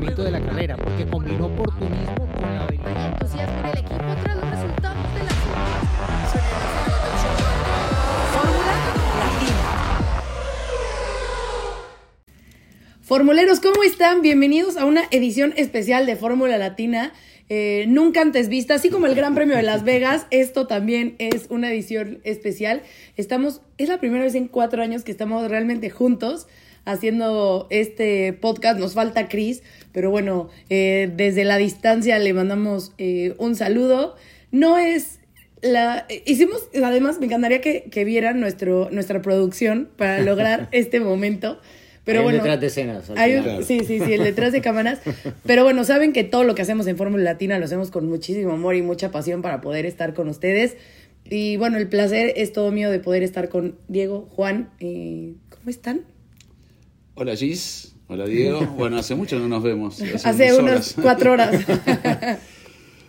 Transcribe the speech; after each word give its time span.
funcionamiento 0.00 0.24
de 0.24 0.30
la 0.30 0.40
carrera, 0.40 0.76
porque 0.76 1.06
combinó 1.06 1.46
oportunismo 1.46 2.28
con 2.32 2.42
la 2.42 2.64
habilidad. 2.64 3.12
entusiasmo 3.12 3.58
en 3.58 3.66
el 3.66 3.78
equipo 3.78 4.04
tras 4.22 4.36
los 4.36 4.50
resultados 4.50 5.14
de 5.14 5.18
la 5.20 5.30
Fórmula 8.32 8.66
Latina. 8.66 9.56
Formuleros, 13.02 13.60
¿cómo 13.60 13.82
están? 13.82 14.22
Bienvenidos 14.22 14.76
a 14.76 14.84
una 14.86 15.02
edición 15.10 15.52
especial 15.56 16.06
de 16.06 16.16
Fórmula 16.16 16.56
Latina. 16.56 17.12
eh, 17.52 17.86
nunca 17.88 18.22
antes 18.22 18.48
vista, 18.48 18.74
así 18.74 18.90
como 18.90 19.06
el 19.06 19.16
Gran 19.16 19.34
Premio 19.34 19.56
de 19.56 19.62
Las 19.62 19.82
Vegas, 19.82 20.26
esto 20.30 20.68
también 20.68 21.16
es 21.18 21.46
una 21.50 21.70
edición 21.70 22.20
especial. 22.22 22.82
Estamos, 23.16 23.60
es 23.76 23.88
la 23.88 23.98
primera 23.98 24.22
vez 24.22 24.36
en 24.36 24.46
cuatro 24.46 24.82
años 24.82 25.02
que 25.02 25.10
estamos 25.10 25.50
realmente 25.50 25.90
juntos 25.90 26.46
haciendo 26.84 27.66
este 27.70 28.32
podcast. 28.32 28.78
Nos 28.78 28.94
falta 28.94 29.28
Chris, 29.28 29.62
pero 29.92 30.10
bueno, 30.10 30.48
eh, 30.68 31.10
desde 31.16 31.44
la 31.44 31.56
distancia 31.58 32.18
le 32.18 32.32
mandamos 32.32 32.92
eh, 32.98 33.34
un 33.38 33.54
saludo. 33.56 34.16
No 34.52 34.78
es 34.78 35.18
la 35.62 36.06
hicimos, 36.24 36.68
además 36.82 37.18
me 37.20 37.26
encantaría 37.26 37.60
que, 37.60 37.84
que 37.90 38.04
vieran 38.04 38.40
nuestro, 38.40 38.88
nuestra 38.90 39.20
producción 39.22 39.88
para 39.96 40.20
lograr 40.22 40.68
este 40.72 41.00
momento. 41.00 41.60
Pero 42.04 42.20
Hay 42.20 42.24
bueno, 42.24 42.38
detrás 42.38 42.60
de 42.60 42.66
escenas, 42.68 43.10
hay 43.14 43.34
un- 43.36 43.62
sí, 43.64 43.80
sí, 43.86 44.00
sí, 44.00 44.12
el 44.14 44.24
detrás 44.24 44.52
de 44.52 44.62
cámaras. 44.62 45.00
Pero 45.44 45.64
bueno, 45.64 45.84
saben 45.84 46.12
que 46.14 46.24
todo 46.24 46.44
lo 46.44 46.54
que 46.54 46.62
hacemos 46.62 46.86
en 46.86 46.96
Fórmula 46.96 47.22
Latina 47.22 47.58
lo 47.58 47.66
hacemos 47.66 47.90
con 47.90 48.08
muchísimo 48.08 48.52
amor 48.52 48.74
y 48.74 48.80
mucha 48.82 49.10
pasión 49.10 49.42
para 49.42 49.60
poder 49.60 49.84
estar 49.84 50.14
con 50.14 50.28
ustedes. 50.28 50.76
Y 51.28 51.58
bueno, 51.58 51.76
el 51.76 51.88
placer 51.88 52.32
es 52.36 52.52
todo 52.54 52.72
mío 52.72 52.90
de 52.90 52.98
poder 53.00 53.22
estar 53.22 53.50
con 53.50 53.76
Diego, 53.88 54.26
Juan. 54.34 54.70
eh, 54.80 55.34
¿Cómo 55.50 55.68
están? 55.68 56.00
Hola 57.14 57.36
Gis, 57.36 57.89
hola 58.10 58.26
Diego. 58.26 58.60
Bueno, 58.76 58.98
hace 58.98 59.14
mucho 59.14 59.38
no 59.38 59.48
nos 59.48 59.62
vemos. 59.62 60.00
Hace 60.24 60.52
unas 60.52 60.58
unas 60.58 60.58
horas. 60.58 60.94
cuatro 61.00 61.32
horas. 61.32 61.54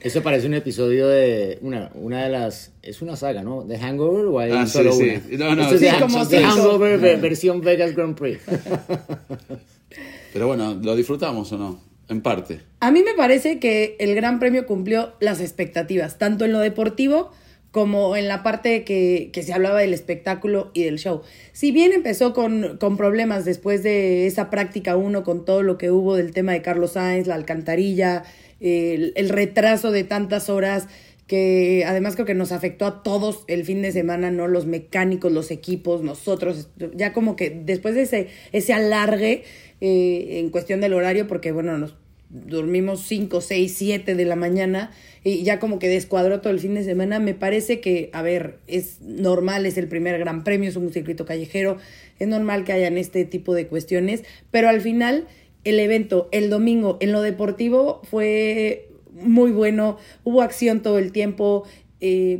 Eso 0.02 0.24
parece 0.24 0.48
un 0.48 0.56
episodio 0.56 1.08
de 1.08 1.60
una, 1.62 1.92
una 1.94 2.24
de 2.24 2.30
las. 2.30 2.72
Es 2.82 3.04
una 3.04 3.16
saga, 3.16 3.44
¿no? 3.44 3.64
¿De 3.64 3.78
Hangover 3.78 4.26
o 4.26 4.40
hay 4.40 4.52
Ah, 4.52 4.66
solo 4.66 4.92
sí, 4.94 5.12
sí. 5.30 5.36
una? 5.36 5.50
No, 5.50 5.56
no, 5.58 5.62
Esto 5.64 5.76
es 5.76 5.80
sí, 5.82 5.86
de, 5.88 6.00
como 6.00 6.26
de. 6.26 6.44
Hangover 6.44 7.00
ver- 7.00 7.20
versión 7.20 7.62
Vegas 7.62 7.94
Grand 7.96 8.18
Prix. 8.18 8.40
Pero 10.34 10.48
bueno, 10.48 10.74
¿lo 10.82 10.96
disfrutamos 10.96 11.52
o 11.52 11.58
no? 11.58 11.80
En 12.10 12.22
parte. 12.22 12.62
A 12.80 12.92
mí 12.92 13.04
me 13.04 13.14
parece 13.14 13.60
que 13.60 13.96
el 14.00 14.16
Gran 14.16 14.40
Premio 14.40 14.66
cumplió 14.66 15.14
las 15.20 15.40
expectativas, 15.40 16.18
tanto 16.18 16.46
en 16.46 16.52
lo 16.52 16.60
deportivo 16.60 17.32
como 17.72 18.18
en 18.18 18.28
la 18.28 18.44
parte 18.44 18.84
que, 18.84 19.30
que 19.32 19.44
se 19.44 19.54
hablaba 19.54 19.80
del 19.80 19.94
espectáculo 19.94 20.72
y 20.74 20.84
del 20.84 21.00
show. 21.00 21.22
Si 21.54 21.72
bien 21.72 21.94
empezó 21.94 22.34
con, 22.34 22.78
con 22.78 22.98
problemas 22.98 23.46
después 23.46 23.82
de 23.82 24.28
esa 24.28 24.50
práctica 24.50 24.98
1, 24.98 25.24
con 25.24 25.46
todo 25.46 25.64
lo 25.64 25.78
que 25.78 25.90
hubo 25.90 26.16
del 26.16 26.32
tema 26.34 26.52
de 26.52 26.62
Carlos 26.62 26.94
Sainz, 26.94 27.28
la 27.28 27.36
alcantarilla, 27.36 28.24
el, 28.60 29.14
el 29.16 29.30
retraso 29.30 29.92
de 29.92 30.04
tantas 30.04 30.50
horas, 30.50 30.88
que 31.28 31.86
además 31.88 32.16
creo 32.16 32.26
que 32.26 32.34
nos 32.34 32.52
afectó 32.52 32.86
a 32.86 33.04
todos 33.04 33.46
el 33.48 33.64
fin 33.64 33.82
de 33.82 33.94
semana, 33.94 34.32
¿no? 34.32 34.50
Los 34.50 34.66
mecánicos, 34.66 35.32
los 35.32 35.50
equipos, 35.50 36.04
nosotros, 36.04 36.68
ya 36.94 37.14
como 37.14 37.38
que 37.38 37.50
después 37.50 37.96
de 37.96 38.02
ese, 38.02 38.28
ese 38.52 38.74
alargue 38.74 39.46
eh, 39.80 40.40
en 40.40 40.50
cuestión 40.50 40.82
del 40.82 40.94
horario, 40.94 41.28
porque 41.30 41.54
bueno, 41.54 41.78
nos 41.78 41.96
dormimos 42.32 43.02
5, 43.06 43.42
6, 43.42 43.74
7 43.78 44.16
de 44.16 44.26
la 44.26 44.36
mañana 44.36 44.92
y 45.24 45.44
ya 45.44 45.60
como 45.60 45.80
que 45.80 45.90
descuadró 45.90 46.42
todo 46.42 46.52
el 46.54 46.60
fin 46.60 46.74
de 46.74 46.84
semana. 46.84 47.20
Me 47.20 47.34
parece 47.34 47.80
que, 47.80 48.10
a 48.14 48.22
ver, 48.22 48.60
es 48.68 49.02
normal, 49.02 49.66
es 49.66 49.78
el 49.78 49.88
primer 49.88 50.18
gran 50.18 50.44
premio, 50.44 50.70
es 50.70 50.76
un 50.76 50.92
circuito 50.92 51.26
callejero, 51.26 51.78
es 52.20 52.28
normal 52.28 52.64
que 52.64 52.74
hayan 52.74 52.98
este 52.98 53.26
tipo 53.26 53.54
de 53.54 53.68
cuestiones, 53.68 54.24
pero 54.50 54.70
al 54.70 54.82
final 54.82 55.28
el 55.64 55.80
evento 55.80 56.28
el 56.32 56.50
domingo 56.50 56.98
en 57.02 57.12
lo 57.12 57.22
deportivo 57.22 58.02
fue 58.10 58.90
muy 59.14 59.52
bueno, 59.52 59.98
hubo 60.24 60.42
acción 60.42 60.82
todo 60.82 60.98
el 60.98 61.12
tiempo. 61.12 61.66
eh, 62.00 62.40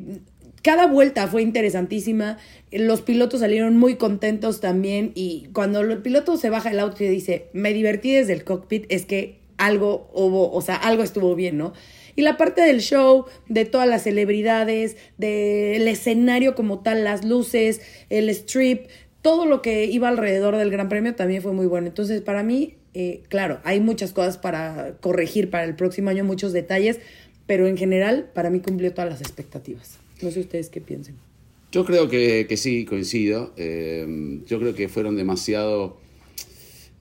cada 0.64 0.86
vuelta 0.86 1.28
fue 1.28 1.42
interesantísima. 1.42 2.38
Los 2.72 3.02
pilotos 3.02 3.40
salieron 3.40 3.78
muy 3.78 3.96
contentos 3.96 4.60
también. 4.60 5.12
Y 5.16 5.48
cuando 5.54 5.82
el 5.82 5.98
piloto 6.04 6.38
se 6.38 6.52
baja 6.52 6.70
del 6.70 6.80
auto 6.80 7.04
y 7.04 7.08
dice, 7.08 7.48
me 7.54 7.74
divertí 7.74 8.14
desde 8.14 8.34
el 8.34 8.44
cockpit, 8.44 8.86
es 8.90 9.06
que 9.06 9.41
algo 9.66 10.10
hubo, 10.14 10.52
o 10.52 10.62
sea, 10.62 10.76
algo 10.76 11.04
estuvo 11.04 11.36
bien, 11.36 11.58
¿no? 11.58 11.74
Y 12.16 12.24
la 12.24 12.36
parte 12.36 12.62
del 12.62 12.82
show, 12.82 13.26
de 13.48 13.66
todas 13.66 13.88
las 13.88 14.04
celebridades, 14.04 14.98
del 15.18 15.88
escenario 15.88 16.56
como 16.56 16.80
tal, 16.80 17.04
las 17.04 17.24
luces, 17.24 17.82
el 18.10 18.28
strip, 18.30 18.88
todo 19.22 19.46
lo 19.46 19.62
que 19.62 19.86
iba 19.86 20.10
alrededor 20.10 20.58
del 20.58 20.72
Gran 20.72 20.90
Premio 20.90 21.16
también 21.16 21.42
fue 21.42 21.54
muy 21.54 21.68
bueno. 21.68 21.88
Entonces, 21.88 22.22
para 22.22 22.44
mí, 22.44 22.76
eh, 22.94 23.22
claro, 23.30 23.60
hay 23.64 23.80
muchas 23.80 24.12
cosas 24.12 24.38
para 24.38 24.98
corregir 25.00 25.50
para 25.50 25.64
el 25.64 25.76
próximo 25.76 26.10
año, 26.10 26.26
muchos 26.26 26.52
detalles, 26.52 27.00
pero 27.46 27.68
en 27.68 27.78
general, 27.78 28.30
para 28.34 28.50
mí 28.50 28.60
cumplió 28.60 28.94
todas 28.94 29.10
las 29.10 29.22
expectativas. 29.22 30.00
No 30.22 30.32
sé 30.32 30.42
ustedes 30.42 30.70
qué 30.70 30.82
piensen. 30.82 31.16
Yo 31.72 31.86
creo 31.86 32.10
que, 32.10 32.46
que 32.50 32.58
sí, 32.58 32.84
coincido. 32.84 33.54
Eh, 33.56 34.42
yo 34.46 34.60
creo 34.60 34.76
que 34.76 34.90
fueron 34.90 35.16
demasiado 35.16 36.01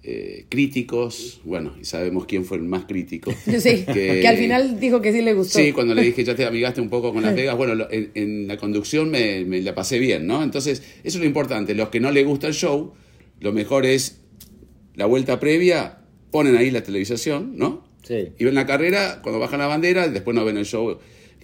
eh, 0.02 0.46
críticos. 0.48 1.40
Bueno, 1.44 1.74
y 1.80 1.84
sabemos 1.84 2.26
quién 2.26 2.44
fue 2.44 2.56
el 2.58 2.64
más 2.64 2.84
crítico. 2.86 3.32
Sí, 3.58 3.84
que, 3.84 4.26
al 4.26 4.36
final 4.36 4.80
dijo 4.80 5.00
que 5.02 5.12
sí 5.12 5.20
le 5.22 5.34
gustó. 5.34 5.58
Sí, 5.58 5.72
cuando 5.72 5.94
le 5.94 6.02
dije 6.02 6.24
ya 6.24 6.34
te 6.34 6.44
amigaste 6.46 6.80
un 6.80 6.88
poco 6.88 7.12
con 7.12 7.22
Las 7.22 7.34
Vegas, 7.36 7.56
bueno, 7.56 7.74
lo- 7.74 7.90
en, 7.90 8.10
en 8.14 8.48
la 8.48 8.56
conducción 8.56 9.10
me, 9.10 9.44
me 9.44 9.60
la 9.62 9.74
pasé 9.74 9.98
bien, 9.98 10.26
¿no? 10.26 10.42
Entonces, 10.42 10.82
eso 11.04 11.18
es 11.18 11.20
lo 11.20 11.24
importante. 11.26 11.74
Los 11.74 11.88
que 11.90 12.00
no 12.00 12.10
les 12.10 12.24
gusta 12.26 12.46
el 12.46 12.54
show, 12.54 12.92
lo 13.40 13.52
mejor 13.52 13.84
es 13.86 14.20
la 14.94 15.06
vuelta 15.06 15.38
previa, 15.40 15.98
ponen 16.30 16.56
ahí 16.56 16.70
la 16.70 16.82
televisación, 16.82 17.56
¿no? 17.56 17.84
Sí. 18.02 18.28
Y 18.38 18.44
ven 18.44 18.54
la 18.54 18.66
carrera, 18.66 19.20
cuando 19.22 19.38
bajan 19.38 19.60
la 19.60 19.66
bandera, 19.66 20.08
después 20.08 20.34
no 20.34 20.44
ven 20.44 20.56
el 20.56 20.64
show 20.64 20.98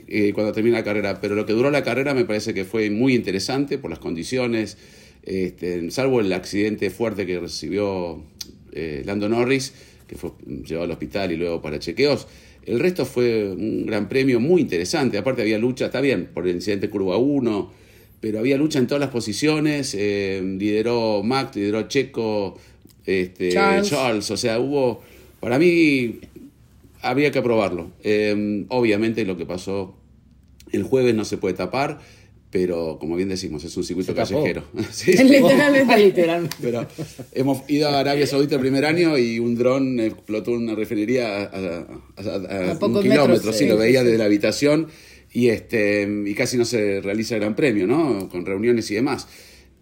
eh, 0.08 0.32
cuando 0.32 0.52
termina 0.52 0.78
la 0.78 0.84
carrera. 0.84 1.20
Pero 1.20 1.34
lo 1.34 1.44
que 1.46 1.52
duró 1.52 1.70
la 1.70 1.82
carrera 1.84 2.14
me 2.14 2.24
parece 2.24 2.54
que 2.54 2.64
fue 2.64 2.88
muy 2.90 3.14
interesante 3.14 3.76
por 3.78 3.90
las 3.90 3.98
condiciones, 3.98 4.78
este, 5.22 5.90
salvo 5.90 6.20
el 6.20 6.32
accidente 6.32 6.88
fuerte 6.90 7.26
que 7.26 7.38
recibió 7.40 8.22
eh, 8.76 9.02
Lando 9.04 9.28
Norris, 9.28 9.72
que 10.06 10.16
fue 10.16 10.30
llevado 10.46 10.84
al 10.84 10.90
hospital 10.92 11.32
y 11.32 11.36
luego 11.36 11.60
para 11.62 11.78
chequeos. 11.78 12.26
El 12.64 12.80
resto 12.80 13.04
fue 13.04 13.48
un 13.50 13.86
gran 13.86 14.08
premio 14.08 14.40
muy 14.40 14.60
interesante. 14.60 15.18
Aparte 15.18 15.42
había 15.42 15.58
lucha, 15.58 15.86
está 15.86 16.00
bien, 16.00 16.28
por 16.34 16.46
el 16.46 16.56
incidente 16.56 16.90
curva 16.90 17.16
1, 17.16 17.72
pero 18.20 18.40
había 18.40 18.56
lucha 18.56 18.78
en 18.78 18.86
todas 18.86 19.00
las 19.00 19.10
posiciones. 19.10 19.94
eh, 19.96 20.42
lideró 20.58 21.22
Max, 21.22 21.56
lideró 21.56 21.82
Checo, 21.88 22.58
este, 23.04 23.50
Charles. 23.50 23.88
Charles. 23.88 24.30
O 24.30 24.36
sea, 24.36 24.58
hubo, 24.58 25.02
para 25.40 25.58
mí, 25.58 26.20
habría 27.02 27.30
que 27.30 27.38
aprobarlo. 27.38 27.92
Eh, 28.02 28.64
obviamente 28.68 29.24
lo 29.24 29.36
que 29.36 29.46
pasó 29.46 29.94
el 30.72 30.82
jueves 30.82 31.14
no 31.14 31.24
se 31.24 31.38
puede 31.38 31.54
tapar, 31.54 32.00
pero 32.58 32.96
como 32.98 33.16
bien 33.16 33.28
decimos, 33.28 33.62
es 33.64 33.76
un 33.76 33.84
circuito 33.84 34.14
callejero. 34.14 34.64
Sí. 34.90 35.12
Literalmente. 35.12 35.98
Literalmente. 35.98 36.56
Pero 36.62 36.86
hemos 37.34 37.68
ido 37.68 37.88
a 37.90 38.00
Arabia 38.00 38.26
Saudita 38.26 38.54
el 38.54 38.62
primer 38.62 38.86
año 38.86 39.18
y 39.18 39.38
un 39.38 39.56
dron 39.56 40.00
explotó 40.00 40.52
una 40.52 40.74
refinería 40.74 41.42
a, 41.42 41.44
a- 41.44 42.72
a- 42.72 42.78
un 42.86 43.02
kilómetro, 43.02 43.52
sí, 43.52 43.66
lo 43.66 43.76
veía 43.76 44.02
desde 44.02 44.16
la 44.16 44.24
habitación 44.24 44.88
y 45.34 45.48
este 45.48 46.08
y 46.24 46.32
casi 46.34 46.56
no 46.56 46.64
se 46.64 47.02
realiza 47.02 47.34
el 47.34 47.42
Gran 47.42 47.54
Premio, 47.54 47.86
¿no? 47.86 48.26
Con 48.30 48.46
reuniones 48.46 48.90
y 48.90 48.94
demás. 48.94 49.28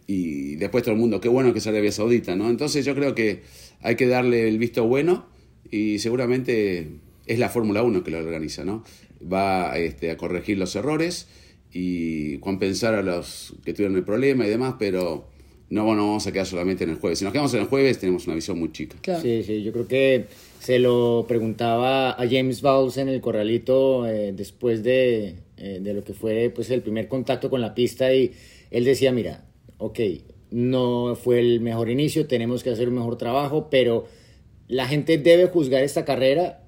Y 0.08 0.56
después 0.56 0.82
todo 0.82 0.94
el 0.94 1.00
mundo, 1.00 1.20
qué 1.20 1.28
bueno 1.28 1.52
que 1.52 1.60
es 1.60 1.66
Arabia 1.68 1.92
Saudita, 1.92 2.34
¿no? 2.34 2.50
Entonces 2.50 2.84
yo 2.84 2.96
creo 2.96 3.14
que 3.14 3.42
hay 3.82 3.94
que 3.94 4.08
darle 4.08 4.48
el 4.48 4.58
visto 4.58 4.84
bueno 4.84 5.26
y 5.70 6.00
seguramente 6.00 6.88
es 7.26 7.38
la 7.38 7.48
Fórmula 7.50 7.84
1 7.84 8.02
que 8.02 8.10
lo 8.10 8.18
organiza, 8.18 8.64
¿no? 8.64 8.82
Va 9.22 9.78
este, 9.78 10.10
a 10.10 10.16
corregir 10.16 10.58
los 10.58 10.74
errores 10.74 11.28
y 11.74 12.38
compensar 12.38 12.94
a 12.94 13.02
los 13.02 13.52
que 13.64 13.74
tuvieron 13.74 13.96
el 13.96 14.04
problema 14.04 14.46
y 14.46 14.48
demás, 14.48 14.76
pero 14.78 15.26
no, 15.70 15.82
no 15.94 16.06
vamos 16.06 16.26
a 16.26 16.32
quedar 16.32 16.46
solamente 16.46 16.84
en 16.84 16.90
el 16.90 16.96
jueves. 16.96 17.18
Si 17.18 17.24
nos 17.24 17.32
quedamos 17.32 17.52
en 17.54 17.60
el 17.60 17.66
jueves 17.66 17.98
tenemos 17.98 18.26
una 18.26 18.36
visión 18.36 18.58
muy 18.58 18.70
chica. 18.70 18.96
Claro. 19.02 19.20
Sí, 19.20 19.42
sí, 19.42 19.62
yo 19.64 19.72
creo 19.72 19.88
que 19.88 20.26
se 20.60 20.78
lo 20.78 21.24
preguntaba 21.26 22.12
a 22.12 22.28
James 22.30 22.62
Bowles 22.62 22.96
en 22.96 23.08
el 23.08 23.20
corralito 23.20 24.06
eh, 24.06 24.32
después 24.32 24.84
de, 24.84 25.34
eh, 25.56 25.80
de 25.82 25.94
lo 25.94 26.04
que 26.04 26.14
fue 26.14 26.50
pues, 26.54 26.70
el 26.70 26.80
primer 26.80 27.08
contacto 27.08 27.50
con 27.50 27.60
la 27.60 27.74
pista 27.74 28.14
y 28.14 28.32
él 28.70 28.84
decía, 28.84 29.10
mira, 29.10 29.44
ok, 29.78 29.98
no 30.52 31.16
fue 31.16 31.40
el 31.40 31.60
mejor 31.60 31.90
inicio, 31.90 32.28
tenemos 32.28 32.62
que 32.62 32.70
hacer 32.70 32.88
un 32.88 32.94
mejor 32.94 33.18
trabajo, 33.18 33.68
pero 33.68 34.06
la 34.68 34.86
gente 34.86 35.18
debe 35.18 35.48
juzgar 35.48 35.82
esta 35.82 36.04
carrera 36.04 36.62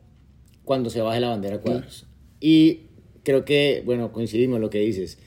cuando 0.64 0.90
se 0.90 1.00
baje 1.00 1.20
la 1.20 1.28
bandera 1.28 1.56
a 1.56 1.60
cuadros. 1.60 2.06
Y 2.40 2.85
creo 3.26 3.44
que, 3.44 3.82
bueno, 3.84 4.12
coincidimos 4.12 4.56
en 4.56 4.62
lo 4.62 4.70
que 4.70 4.78
dices. 4.78 5.18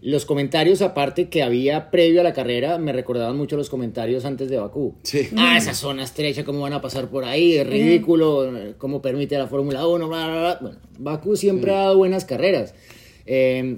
Los 0.00 0.24
comentarios, 0.24 0.80
aparte 0.80 1.28
que 1.28 1.42
había 1.42 1.90
previo 1.90 2.20
a 2.20 2.24
la 2.24 2.32
carrera, 2.32 2.78
me 2.78 2.92
recordaban 2.92 3.36
mucho 3.36 3.56
los 3.56 3.68
comentarios 3.68 4.24
antes 4.24 4.48
de 4.48 4.56
Bakú. 4.56 4.94
Sí. 5.02 5.28
Ah, 5.36 5.58
esa 5.58 5.74
zona 5.74 6.04
estrecha, 6.04 6.44
¿cómo 6.44 6.60
van 6.60 6.72
a 6.72 6.80
pasar 6.80 7.08
por 7.08 7.24
ahí? 7.24 7.56
Es 7.56 7.66
ridículo, 7.66 8.48
¿cómo 8.78 9.02
permite 9.02 9.36
la 9.36 9.48
Fórmula 9.48 9.88
1? 9.88 10.08
Bla, 10.08 10.26
bla, 10.28 10.38
bla. 10.38 10.58
Bueno, 10.60 10.78
Bakú 11.00 11.36
siempre 11.36 11.72
ha 11.72 11.78
dado 11.78 11.98
buenas 11.98 12.24
carreras. 12.24 12.74
Eh, 13.26 13.76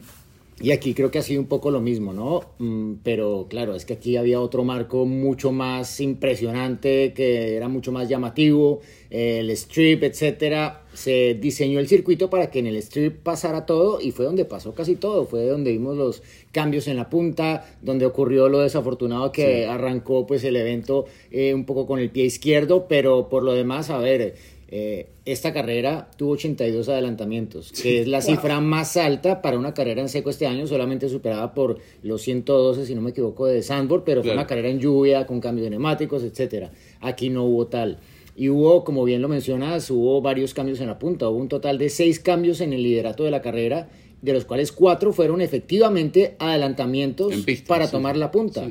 Y 0.63 0.73
aquí 0.73 0.93
creo 0.93 1.11
que 1.11 1.19
ha 1.19 1.23
sido 1.23 1.41
un 1.41 1.47
poco 1.47 1.71
lo 1.71 1.81
mismo, 1.81 2.13
¿no? 2.13 2.43
Mm, 2.59 2.97
pero 3.03 3.47
claro, 3.49 3.75
es 3.75 3.87
que 3.87 3.95
aquí 3.95 4.19
había 4.19 4.41
otro 4.41 4.63
marco 4.63 5.07
mucho 5.07 5.53
más 5.53 6.01
impresionante, 6.01 7.15
que 7.15 7.57
era 7.57 7.69
mucho 7.69 7.93
más 7.93 8.11
llamativo, 8.11 8.81
el 9.09 9.49
strip, 9.51 10.03
etcétera. 10.03 10.85
Se 10.93 11.35
diseñó 11.41 11.81
el 11.81 11.89
circuito 11.89 12.29
para 12.29 12.51
que 12.51 12.59
en 12.59 12.67
el 12.67 12.77
strip 12.77 13.23
pasara 13.23 13.65
todo 13.65 14.03
y 14.03 14.11
fue 14.11 14.27
donde 14.27 14.45
pasó 14.45 14.75
casi 14.75 14.97
todo. 14.97 15.25
Fue 15.25 15.47
donde 15.47 15.73
vimos 15.73 15.97
los 15.97 16.23
cambios 16.53 16.89
en 16.89 16.99
la 16.99 17.09
punta, 17.09 17.67
donde 17.81 18.05
ocurrió 18.05 18.51
lo 18.51 18.59
desafortunado 18.59 19.33
que 19.33 19.67
arrancó 19.67 20.27
pues 20.27 20.45
el 20.45 20.57
evento 20.57 21.07
eh, 21.31 21.55
un 21.55 21.65
poco 21.65 21.87
con 21.87 22.01
el 22.01 22.11
pie 22.11 22.25
izquierdo, 22.25 22.87
pero 22.87 23.31
por 23.31 23.45
lo 23.45 23.55
demás, 23.55 23.89
a 23.89 23.97
ver 23.97 24.35
eh, 24.73 25.09
esta 25.25 25.53
carrera 25.53 26.09
tuvo 26.17 26.33
82 26.33 26.89
adelantamientos, 26.89 27.73
que 27.73 28.03
es 28.03 28.07
la 28.07 28.21
cifra 28.21 28.61
más 28.61 28.97
alta 28.97 29.43
para 29.43 29.59
una 29.59 29.75
carrera 29.75 30.01
en 30.01 30.09
seco 30.09 30.31
este 30.31 30.47
año, 30.47 30.69
solamente 30.69 31.09
superada 31.09 31.55
por 31.55 31.79
los 32.05 32.23
112, 32.23 32.87
si 32.87 32.95
no 32.95 33.01
me 33.01 33.11
equivoco, 33.11 33.47
de 33.47 33.63
Sandburg, 33.63 34.05
pero 34.05 34.23
fue 34.23 34.33
una 34.33 34.47
carrera 34.47 34.69
en 34.69 34.79
lluvia, 34.79 35.27
con 35.27 35.41
cambios 35.41 35.65
de 35.65 35.71
neumáticos, 35.71 36.23
etcétera. 36.23 36.71
Aquí 37.01 37.31
no 37.31 37.45
hubo 37.45 37.67
tal. 37.67 37.99
Y 38.37 38.49
hubo, 38.49 38.85
como 38.85 39.03
bien 39.05 39.21
lo 39.21 39.29
mencionas, 39.29 39.91
hubo 39.91 40.23
varios 40.23 40.55
cambios 40.55 40.81
en 40.81 40.87
la 40.87 41.01
punta. 41.01 41.29
Hubo 41.29 41.39
un 41.39 41.49
total 41.49 41.77
de 41.77 41.89
seis 41.89 42.21
cambios 42.21 42.61
en 42.61 42.73
el 42.73 42.85
liderato 42.85 43.25
de 43.25 43.33
la 43.33 43.43
carrera, 43.43 43.89
de 44.23 44.33
los 44.33 44.45
cuales 44.45 44.71
cuatro 44.71 45.13
fueron 45.13 45.41
efectivamente 45.41 46.37
adelantamientos 46.39 47.35
para 47.67 47.91
tomar 47.91 48.17
la 48.17 48.31
punta. 48.31 48.69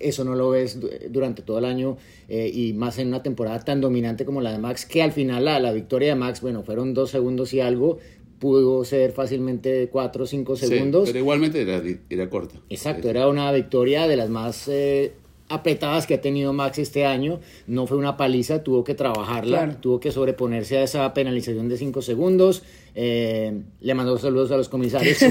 Eso 0.00 0.24
no 0.24 0.34
lo 0.34 0.50
ves 0.50 0.78
durante 1.10 1.42
todo 1.42 1.58
el 1.58 1.64
año 1.64 1.96
eh, 2.28 2.50
y 2.52 2.72
más 2.72 2.98
en 2.98 3.08
una 3.08 3.22
temporada 3.22 3.60
tan 3.60 3.80
dominante 3.80 4.24
como 4.24 4.40
la 4.40 4.52
de 4.52 4.58
Max, 4.58 4.86
que 4.86 5.02
al 5.02 5.12
final 5.12 5.44
la, 5.44 5.58
la 5.60 5.72
victoria 5.72 6.10
de 6.10 6.14
Max, 6.14 6.40
bueno, 6.40 6.62
fueron 6.62 6.94
dos 6.94 7.10
segundos 7.10 7.52
y 7.52 7.60
algo, 7.60 7.98
pudo 8.38 8.84
ser 8.84 9.12
fácilmente 9.12 9.88
cuatro 9.90 10.24
o 10.24 10.26
cinco 10.26 10.56
segundos. 10.56 11.08
pero 11.08 11.18
igualmente 11.18 11.62
era, 11.62 11.82
era 12.08 12.30
corta. 12.30 12.56
Exacto, 12.68 13.08
era 13.10 13.28
una 13.28 13.50
victoria 13.52 14.06
de 14.06 14.16
las 14.16 14.30
más 14.30 14.68
eh, 14.68 15.12
apretadas 15.48 16.06
que 16.06 16.14
ha 16.14 16.20
tenido 16.20 16.52
Max 16.52 16.78
este 16.78 17.04
año. 17.04 17.40
No 17.66 17.86
fue 17.86 17.96
una 17.96 18.16
paliza, 18.16 18.62
tuvo 18.62 18.84
que 18.84 18.94
trabajarla, 18.94 19.80
tuvo 19.80 20.00
que 20.00 20.12
sobreponerse 20.12 20.78
a 20.78 20.82
esa 20.82 21.12
penalización 21.14 21.68
de 21.68 21.76
5 21.76 22.02
segundos. 22.02 22.62
Eh, 22.94 23.62
le 23.80 23.94
mandó 23.94 24.18
saludos 24.18 24.50
a 24.50 24.56
los 24.56 24.68
comisarios 24.68 25.22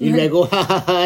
y 0.00 0.10
luego 0.10 0.48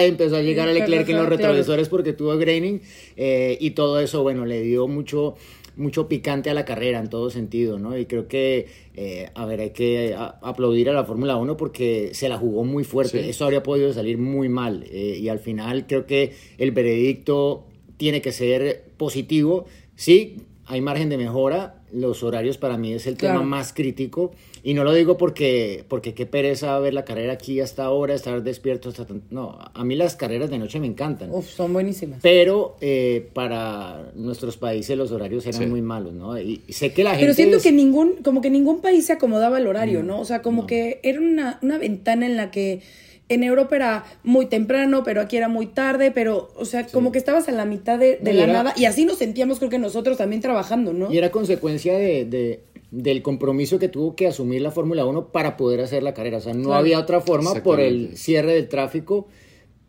empezó 0.01 0.37
a 0.37 0.43
llegar 0.43 0.69
a 0.69 0.73
Leclerc 0.73 1.09
en 1.09 1.17
los 1.19 1.29
retrovisores 1.29 1.89
porque 1.89 2.13
tuvo 2.13 2.39
graining 2.39 2.81
eh, 3.17 3.59
y 3.61 3.73
todo 3.73 4.01
eso, 4.01 4.23
bueno, 4.23 4.47
le 4.47 4.63
dio 4.63 4.89
mucho 4.89 5.35
mucho 5.77 6.07
picante 6.07 6.51
a 6.51 6.55
la 6.55 6.65
carrera 6.65 7.01
en 7.01 7.09
todo 7.09 7.31
sentido, 7.31 7.81
¿no? 7.81 7.99
Y 7.99 8.07
creo 8.07 8.29
que, 8.29 8.69
eh, 8.95 9.31
a 9.35 9.45
ver, 9.45 9.61
hay 9.61 9.71
que 9.71 10.17
aplaudir 10.17 10.89
a 10.89 10.93
la 10.93 11.05
Fórmula 11.05 11.35
1 11.35 11.57
porque 11.57 12.11
se 12.15 12.29
la 12.29 12.39
jugó 12.39 12.63
muy 12.63 12.85
fuerte. 12.85 13.29
Eso 13.29 13.45
habría 13.45 13.65
podido 13.65 13.93
salir 13.93 14.17
muy 14.17 14.49
mal. 14.49 14.85
y 14.89 15.29
al 15.29 15.41
final 15.41 15.89
creo 15.89 16.07
que 16.07 16.33
el 16.59 16.71
veredicto 16.71 17.65
tiene 17.97 18.23
que 18.23 18.33
ser 18.33 18.85
positivo. 18.97 19.67
Sí, 19.97 20.39
hay 20.67 20.81
margen 20.81 21.09
de 21.09 21.19
mejora. 21.19 21.83
Los 21.93 22.23
horarios 22.23 22.59
para 22.59 22.77
mí 22.77 22.93
es 22.93 23.07
el 23.07 23.17
tema 23.17 23.43
más 23.43 23.73
crítico. 23.73 24.33
Y 24.67 24.73
no 24.73 24.83
lo 24.83 24.95
digo 24.95 25.19
porque, 25.19 25.85
porque 25.89 26.15
qué 26.15 26.25
pereza 26.25 26.79
ver 26.79 26.95
la 26.95 27.05
carrera 27.05 27.35
aquí 27.35 27.61
hasta 27.61 27.85
ahora, 27.85 28.15
estar 28.15 28.43
despierto 28.43 28.89
hasta... 28.89 29.07
No, 29.31 29.59
a 29.75 29.85
mí 29.85 29.95
las 29.95 30.17
carreras 30.17 30.49
de 30.49 30.59
noche 30.59 30.81
me 30.81 30.87
encantan. 30.87 31.31
Uf, 31.31 31.51
son 31.51 31.75
buenísimas. 31.75 32.21
Pero 32.23 32.77
eh, 32.81 33.29
para 33.35 34.11
nuestros 34.15 34.57
países 34.57 34.97
los 34.97 35.13
horarios 35.13 35.47
eran 35.47 35.69
muy 35.69 35.83
malos, 35.83 36.15
¿no? 36.15 36.41
Y 36.41 36.63
sé 36.71 36.95
que 36.95 37.05
la 37.05 37.11
gente... 37.11 37.25
Pero 37.25 37.35
siento 37.35 37.61
que 37.61 37.73
ningún, 37.73 38.15
como 38.25 38.41
que 38.41 38.49
ningún 38.49 38.81
país 38.81 39.05
se 39.05 39.13
acomodaba 39.13 39.59
al 39.59 39.67
horario, 39.67 40.03
¿no? 40.03 40.19
O 40.19 40.25
sea, 40.25 40.41
como 40.41 40.67
que 40.67 40.99
era 41.03 41.21
una, 41.21 41.59
una 41.61 41.77
ventana 41.77 42.25
en 42.25 42.37
la 42.39 42.51
que 42.51 42.81
en 43.29 43.43
Europa 43.43 43.77
era 43.77 44.05
muy 44.23 44.47
temprano, 44.47 45.03
pero 45.05 45.21
aquí 45.21 45.37
era 45.37 45.49
muy 45.49 45.67
tarde, 45.67 46.11
pero, 46.11 46.51
o 46.57 46.65
sea, 46.65 46.87
como 46.87 47.11
que 47.11 47.19
estabas 47.19 47.49
a 47.49 47.53
la 47.53 47.65
mitad 47.65 47.99
de, 47.99 48.19
la 48.23 48.47
nada 48.47 48.75
y 48.77 48.85
así 48.85 49.05
nos 49.05 49.19
sentíamos, 49.19 49.59
creo 49.59 49.71
que 49.71 49.79
nosotros 49.79 50.19
también 50.19 50.43
trabajando, 50.43 50.93
¿no? 50.93 51.13
Y 51.13 51.19
era 51.19 51.31
consecuencia 51.31 51.97
de, 51.97 52.61
del 52.91 53.23
compromiso 53.23 53.79
que 53.79 53.89
tuvo 53.89 54.15
que 54.15 54.27
asumir 54.27 54.61
la 54.63 54.71
Fórmula 54.71 55.07
1 55.07 55.29
para 55.29 55.57
poder 55.57 55.81
hacer 55.81 56.03
la 56.03 56.15
carrera. 56.15 56.39
O 56.39 56.41
sea, 56.41 56.55
no 56.55 56.75
había 56.75 56.99
otra 56.99 57.21
forma 57.21 57.55
por 57.63 57.81
el 57.81 58.17
cierre 58.17 58.55
del 58.55 58.69
tráfico 58.69 59.27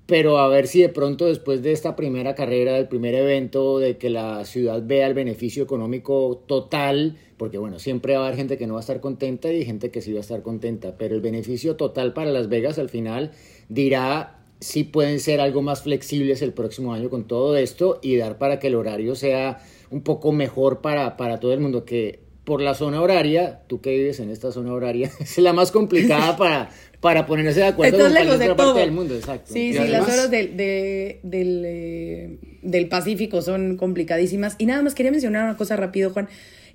pero 0.05 0.37
a 0.37 0.47
ver 0.47 0.67
si 0.67 0.81
de 0.81 0.89
pronto 0.89 1.25
después 1.25 1.63
de 1.63 1.71
esta 1.71 1.95
primera 1.95 2.35
carrera, 2.35 2.73
del 2.73 2.87
primer 2.87 3.15
evento, 3.15 3.79
de 3.79 3.97
que 3.97 4.09
la 4.09 4.45
ciudad 4.45 4.83
vea 4.85 5.07
el 5.07 5.13
beneficio 5.13 5.63
económico 5.63 6.43
total, 6.45 7.17
porque 7.37 7.57
bueno, 7.57 7.79
siempre 7.79 8.15
va 8.15 8.23
a 8.23 8.27
haber 8.27 8.37
gente 8.37 8.57
que 8.57 8.67
no 8.67 8.75
va 8.75 8.79
a 8.79 8.81
estar 8.81 8.99
contenta 8.99 9.51
y 9.51 9.65
gente 9.65 9.91
que 9.91 10.01
sí 10.01 10.13
va 10.13 10.19
a 10.19 10.21
estar 10.21 10.41
contenta, 10.43 10.97
pero 10.97 11.15
el 11.15 11.21
beneficio 11.21 11.75
total 11.75 12.13
para 12.13 12.31
Las 12.31 12.49
Vegas 12.49 12.77
al 12.77 12.89
final 12.89 13.31
dirá 13.67 14.39
si 14.59 14.83
pueden 14.83 15.19
ser 15.19 15.41
algo 15.41 15.61
más 15.61 15.81
flexibles 15.81 16.41
el 16.41 16.53
próximo 16.53 16.93
año 16.93 17.09
con 17.09 17.25
todo 17.25 17.55
esto 17.57 17.99
y 18.01 18.15
dar 18.15 18.37
para 18.37 18.59
que 18.59 18.67
el 18.67 18.75
horario 18.75 19.15
sea 19.15 19.59
un 19.89 20.01
poco 20.01 20.31
mejor 20.31 20.81
para, 20.81 21.17
para 21.17 21.39
todo 21.39 21.53
el 21.53 21.59
mundo, 21.59 21.83
que 21.83 22.19
por 22.45 22.61
la 22.61 22.75
zona 22.75 23.01
horaria, 23.01 23.61
tú 23.67 23.81
que 23.81 23.89
vives 23.89 24.19
en 24.19 24.29
esta 24.29 24.51
zona 24.51 24.71
horaria, 24.71 25.11
es 25.19 25.37
la 25.39 25.51
más 25.51 25.71
complicada 25.71 26.37
para, 26.37 26.69
para 27.05 27.27
ponerse 27.27 27.59
de 27.59 27.67
acuerdo 27.67 27.99
con 27.99 28.11
cualquier 28.11 28.55
parte 28.55 28.79
del 28.79 28.91
mundo, 28.91 29.13
exacto. 29.13 29.53
Sí, 29.53 29.73
sí, 29.73 29.87
las 29.89 30.09
horas 30.09 30.31
del, 30.31 30.57
del, 30.57 31.61
eh, 31.63 32.39
del, 32.63 32.87
Pacífico 32.87 33.43
son 33.43 33.77
complicadísimas. 33.77 34.55
Y 34.57 34.65
nada 34.65 34.81
más 34.81 34.95
quería 34.95 35.11
mencionar 35.11 35.43
una 35.43 35.55
cosa 35.55 35.75
rápido, 35.75 36.09
Juan. 36.09 36.29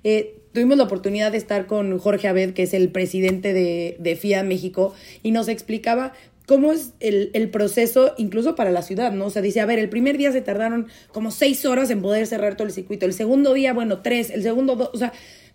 Eh, 0.05 0.37
tuvimos 0.53 0.77
la 0.77 0.85
oportunidad 0.85 1.33
de 1.33 1.37
estar 1.37 1.65
con 1.65 1.99
Jorge 1.99 2.29
Abed, 2.29 2.53
que 2.53 2.63
es 2.63 2.73
el 2.73 2.93
presidente 2.93 3.51
de, 3.51 3.97
de 3.99 4.15
FIA 4.15 4.43
México, 4.43 4.93
y 5.21 5.31
nos 5.31 5.49
explicaba 5.49 6.13
cómo 6.45 6.71
es 6.71 6.93
el, 7.01 7.31
el, 7.33 7.49
proceso 7.49 8.13
incluso 8.17 8.55
para 8.55 8.71
la 8.71 8.83
ciudad, 8.83 9.11
¿no? 9.11 9.25
O 9.25 9.29
sea, 9.31 9.41
dice, 9.41 9.59
a 9.59 9.65
ver, 9.65 9.79
el 9.79 9.89
primer 9.89 10.17
día 10.17 10.31
se 10.31 10.39
tardaron 10.39 10.87
como 11.11 11.31
seis 11.31 11.65
horas 11.65 11.89
en 11.89 12.01
poder 12.01 12.25
cerrar 12.25 12.55
todo 12.55 12.67
el 12.67 12.73
circuito, 12.73 13.05
el 13.05 13.13
segundo 13.13 13.53
día, 13.53 13.73
bueno, 13.73 14.01
tres, 14.01 14.29
el 14.29 14.43
segundo 14.43 14.77
dos, 14.77 14.91
o 14.93 14.97
sea, 14.97 15.11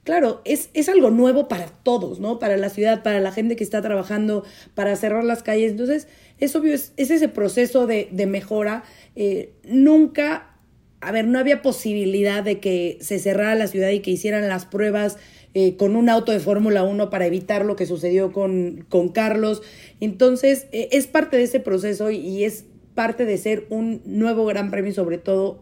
claro, 0.06 0.40
es, 0.44 0.70
es 0.72 0.88
algo 0.88 1.10
nuevo 1.10 1.48
para 1.48 1.66
todos, 1.66 2.20
¿no? 2.20 2.38
Para 2.38 2.56
la 2.56 2.70
ciudad, 2.70 3.02
para 3.02 3.18
la 3.18 3.32
gente 3.32 3.56
que 3.56 3.64
está 3.64 3.82
trabajando, 3.82 4.44
para 4.76 4.94
cerrar 4.94 5.24
las 5.24 5.42
calles. 5.42 5.72
Entonces, 5.72 6.06
es 6.38 6.54
obvio, 6.54 6.74
es, 6.74 6.92
ese 6.96 7.28
proceso 7.28 7.88
de, 7.88 8.08
mejora. 8.28 8.84
Eh, 9.16 9.52
nunca, 9.64 10.54
a 11.00 11.10
ver, 11.10 11.26
no 11.26 11.40
había 11.40 11.60
posibilidad 11.60 12.44
de 12.44 12.60
que 12.60 12.98
se 13.00 13.18
cerrara 13.18 13.56
la 13.56 13.66
ciudad 13.66 13.90
y 13.90 13.98
que 13.98 14.12
hicieran 14.12 14.48
las 14.48 14.64
pruebas 14.64 15.16
eh, 15.54 15.76
con 15.76 15.96
un 15.96 16.08
auto 16.08 16.30
de 16.30 16.38
Fórmula 16.38 16.84
1 16.84 17.10
para 17.10 17.26
evitar 17.26 17.64
lo 17.64 17.74
que 17.74 17.84
sucedió 17.84 18.30
con, 18.30 18.86
con 18.88 19.08
Carlos. 19.08 19.62
Entonces, 19.98 20.68
eh, 20.70 20.88
es 20.92 21.08
parte 21.08 21.36
de 21.36 21.42
ese 21.42 21.58
proceso 21.58 22.12
y, 22.12 22.44
es 22.44 22.64
parte 22.94 23.24
de 23.26 23.38
ser 23.38 23.66
un 23.70 24.02
nuevo 24.06 24.46
gran 24.46 24.70
premio, 24.70 24.94
sobre 24.94 25.18
todo 25.18 25.60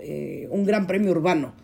un 0.50 0.64
gran 0.66 0.86
premio 0.86 1.10
urbano. 1.10 1.54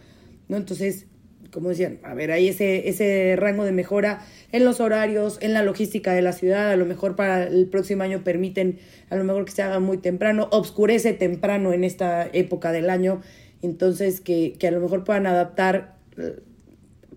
¿no? 0.48 0.56
Entonces, 0.56 1.06
como 1.52 1.68
decían, 1.70 1.98
a 2.02 2.14
ver, 2.14 2.30
hay 2.30 2.48
ese, 2.48 2.88
ese 2.88 3.34
rango 3.36 3.64
de 3.64 3.72
mejora 3.72 4.24
en 4.52 4.64
los 4.64 4.80
horarios, 4.80 5.38
en 5.40 5.52
la 5.52 5.62
logística 5.62 6.12
de 6.12 6.22
la 6.22 6.32
ciudad, 6.32 6.70
a 6.70 6.76
lo 6.76 6.86
mejor 6.86 7.16
para 7.16 7.46
el 7.46 7.66
próximo 7.66 8.02
año 8.02 8.22
permiten, 8.22 8.78
a 9.10 9.16
lo 9.16 9.24
mejor 9.24 9.44
que 9.44 9.52
se 9.52 9.62
haga 9.62 9.80
muy 9.80 9.98
temprano, 9.98 10.48
obscurece 10.52 11.12
temprano 11.12 11.72
en 11.72 11.84
esta 11.84 12.28
época 12.32 12.72
del 12.72 12.90
año, 12.90 13.20
entonces 13.62 14.20
que, 14.20 14.54
que 14.58 14.68
a 14.68 14.70
lo 14.70 14.80
mejor 14.80 15.04
puedan 15.04 15.26
adaptar 15.26 15.96
eh, 16.16 16.40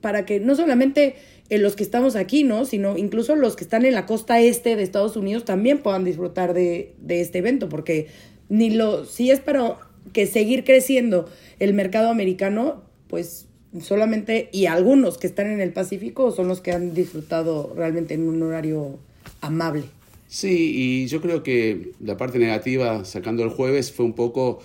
para 0.01 0.25
que 0.25 0.39
no 0.39 0.55
solamente 0.55 1.15
eh, 1.49 1.57
los 1.57 1.75
que 1.75 1.83
estamos 1.83 2.15
aquí, 2.15 2.43
¿no? 2.43 2.65
Sino 2.65 2.97
incluso 2.97 3.35
los 3.35 3.55
que 3.55 3.63
están 3.63 3.85
en 3.85 3.93
la 3.93 4.05
costa 4.05 4.41
este 4.41 4.75
de 4.75 4.83
Estados 4.83 5.15
Unidos 5.15 5.45
también 5.45 5.79
puedan 5.79 6.03
disfrutar 6.03 6.53
de, 6.53 6.95
de 6.99 7.21
este 7.21 7.39
evento, 7.39 7.69
porque 7.69 8.07
ni 8.49 8.69
lo, 8.69 9.05
si 9.05 9.31
es 9.31 9.39
para 9.39 9.77
que 10.11 10.27
seguir 10.27 10.63
creciendo 10.63 11.29
el 11.59 11.73
mercado 11.73 12.09
americano, 12.09 12.83
pues 13.07 13.47
solamente, 13.81 14.49
y 14.51 14.65
algunos 14.65 15.17
que 15.17 15.27
están 15.27 15.47
en 15.47 15.61
el 15.61 15.71
Pacífico 15.71 16.31
son 16.31 16.47
los 16.47 16.61
que 16.61 16.71
han 16.71 16.93
disfrutado 16.93 17.73
realmente 17.75 18.13
en 18.13 18.27
un 18.27 18.41
horario 18.43 18.99
amable. 19.41 19.83
Sí, 20.27 20.71
y 20.75 21.07
yo 21.07 21.21
creo 21.21 21.43
que 21.43 21.91
la 21.99 22.17
parte 22.17 22.39
negativa, 22.39 23.05
sacando 23.05 23.43
el 23.43 23.49
jueves, 23.49 23.91
fue 23.91 24.05
un 24.05 24.13
poco 24.13 24.61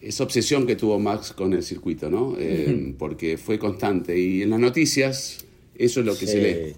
esa 0.00 0.24
obsesión 0.24 0.66
que 0.66 0.76
tuvo 0.76 0.98
Max 0.98 1.32
con 1.32 1.52
el 1.52 1.62
circuito, 1.62 2.10
¿no? 2.10 2.36
Eh, 2.38 2.94
porque 2.98 3.38
fue 3.38 3.58
constante. 3.58 4.18
Y 4.18 4.42
en 4.42 4.50
las 4.50 4.60
noticias, 4.60 5.44
eso 5.76 6.00
es 6.00 6.06
lo 6.06 6.16
que 6.16 6.26
se 6.26 6.42
lee. 6.42 6.76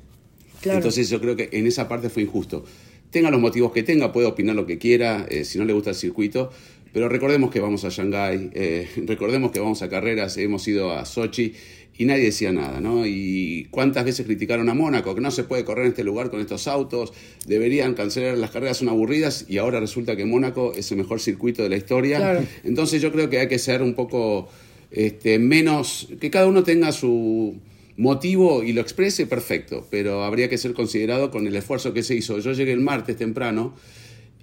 Entonces 0.71 1.11
yo 1.11 1.21
creo 1.21 1.35
que 1.37 1.49
en 1.52 1.66
esa 1.66 1.88
parte 1.88 2.09
fue 2.09 2.23
injusto. 2.23 2.64
Tenga 3.11 3.31
los 3.31 3.40
motivos 3.40 3.73
que 3.73 3.83
tenga, 3.83 4.12
puede 4.12 4.26
opinar 4.26 4.57
lo 4.57 4.66
que 4.66 4.78
quiera, 4.78 5.26
eh, 5.28 5.45
si 5.45 5.59
no 5.59 5.64
le 5.64 5.73
gusta 5.73 5.90
el 5.90 5.97
circuito, 5.97 6.50
pero 6.93 7.09
recordemos 7.09 7.51
que 7.51 7.61
vamos 7.61 7.85
a 7.85 7.89
Shanghái, 7.89 8.51
eh, 8.55 8.89
recordemos 9.07 9.51
que 9.51 9.61
vamos 9.61 9.83
a 9.83 9.89
carreras, 9.89 10.37
hemos 10.37 10.67
ido 10.69 10.93
a 10.93 11.05
Sochi 11.05 11.55
y 11.97 12.05
nadie 12.05 12.25
decía 12.25 12.53
nada, 12.53 12.81
¿no? 12.81 13.07
Y 13.07 13.69
cuántas 13.71 14.05
veces 14.05 14.27
criticaron 14.27 14.69
a 14.69 14.75
Mónaco, 14.75 15.15
que 15.15 15.21
no 15.21 15.31
se 15.31 15.45
puede 15.45 15.65
correr 15.65 15.85
en 15.85 15.91
este 15.91 16.05
lugar 16.05 16.31
con 16.31 16.41
estos 16.41 16.67
autos, 16.67 17.13
deberían 17.47 17.95
cancelar 17.95 18.39
las 18.39 18.51
carreras, 18.51 18.79
son 18.79 18.89
aburridas 18.89 19.47
y 19.49 19.59
ahora 19.59 19.79
resulta 19.79 20.17
que 20.17 20.25
Mónaco 20.25 20.73
es 20.75 20.91
el 20.91 20.99
mejor 20.99 21.21
circuito 21.21 21.63
de 21.63 21.69
la 21.69 21.77
historia. 21.77 22.45
Entonces 22.65 23.03
yo 23.03 23.13
creo 23.13 23.29
que 23.29 23.39
hay 23.39 23.49
que 23.49 23.59
ser 23.59 23.83
un 23.83 23.95
poco 23.95 24.49
este, 24.91 25.39
menos, 25.39 26.09
que 26.21 26.31
cada 26.31 26.47
uno 26.47 26.63
tenga 26.63 26.93
su 26.93 27.57
motivo 27.97 28.63
y 28.63 28.73
lo 28.73 28.81
exprese, 28.81 29.27
perfecto, 29.27 29.87
pero 29.91 30.25
habría 30.25 30.49
que 30.49 30.59
ser 30.59 30.73
considerado 30.73 31.31
con 31.31 31.47
el 31.47 31.55
esfuerzo 31.55 31.93
que 31.93 32.03
se 32.03 32.15
hizo. 32.15 32.39
Yo 32.39 32.53
llegué 32.53 32.73
el 32.73 32.81
martes 32.81 33.17
temprano 33.17 33.75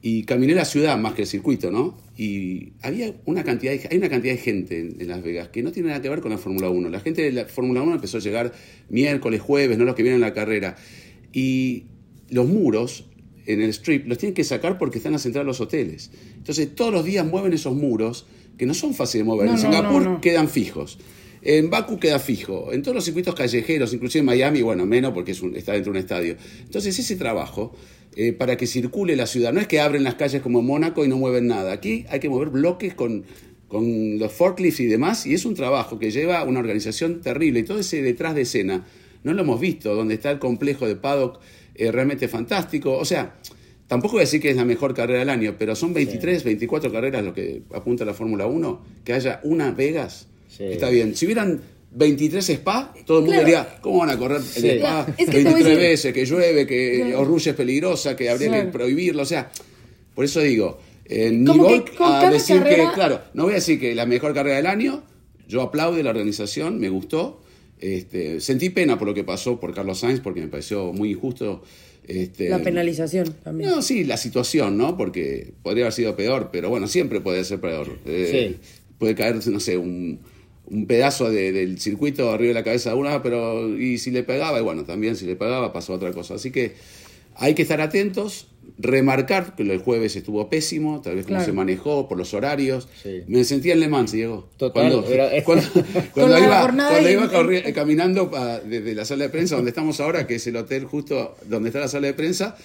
y 0.02 0.24
caminé 0.24 0.54
la 0.54 0.66
ciudad 0.66 0.98
más 0.98 1.14
que 1.14 1.24
el 1.24 1.28
circuito, 1.28 1.72
¿no? 1.72 1.98
Y 2.18 2.74
había 2.82 3.14
una 3.26 3.44
cantidad 3.44 3.74
de, 3.74 3.88
hay 3.92 3.98
una 3.98 4.10
cantidad 4.10 4.34
de 4.34 4.40
gente 4.40 4.80
en, 4.80 4.96
en 5.00 5.08
Las 5.08 5.22
Vegas 5.24 5.50
que 5.50 5.62
no 5.64 5.72
tiene 5.72 5.90
nada 5.90 6.02
que 6.02 6.10
ver 6.10 6.22
con 6.22 6.32
la 6.32 6.38
Fórmula 6.38 6.70
1. 6.70 6.90
La 6.90 7.00
gente 7.02 7.22
de 7.22 7.32
la 7.32 7.46
Fórmula 7.46 7.82
1 7.82 7.96
empezó 7.96 8.18
a 8.18 8.22
llegar 8.22 8.54
miércoles, 8.90 9.42
jueves, 9.42 9.78
no 9.78 9.86
los 9.86 9.96
que 9.96 10.04
vienen 10.04 10.24
a 10.24 10.28
la 10.28 10.34
carrera. 10.34 10.76
Y 11.34 11.86
los 12.30 12.48
muros 12.48 13.06
en 13.46 13.62
el 13.62 13.70
strip 13.72 14.08
los 14.08 14.18
tienen 14.18 14.34
que 14.36 14.44
sacar 14.44 14.78
porque 14.78 14.98
están 15.00 15.16
a 15.16 15.20
centrar 15.20 15.46
los 15.46 15.60
hoteles. 15.60 16.12
Entonces 16.38 16.74
todos 16.76 16.94
los 16.94 17.04
días 17.04 17.26
mueven 17.26 17.52
esos 17.54 17.76
muros 17.76 18.26
que 18.58 18.66
no 18.66 18.74
son 18.74 18.94
fáciles 18.94 19.26
de 19.26 19.30
mover. 19.32 19.48
No, 19.48 19.56
en 19.56 19.58
no, 19.58 19.62
Singapur 19.64 20.02
no, 20.04 20.22
quedan 20.22 20.48
fijos. 20.50 21.00
En 21.42 21.70
Baku 21.70 22.00
queda 22.00 22.20
fijo. 22.20 22.74
En 22.74 22.82
todos 22.82 22.96
los 22.96 23.06
circuitos 23.06 23.34
callejeros, 23.34 23.94
inclusive 23.94 24.20
en 24.20 24.26
Miami, 24.26 24.62
bueno, 24.62 24.86
menos 24.86 25.14
porque 25.14 25.32
es 25.32 25.42
un- 25.42 25.56
está 25.56 25.72
dentro 25.72 25.94
de 25.94 26.00
un 26.00 26.04
estadio. 26.04 26.36
Entonces 26.62 27.00
ese 27.00 27.16
trabajo 27.16 27.74
eh, 28.16 28.34
para 28.34 28.58
que 28.58 28.68
circule 28.68 29.16
la 29.16 29.28
ciudad, 29.28 29.54
no 29.54 29.60
es 29.60 29.68
que 29.68 29.80
abren 29.80 30.04
las 30.04 30.16
calles 30.16 30.42
como 30.42 30.60
en 30.60 30.66
Mónaco 30.66 31.06
y 31.06 31.08
no 31.08 31.18
mueven 31.18 31.48
nada. 31.48 31.72
Aquí 31.72 32.06
hay 32.10 32.20
que 32.20 32.30
mover 32.30 32.50
bloques 32.50 32.94
con, 32.94 33.24
con 33.68 34.18
los 34.20 34.32
forklifts 34.32 34.80
y 34.80 34.86
demás, 34.88 35.26
y 35.26 35.34
es 35.34 35.46
un 35.46 35.56
trabajo 35.56 36.00
que 36.00 36.12
lleva 36.12 36.44
una 36.44 36.60
organización 36.60 37.22
terrible. 37.22 37.60
Y 37.62 37.64
todo 37.64 37.80
ese 37.80 38.02
detrás 38.02 38.36
de 38.36 38.42
escena, 38.42 38.86
no 39.24 39.34
lo 39.34 39.42
hemos 39.42 39.60
visto, 39.60 39.94
donde 39.96 40.16
está 40.16 40.32
el 40.32 40.40
complejo 40.40 40.88
de 40.88 40.96
paddock 40.96 41.40
eh, 41.76 41.92
realmente 41.92 42.28
fantástico. 42.28 42.98
O 42.98 43.06
sea, 43.06 43.36
tampoco 43.88 44.14
voy 44.14 44.22
a 44.22 44.26
decir 44.26 44.42
que 44.42 44.50
es 44.50 44.56
la 44.58 44.66
mejor 44.66 44.94
carrera 44.94 45.20
del 45.20 45.30
año, 45.30 45.56
pero 45.58 45.76
son 45.76 45.94
23, 45.94 46.44
24 46.44 46.92
carreras 46.92 47.24
lo 47.24 47.34
que 47.34 47.62
apunta 47.74 48.06
la 48.06 48.14
Fórmula 48.14 48.48
1, 48.48 48.82
que 49.06 49.14
haya 49.14 49.40
una 49.44 49.72
Vegas, 49.72 50.28
Sí. 50.50 50.64
está 50.64 50.90
bien. 50.90 51.16
Si 51.16 51.26
hubieran 51.26 51.62
23 51.92 52.50
spa, 52.50 52.94
todo 53.06 53.20
el 53.20 53.26
mundo 53.26 53.42
Claro. 53.42 53.46
diría, 53.46 53.78
¿cómo 53.82 54.00
van 54.00 54.10
a 54.12 54.18
correr 54.18 54.42
Sí. 54.42 54.68
en 54.70 54.78
spa? 54.78 55.08
Es 55.18 55.26
que 55.26 55.26
te 55.26 55.32
voy 55.32 55.40
a 55.42 55.44
23 55.56 55.66
decir- 55.66 55.78
veces, 55.90 56.14
que 56.14 56.26
llueve, 56.26 56.68
que 56.68 57.16
Orrulla 57.16 57.52
es 57.52 57.58
peligrosa, 57.58 58.16
que 58.16 58.30
habría 58.30 58.50
Claro. 58.50 58.66
que 58.66 58.72
prohibirlo. 58.72 59.24
O 59.24 59.26
sea, 59.26 59.52
por 60.14 60.26
eso 60.26 60.40
digo, 60.42 60.80
eh, 61.06 61.32
ni 61.32 61.46
voy 61.58 61.84
a 62.00 62.30
decir 62.30 62.58
carrera- 62.60 62.90
que, 62.90 62.94
claro, 62.96 63.22
no 63.34 63.44
voy 63.46 63.54
a 63.54 63.56
decir 63.56 63.80
que 63.80 63.96
la 63.96 64.06
mejor 64.06 64.34
carrera 64.34 64.58
del 64.58 64.68
año, 64.68 65.04
yo 65.48 65.62
aplaudo 65.64 66.02
la 66.04 66.12
organización, 66.12 66.80
me 66.80 66.90
gustó. 66.90 67.42
Este, 67.80 68.42
sentí 68.42 68.70
pena 68.70 69.00
por 69.00 69.08
lo 69.08 69.14
que 69.14 69.24
pasó 69.24 69.60
por 69.60 69.74
Carlos 69.74 70.00
Sainz, 70.00 70.20
porque 70.20 70.42
me 70.42 70.48
pareció 70.48 70.92
muy 70.94 71.12
injusto. 71.12 71.64
Este, 72.06 72.50
La 72.50 72.60
penalización 72.60 73.34
también. 73.44 73.70
no, 73.70 73.82
sí, 73.82 74.04
la 74.04 74.18
situación, 74.18 74.78
¿no? 74.78 74.98
Porque 74.98 75.54
podría 75.64 75.86
haber 75.86 75.94
sido 75.94 76.16
peor, 76.16 76.50
pero 76.52 76.70
bueno, 76.70 76.88
siempre 76.88 77.22
puede 77.22 77.44
ser 77.44 77.60
peor. 77.62 77.98
Eh, 78.06 78.58
Puede 78.98 79.16
caerse, 79.16 79.50
no 79.50 79.62
sé, 79.62 79.78
un, 79.78 80.20
un 80.72 80.86
pedazo 80.88 81.30
de- 81.32 81.52
del 81.52 81.80
circuito 81.80 82.32
arriba 82.32 82.50
de 82.50 82.54
la 82.54 82.64
cabeza 82.64 82.92
de 82.92 82.96
una, 82.96 83.22
pero 83.24 83.78
y 83.78 83.98
si 83.98 84.12
le 84.12 84.24
pegaba, 84.24 84.60
y 84.60 84.64
bueno, 84.64 84.84
también 84.84 85.16
si 85.16 85.26
le 85.26 85.36
pegaba 85.36 85.74
pasó 85.74 85.94
otra 85.94 86.12
cosa. 86.12 86.36
Así 86.36 86.52
que 86.52 86.74
hay 87.36 87.56
que 87.56 87.62
estar 87.64 87.82
atentos, 87.82 88.48
remarcar 88.78 89.56
que 89.56 89.64
del 89.64 89.80
jueves 89.80 90.16
estuvo 90.16 90.48
pésimo, 90.50 91.02
tal 91.02 91.16
vez 91.16 91.26
cómo 91.26 91.38
Claro. 91.38 91.46
se 91.46 91.54
manejó, 91.54 92.08
por 92.08 92.18
los 92.18 92.34
horarios. 92.34 92.88
Sí. 93.02 93.22
Me 93.28 93.44
sentía 93.44 93.74
en 93.74 93.80
Le 93.80 93.88
Mans, 93.88 94.12
Diego. 94.12 94.50
Total, 94.58 94.92
Cuando, 94.92 95.10
era- 95.12 95.30
cuando, 95.44 95.66
cuando 96.14 96.34
la 96.38 96.46
iba, 96.46 96.62
jornada 96.62 96.92
cuando 96.92 97.10
iba 97.10 97.32
corri- 97.32 97.74
caminando 97.74 98.30
pa- 98.30 98.60
desde 98.60 98.94
la 98.96 99.06
sala 99.06 99.24
de 99.26 99.30
prensa 99.30 99.56
donde 99.56 99.70
estamos 99.72 100.00
ahora, 100.00 100.28
que 100.28 100.36
es 100.36 100.48
el 100.48 100.56
hotel 100.56 100.86
justo 100.86 101.36
donde 101.48 101.70
está 101.70 101.80
la 101.80 101.88
sala 101.88 102.08
de 102.08 102.14
prensa, 102.14 102.56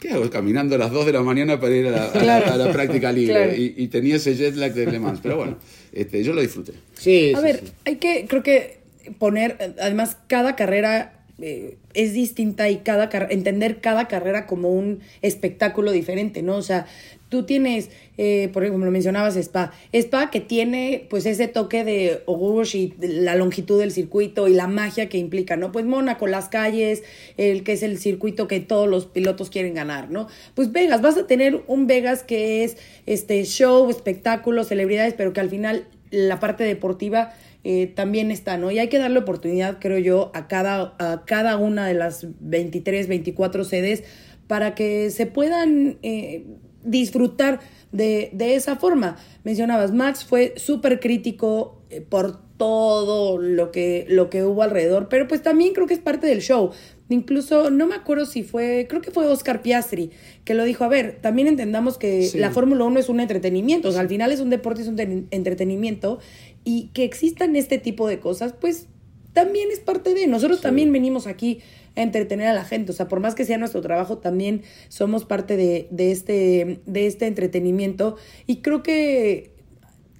¿qué 0.00 0.10
hago? 0.10 0.28
Caminando 0.30 0.74
a 0.74 0.78
las 0.78 0.90
2 0.90 1.04
de 1.06 1.12
la 1.12 1.22
mañana 1.22 1.60
para 1.60 1.76
ir 1.76 1.86
a 1.86 1.90
la, 1.90 2.04
a 2.04 2.06
la- 2.14 2.20
Claro. 2.20 2.52
a 2.52 2.56
la 2.56 2.72
práctica 2.72 3.12
libre. 3.12 3.34
Claro. 3.34 3.54
Y, 3.54 3.74
y 3.76 3.88
tenía 3.88 4.16
ese 4.16 4.34
jet 4.34 4.56
lag 4.56 4.72
de 4.72 4.86
Le 4.90 4.98
Mans. 4.98 5.20
Pero 5.22 5.36
bueno, 5.36 5.58
este, 5.92 6.22
yo 6.24 6.32
lo 6.32 6.40
disfruté. 6.40 6.72
Sí, 6.94 7.32
A 7.34 7.38
sí, 7.38 7.44
ver, 7.44 7.60
sí. 7.60 7.72
hay 7.84 7.96
que, 7.96 8.26
creo 8.28 8.42
que 8.42 8.78
poner, 9.18 9.56
además, 9.80 10.16
cada 10.28 10.56
carrera 10.56 11.24
eh, 11.40 11.76
es 11.94 12.12
distinta 12.12 12.68
y 12.70 12.78
cada 12.78 13.08
car- 13.08 13.28
entender 13.30 13.80
cada 13.80 14.06
carrera 14.08 14.46
como 14.46 14.68
un 14.70 15.00
espectáculo 15.22 15.90
diferente, 15.92 16.42
¿no? 16.42 16.56
O 16.56 16.62
sea, 16.62 16.86
tú 17.32 17.44
tienes, 17.44 17.88
eh, 18.18 18.50
por 18.52 18.62
ejemplo, 18.62 18.90
mencionabas 18.90 19.36
Spa, 19.36 19.72
Spa 19.90 20.30
que 20.30 20.40
tiene 20.40 21.06
pues 21.08 21.24
ese 21.24 21.48
toque 21.48 21.82
de 21.82 22.22
Ogush 22.26 22.76
y 22.76 22.94
la 23.00 23.36
longitud 23.36 23.80
del 23.80 23.90
circuito 23.90 24.48
y 24.48 24.52
la 24.52 24.66
magia 24.66 25.08
que 25.08 25.16
implica, 25.16 25.56
¿no? 25.56 25.72
Pues 25.72 25.86
Mónaco, 25.86 26.26
las 26.26 26.50
calles, 26.50 27.02
el 27.38 27.64
que 27.64 27.72
es 27.72 27.82
el 27.82 27.96
circuito 27.96 28.48
que 28.48 28.60
todos 28.60 28.86
los 28.86 29.06
pilotos 29.06 29.48
quieren 29.48 29.72
ganar, 29.72 30.10
¿no? 30.10 30.28
Pues 30.54 30.72
Vegas, 30.72 31.00
vas 31.00 31.16
a 31.16 31.26
tener 31.26 31.62
un 31.68 31.86
Vegas 31.86 32.22
que 32.22 32.64
es 32.64 32.76
este 33.06 33.42
show, 33.44 33.88
espectáculo, 33.88 34.64
celebridades, 34.64 35.14
pero 35.14 35.32
que 35.32 35.40
al 35.40 35.48
final 35.48 35.86
la 36.10 36.38
parte 36.38 36.64
deportiva 36.64 37.32
eh, 37.64 37.86
también 37.86 38.30
está, 38.30 38.58
¿no? 38.58 38.70
Y 38.70 38.78
hay 38.78 38.88
que 38.88 38.98
darle 38.98 39.20
oportunidad, 39.20 39.78
creo 39.80 39.96
yo, 39.96 40.32
a 40.34 40.48
cada, 40.48 40.94
a 40.98 41.24
cada 41.24 41.56
una 41.56 41.86
de 41.86 41.94
las 41.94 42.26
23, 42.40 43.08
24 43.08 43.64
sedes 43.64 44.04
para 44.52 44.74
que 44.74 45.08
se 45.08 45.24
puedan 45.24 45.96
eh, 46.02 46.44
disfrutar 46.84 47.60
de, 47.92 48.30
de 48.32 48.54
esa 48.54 48.76
forma. 48.76 49.16
Mencionabas, 49.44 49.92
Max 49.92 50.24
fue 50.24 50.54
súper 50.56 51.00
crítico 51.00 51.80
eh, 51.90 52.00
por 52.00 52.40
todo 52.56 53.38
lo 53.38 53.72
que, 53.72 54.06
lo 54.08 54.30
que 54.30 54.44
hubo 54.44 54.62
alrededor, 54.62 55.08
pero 55.08 55.26
pues 55.26 55.42
también 55.42 55.72
creo 55.74 55.86
que 55.86 55.94
es 55.94 56.00
parte 56.00 56.26
del 56.26 56.40
show. 56.40 56.70
Incluso, 57.08 57.70
no 57.70 57.86
me 57.86 57.94
acuerdo 57.94 58.24
si 58.24 58.42
fue, 58.42 58.86
creo 58.88 59.02
que 59.02 59.10
fue 59.10 59.26
Oscar 59.26 59.60
Piastri, 59.62 60.10
que 60.44 60.54
lo 60.54 60.64
dijo, 60.64 60.84
a 60.84 60.88
ver, 60.88 61.18
también 61.20 61.48
entendamos 61.48 61.98
que 61.98 62.22
Sí. 62.22 62.38
la 62.38 62.50
Fórmula 62.50 62.84
1 62.84 63.00
es 63.00 63.08
un 63.08 63.20
entretenimiento, 63.20 63.88
o 63.88 63.92
sea, 63.92 64.00
al 64.00 64.08
final 64.08 64.32
es 64.32 64.40
un 64.40 64.48
deporte, 64.48 64.80
es 64.82 64.88
un 64.88 64.96
ten- 64.96 65.26
entretenimiento, 65.30 66.20
y 66.64 66.88
que 66.94 67.04
existan 67.04 67.56
este 67.56 67.78
tipo 67.78 68.06
de 68.08 68.18
cosas, 68.20 68.54
pues 68.58 68.86
también 69.34 69.68
es 69.72 69.80
parte 69.80 70.14
de, 70.14 70.26
nosotros 70.26 70.60
también 70.60 70.92
venimos 70.92 71.26
aquí 71.26 71.58
entretener 71.94 72.48
a 72.48 72.54
la 72.54 72.64
gente, 72.64 72.92
o 72.92 72.94
sea, 72.94 73.08
por 73.08 73.20
más 73.20 73.34
que 73.34 73.44
sea 73.44 73.58
nuestro 73.58 73.80
trabajo, 73.80 74.18
también 74.18 74.62
somos 74.88 75.24
parte 75.24 75.56
de, 75.56 75.88
de 75.90 76.10
este, 76.12 76.80
de 76.86 77.06
este 77.06 77.26
entretenimiento, 77.26 78.16
y 78.46 78.56
creo 78.56 78.82
que 78.82 79.52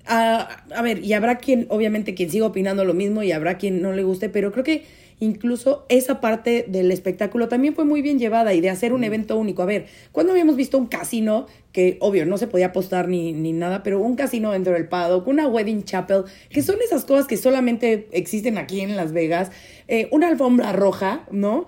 a, 0.07 0.65
a 0.75 0.83
ver, 0.83 1.05
y 1.05 1.13
habrá 1.13 1.39
quien, 1.39 1.67
obviamente, 1.69 2.15
quien 2.15 2.31
siga 2.31 2.47
opinando 2.47 2.85
lo 2.85 2.95
mismo 2.95 3.23
y 3.23 3.33
habrá 3.33 3.57
quien 3.57 3.81
no 3.83 3.93
le 3.93 4.03
guste, 4.03 4.29
pero 4.29 4.51
creo 4.51 4.65
que 4.65 4.85
incluso 5.21 5.87
esa 5.89 6.21
parte 6.21 6.65
del 6.67 6.91
espectáculo 6.91 7.47
también 7.47 7.77
fue 7.77 7.85
muy 7.85 8.03
bien 8.03 8.19
llevada 8.19 8.55
y 8.55 8.61
de 8.61 8.71
hacer 8.71 8.93
un 8.93 9.05
evento 9.05 9.37
único. 9.37 9.63
A 9.63 9.67
ver, 9.67 9.87
¿cuándo 10.11 10.33
habíamos 10.33 10.57
visto 10.57 10.77
un 10.77 10.87
casino 10.87 11.47
que, 11.71 11.97
obvio, 12.01 12.27
no 12.27 12.39
se 12.39 12.49
podía 12.49 12.67
apostar 12.67 13.07
ni, 13.07 13.33
ni 13.33 13.53
nada, 13.53 13.85
pero 13.85 14.01
un 14.01 14.17
casino 14.17 14.51
dentro 14.51 14.73
del 14.73 14.89
paddock, 14.89 15.29
una 15.29 15.47
wedding 15.47 15.85
chapel, 15.85 16.25
que 16.51 16.61
son 16.61 16.77
esas 16.85 17.05
cosas 17.05 17.29
que 17.29 17.37
solamente 17.37 18.09
existen 18.11 18.59
aquí 18.59 18.81
en 18.81 18.97
Las 18.97 19.13
Vegas, 19.13 19.53
eh, 19.95 20.09
una 20.11 20.29
alfombra 20.29 20.73
roja, 20.73 21.27
¿no? 21.31 21.67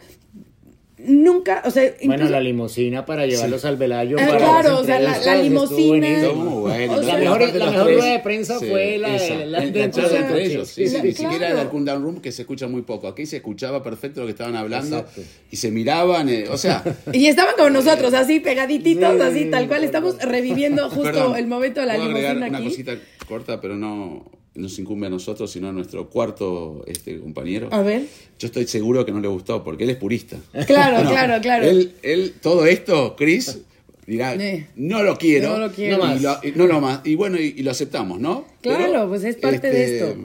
Nunca, 0.97 1.61
o 1.67 1.71
sea, 1.71 1.93
Bueno, 2.05 2.27
la 2.31 2.41
limusina 2.41 3.05
para 3.05 3.27
llevarlos 3.27 3.65
al 3.67 3.77
Velayo. 3.77 4.17
Ah, 4.19 4.27
para 4.27 4.39
claro, 4.39 4.79
o 4.79 4.85
sea, 4.85 5.01
la- 5.01 5.19
la 5.19 5.35
limusina. 5.43 6.09
bueno. 6.31 6.63
O 6.95 7.03
sea, 7.03 7.19
La 7.19 7.19
mejor, 7.19 7.55
la 7.55 7.71
mejor 7.71 8.03
de 8.03 8.21
prensa 8.21 8.59
Sí, 8.61 8.67
fue 8.71 8.97
la, 8.97 9.17
esa, 9.17 9.35
la- 9.45 9.59
en- 9.65 9.73
dentro 9.73 10.03
enganchados 10.07 10.13
de- 10.13 10.19
entre 10.19 10.47
sí, 10.47 10.53
ellos. 10.53 10.69
sí, 10.69 10.75
Sí, 10.75 10.89
sí, 10.89 10.97
sí, 10.97 11.03
ni 11.03 11.11
siquiera 11.13 11.37
Claro. 11.39 11.53
era 11.55 11.63
el 11.63 11.69
cool 11.69 11.85
down 11.85 12.03
room 12.03 12.21
que 12.23 12.33
se 12.33 12.43
escucha 12.43 12.69
muy 12.69 12.83
poco. 12.83 13.09
Aquí 13.09 13.27
se 13.27 13.37
escuchaba 13.37 13.83
perfecto 13.83 14.21
lo 14.21 14.27
que 14.27 14.33
estaban 14.33 14.55
hablando 14.57 14.99
Exacto. 15.01 15.21
y 15.51 15.57
se 15.57 15.71
miraban. 15.73 16.29
eh, 16.31 16.45
o 16.49 16.57
sea, 16.57 16.83
Y 17.13 17.27
estaban 17.27 17.55
como 17.57 17.69
nosotros, 17.71 18.15
así 18.15 18.41
pegadititos, 18.41 19.17
Sí, 19.17 19.21
así 19.21 19.51
tal 19.51 19.67
cual. 19.69 19.85
Estamos 19.85 20.17
reviviendo 20.23 20.89
justo 20.89 21.03
perdón, 21.03 21.37
el 21.37 21.47
momento 21.49 21.81
de 21.81 21.87
la 21.87 21.95
¿puedo 21.97 22.09
agregar 22.09 22.37
limusina 22.37 22.59
una 22.59 22.69
cosita 22.69 22.95
corta, 23.29 23.61
pero 23.61 23.77
no 23.77 24.25
nos 24.55 24.79
incumbe 24.79 25.07
a 25.07 25.11
nosotros, 25.11 25.51
sino 25.51 25.69
a 25.69 25.73
nuestro 25.73 26.09
cuarto 26.09 26.85
este, 26.87 27.19
compañero. 27.19 27.69
A 27.73 27.83
ver. 27.83 28.05
Yo 28.39 28.47
estoy 28.47 28.67
seguro 28.67 29.05
que 29.05 29.13
no 29.13 29.21
le 29.21 29.29
gustó, 29.29 29.65
porque 29.65 29.85
él 29.85 29.91
es 29.91 29.97
purista. 29.97 30.37
Claro, 30.67 31.03
No, 31.05 31.11
claro, 31.11 31.41
claro. 31.43 31.65
Él, 31.67 31.93
él, 32.03 32.35
todo 32.41 32.65
esto, 32.67 33.17
Chris, 33.17 33.59
dirá, 34.07 34.35
Eh. 34.35 34.69
no 34.77 35.03
lo 35.03 35.17
quiero. 35.19 35.51
No 35.55 35.59
lo 35.59 35.73
quiero. 35.73 35.99
No 35.99 36.17
y 36.17 36.21
lo- 36.21 36.39
y 36.43 36.53
no 36.53 36.67
lo 36.67 36.81
más. 36.81 37.01
Y 37.05 37.15
bueno, 37.17 37.37
y, 37.41 37.55
y 37.57 37.63
lo 37.63 37.71
aceptamos, 37.73 38.21
¿no? 38.21 38.47
Claro, 38.61 39.09
pues 39.09 39.25
es 39.25 39.37
parte 39.37 39.71
de 39.71 39.99
esto. 39.99 40.17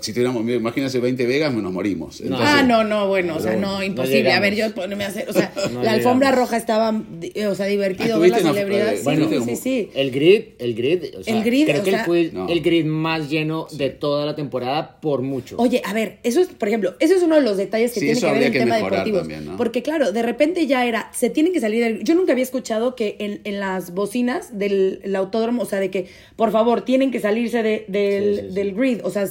Si 0.00 0.12
tuviéramos, 0.12 0.48
imagínense 0.48 1.00
20 1.00 1.26
Vegas, 1.26 1.52
nos 1.52 1.72
morimos. 1.72 2.20
Entonces, 2.20 2.46
ah, 2.48 2.62
no, 2.62 2.84
no, 2.84 3.08
bueno, 3.08 3.36
o 3.36 3.40
sea, 3.40 3.56
no, 3.56 3.82
imposible. 3.82 4.22
no 4.30 4.30
a 4.36 4.40
ver, 4.40 4.54
yo 4.54 4.72
ponerme 4.74 5.04
a 5.04 5.08
hacer, 5.08 5.28
o 5.28 5.32
sea, 5.34 5.52
No 5.72 5.82
la 5.82 5.92
alfombra 5.92 6.28
llegamos. 6.28 6.48
roja 6.48 6.56
estaba, 6.56 7.02
di- 7.18 7.32
o 7.44 7.54
sea, 7.56 7.66
divertido 7.66 8.20
ver 8.20 8.30
las 8.30 8.38
¿estuviste 8.40 8.40
en 8.40 8.44
la- 8.46 8.52
celebridades. 8.76 9.00
eh, 9.00 9.02
bueno, 9.04 9.44
sí, 9.44 9.56
sí. 9.56 9.90
El 9.94 10.10
grid, 10.12 10.42
el 10.58 10.74
grid, 10.74 11.02
o 11.18 11.22
sea, 11.24 11.36
El 11.36 11.42
grid, 11.42 11.66
creo 11.66 11.80
o 11.80 11.84
que 11.84 11.90
sea- 11.90 12.04
fue 12.04 12.30
No. 12.32 12.48
el 12.48 12.60
grid 12.62 12.84
más 12.84 13.28
lleno 13.28 13.66
de 13.72 13.90
toda 13.90 14.26
la 14.26 14.36
temporada 14.36 15.00
por 15.00 15.22
mucho. 15.22 15.56
Oye, 15.58 15.82
a 15.84 15.92
ver, 15.92 16.18
eso 16.22 16.40
es, 16.40 16.46
por 16.48 16.68
ejemplo, 16.68 16.94
eso 17.00 17.14
es 17.16 17.22
uno 17.22 17.34
de 17.34 17.42
los 17.42 17.56
detalles 17.56 17.92
que 17.92 18.00
Sí, 18.00 18.06
tiene 18.06 18.20
que 18.20 18.26
ver 18.32 18.42
el 18.44 18.52
que 18.52 18.58
tema 18.60 18.76
deportivo. 18.76 19.18
también, 19.18 19.44
¿no? 19.44 19.56
Porque 19.56 19.82
claro, 19.82 20.12
de 20.12 20.22
repente 20.22 20.66
ya 20.68 20.86
era, 20.86 21.10
se 21.12 21.30
tienen 21.30 21.52
que 21.52 21.58
salir 21.60 21.82
del, 21.82 22.04
yo 22.04 22.14
nunca 22.14 22.30
había 22.32 22.44
escuchado 22.44 22.94
que 22.94 23.16
en, 23.18 23.40
en 23.44 23.58
las 23.58 23.92
bocinas 23.92 24.56
del 24.56 25.00
el 25.02 25.16
autódromo, 25.16 25.62
o 25.62 25.66
sea, 25.66 25.80
de 25.80 25.90
que, 25.90 26.06
por 26.36 26.52
favor, 26.52 26.82
tienen 26.84 27.10
que 27.10 27.18
salirse 27.18 27.62
de- 27.64 27.84
del, 27.88 28.34
Sí, 28.36 28.40
sí, 28.42 28.48
sí. 28.50 28.54
del 28.54 28.74
grid, 28.74 29.00
o 29.02 29.10
sea, 29.10 29.26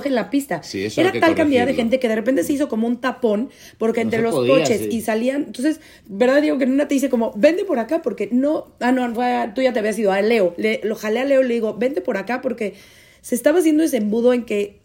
desalojen 0.00 0.14
la 0.14 0.30
pista. 0.30 0.62
Sí, 0.62 0.84
eso 0.84 1.00
era 1.00 1.12
tal 1.12 1.34
cantidad 1.34 1.66
de 1.66 1.74
gente 1.74 1.98
que 1.98 2.08
de 2.08 2.14
repente 2.14 2.44
se 2.44 2.52
hizo 2.52 2.68
como 2.68 2.86
un 2.86 3.00
tapón, 3.00 3.50
porque 3.78 4.00
No 4.00 4.04
entre 4.04 4.22
los 4.22 4.34
podía, 4.34 4.54
coches 4.54 4.78
sí. 4.78 4.88
y 4.90 5.00
salían, 5.02 5.44
entonces, 5.46 5.80
¿verdad? 6.06 6.42
Digo 6.42 6.58
que 6.58 6.64
en 6.64 6.72
una 6.72 6.88
te 6.88 6.94
dice 6.94 7.10
como, 7.10 7.32
vente 7.36 7.64
por 7.64 7.78
acá, 7.78 8.02
porque 8.02 8.28
no, 8.32 8.74
ah, 8.80 8.92
no, 8.92 9.12
tú 9.54 9.62
ya 9.62 9.72
te 9.72 9.78
habías 9.78 9.98
ido 9.98 10.12
a 10.12 10.20
Leo, 10.22 10.54
le, 10.56 10.80
lo 10.84 10.94
jalé 10.94 11.20
a 11.20 11.24
Leo, 11.24 11.42
le 11.42 11.54
digo, 11.54 11.74
vente 11.74 12.00
por 12.00 12.16
acá, 12.16 12.40
porque 12.40 12.74
se 13.20 13.34
estaba 13.34 13.58
haciendo 13.58 13.82
ese 13.82 13.98
embudo 13.98 14.32
en 14.32 14.44
que 14.44 14.80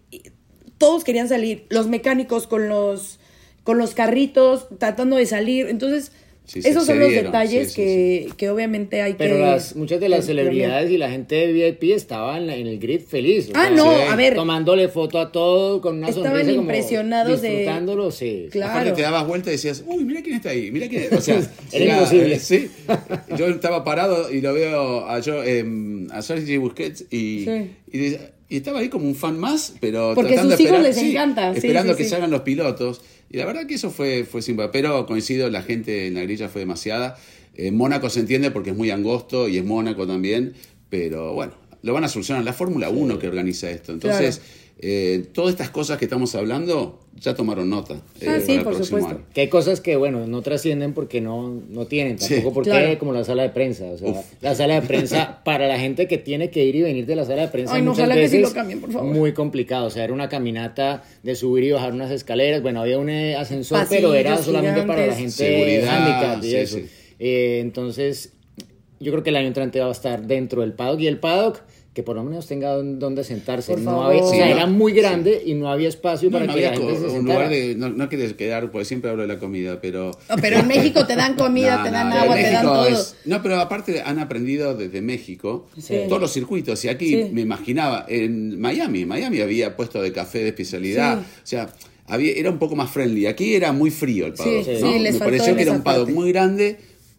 todos 0.77 1.03
querían 1.03 1.29
salir, 1.29 1.65
los 1.69 1.87
mecánicos 1.87 2.47
con 2.47 2.67
los, 2.67 3.19
con 3.63 3.77
los 3.77 3.93
carritos, 3.93 4.67
tratando 4.77 5.15
de 5.15 5.25
salir. 5.25 5.67
Entonces, 5.67 6.11
Sí, 6.45 6.59
Esos 6.63 6.85
son 6.85 6.99
los 6.99 7.09
detalles 7.11 7.69
sí, 7.69 7.73
sí, 7.73 7.81
que, 7.81 8.27
que 8.37 8.49
obviamente 8.49 9.01
hay 9.01 9.15
Pero 9.15 9.35
que... 9.35 9.41
las, 9.41 9.75
muchas 9.75 9.99
de 9.99 10.09
las 10.09 10.19
que- 10.21 10.25
celebridades 10.27 10.91
y 10.91 10.97
la 10.97 11.09
gente 11.09 11.35
de 11.35 11.51
VIP 11.51 11.95
estaban 11.95 12.49
en 12.51 12.67
el 12.67 12.77
grid 12.79 13.01
feliz. 13.01 13.47
o 13.49 13.51
Ah, 13.55 13.65
sea, 13.67 13.69
no, 13.75 13.91
Sí. 13.95 14.01
a 14.09 14.15
ver, 14.15 14.35
Tomándole 14.35 14.87
foto 14.87 15.19
a 15.19 15.31
todo 15.31 15.81
con 15.81 15.97
una 15.97 16.09
Estaban 16.09 16.29
sonrisa 16.31 16.49
como 16.51 16.61
impresionados 16.61 17.41
de- 17.41 17.49
disfrutándolo, 17.49 18.11
sí. 18.11 18.47
Claro. 18.51 18.71
Aparte 18.71 18.91
te 18.91 19.01
dabas 19.01 19.27
vuelta 19.27 19.49
y 19.49 19.53
decías, 19.53 19.83
uy, 19.87 20.03
mira 20.05 20.21
quién 20.21 20.35
está 20.35 20.49
ahí, 20.49 20.69
mira 20.71 20.87
quién. 20.87 21.07
O 21.15 21.19
sea, 21.21 21.41
Era 21.71 21.95
imposible. 21.95 22.35
eh, 22.35 22.39
Sí. 22.39 22.69
Yo 23.37 23.47
estaba 23.47 23.83
parado 23.83 24.31
y 24.31 24.41
lo 24.41 24.53
veo 24.53 25.07
a, 25.09 25.19
yo, 25.21 25.43
eh, 25.43 25.65
a 26.11 26.21
Sergi 26.21 26.57
Busquets 26.57 27.05
y, 27.11 27.45
Sí. 27.45 27.71
y, 27.91 27.97
de- 27.97 28.19
y 28.47 28.57
estaba 28.57 28.79
ahí 28.79 28.89
como 28.89 29.05
un 29.07 29.15
fan 29.15 29.39
más, 29.39 29.73
pero 29.81 30.11
Porque 30.13 30.33
tratando 30.33 30.51
sus 30.55 30.57
de 30.59 30.63
hijos 30.65 30.77
esperar- 30.77 30.93
les 30.93 30.95
sí, 31.03 31.11
encanta, 31.11 31.51
sí, 31.53 31.57
esperando 31.57 31.93
sí, 31.93 31.97
que 31.97 32.03
sí. 32.03 32.09
salgan 32.11 32.29
los 32.29 32.41
pilotos. 32.41 33.01
Y 33.35 33.37
la 33.37 33.45
verdad 33.45 33.65
que 33.67 33.73
eso 33.73 33.91
fue, 33.91 34.23
fue 34.23 34.41
simple. 34.41 34.69
Pero 34.71 35.05
coincido, 35.05 35.49
la 35.49 35.61
gente 35.61 36.07
en 36.07 36.13
la 36.13 36.21
grilla 36.21 36.47
fue 36.47 36.61
demasiada. 36.61 37.17
En 37.53 37.75
Mónaco 37.75 38.09
se 38.09 38.21
entiende 38.21 38.49
porque 38.49 38.69
es 38.69 38.77
muy 38.77 38.91
angosto 38.91 39.49
y 39.49 39.57
es 39.57 39.65
Mónaco 39.65 40.07
también, 40.07 40.53
pero 40.89 41.33
bueno, 41.33 41.51
lo 41.85 41.93
van 41.93 42.03
a 42.03 42.07
solucionar. 42.09 42.43
La 42.43 42.53
Fórmula 42.53 42.89
1 42.89 43.17
que 43.19 43.27
organiza 43.27 43.69
esto. 43.69 43.91
Entonces, 43.93 44.41
eh, 44.79 45.23
todas 45.33 45.51
estas 45.51 45.69
cosas 45.69 45.97
que 45.97 46.03
estamos 46.05 46.35
hablando 46.35 46.99
ya 47.17 47.33
tomaron 47.33 47.69
nota. 47.69 47.93
eh, 48.19 48.25
Ah, 48.27 48.39
sí, 48.41 48.57
para 48.57 48.57
el 48.57 48.63
por 48.63 48.75
supuesto. 48.83 49.09
año. 49.11 49.21
Que 49.33 49.41
hay 49.41 49.47
cosas 49.47 49.79
que, 49.79 49.95
bueno, 49.95 50.27
no 50.27 50.41
trascienden 50.41 50.93
porque 50.93 51.21
no, 51.21 51.61
no 51.69 51.85
tienen 51.85 52.17
tampoco 52.17 52.41
Sí. 52.49 52.51
porque 52.53 52.69
Claro. 52.71 52.99
como 52.99 53.13
la 53.13 53.23
sala 53.23 53.43
de 53.43 53.49
prensa. 53.49 53.85
O 53.85 53.97
sea, 53.97 54.09
Uf. 54.09 54.25
la 54.41 54.53
sala 54.53 54.81
de 54.81 54.85
prensa, 54.85 55.41
para 55.45 55.67
la 55.69 55.79
gente 55.79 56.09
que 56.09 56.17
tiene 56.17 56.49
que 56.49 56.65
ir 56.65 56.75
y 56.75 56.81
venir 56.81 57.05
de 57.05 57.15
la 57.15 57.23
sala 57.23 57.43
de 57.43 57.47
prensa, 57.47 57.75
Ay, 57.75 57.83
no, 57.83 57.91
muchas 57.91 58.03
ojalá 58.05 58.15
que 58.21 58.27
sí 58.27 58.37
veces 58.37 58.49
lo 58.49 58.53
cambien, 58.55 58.81
por 58.81 58.91
favor. 58.91 59.13
muy 59.13 59.31
complicado. 59.31 59.85
O 59.85 59.89
sea, 59.91 60.03
era 60.03 60.11
una 60.11 60.27
caminata 60.27 61.03
de 61.23 61.35
subir 61.35 61.63
y 61.63 61.71
bajar 61.71 61.93
unas 61.93 62.11
escaleras. 62.11 62.61
Bueno, 62.61 62.81
había 62.81 62.99
un 62.99 63.09
eh, 63.09 63.37
ascensor, 63.37 63.77
Pasillos 63.79 64.01
pero 64.01 64.13
era 64.13 64.37
solamente 64.41 64.81
para 64.81 65.07
la 65.07 65.15
gente 65.15 65.31
Seguridad, 65.31 65.87
handicap 65.87 66.43
y 66.43 66.49
sí, 66.49 66.55
eso. 66.57 66.77
sí. 66.79 66.85
Eh, 67.19 67.59
entonces, 67.61 68.33
yo 68.99 69.11
creo 69.13 69.23
que 69.23 69.29
el 69.29 69.37
año 69.37 69.47
entrante 69.47 69.79
va 69.79 69.87
a 69.87 69.91
estar 69.91 70.27
dentro 70.27 70.61
del 70.63 70.73
paddock 70.73 70.99
y 70.99 71.07
el 71.07 71.17
paddock 71.19 71.61
que 71.95 72.03
por 72.03 72.17
lo 72.17 72.23
menos 72.25 72.45
tenga 72.45 72.71
don- 72.73 72.99
donde 72.99 73.23
sentarse. 73.23 73.71
Por 73.71 73.81
no 73.81 74.09
o 74.09 74.29
sea, 74.29 74.49
era 74.49 74.65
muy 74.67 74.91
grande 74.91 75.41
y 75.45 75.53
no 75.53 75.69
había 75.71 75.87
espacio 75.87 76.29
No, 76.29 76.33
para 76.33 76.45
no 76.45 76.53
que 76.53 76.61
la 76.61 76.67
había 76.67 76.77
gente 76.79 76.93
co- 76.93 76.99
se 76.99 77.05
un 77.05 77.11
sentara. 77.13 77.39
lugar 77.45 77.49
de. 77.49 77.75
No, 77.75 77.89
no 77.89 78.09
quieres 78.09 78.33
quedar, 78.33 78.69
porque 78.69 78.83
siempre 78.83 79.09
hablo 79.09 79.21
de 79.21 79.29
la 79.29 79.39
comida, 79.39 79.79
pero. 79.81 80.11
No, 80.29 80.35
pero 80.41 80.57
en 80.59 80.67
México 80.67 81.07
te 81.07 81.15
dan 81.15 81.35
comida, 81.35 81.77
No, 81.77 81.83
te 81.85 81.91
dan 81.91 82.09
no, 82.09 82.15
agua, 82.17 82.35
te 82.35 82.51
dan 82.51 82.65
todo. 82.65 82.85
es- 82.85 83.15
no, 83.23 83.41
pero 83.41 83.59
aparte 83.61 84.01
han 84.01 84.19
aprendido 84.19 84.75
desde 84.75 85.01
México 85.01 85.69
Sí. 85.77 85.95
todos 86.09 86.19
los 86.21 86.33
circuitos. 86.33 86.83
Y 86.83 86.89
aquí 86.89 87.07
Sí. 87.07 87.29
me 87.31 87.39
imaginaba, 87.41 88.05
en 88.09 88.59
Miami, 88.59 89.05
Miami 89.05 89.39
había 89.39 89.77
puesto 89.77 90.01
de 90.01 90.11
café 90.11 90.39
de 90.39 90.49
especialidad. 90.49 91.19
Sí. 91.19 91.25
O 91.43 91.47
sea, 91.47 91.69
había, 92.07 92.33
era 92.33 92.51
un 92.51 92.59
poco 92.59 92.75
más 92.75 92.91
friendly. 92.91 93.25
Aquí 93.25 93.55
era 93.55 93.71
muy 93.71 93.89
frío 93.89 94.25
el 94.25 94.33
paddock. 94.33 94.65
Sí, 94.65 94.71
¿no? 94.81 94.91
sí, 94.91 94.99
les 94.99 95.13
me 95.13 95.19
faltó 95.19 95.25
pareció 95.25 95.55
que 95.55 95.61
era 95.61 95.71
un 95.71 95.81
paddock 95.81 96.07
parte. 96.07 96.13
muy 96.13 96.29
grande 96.33 96.77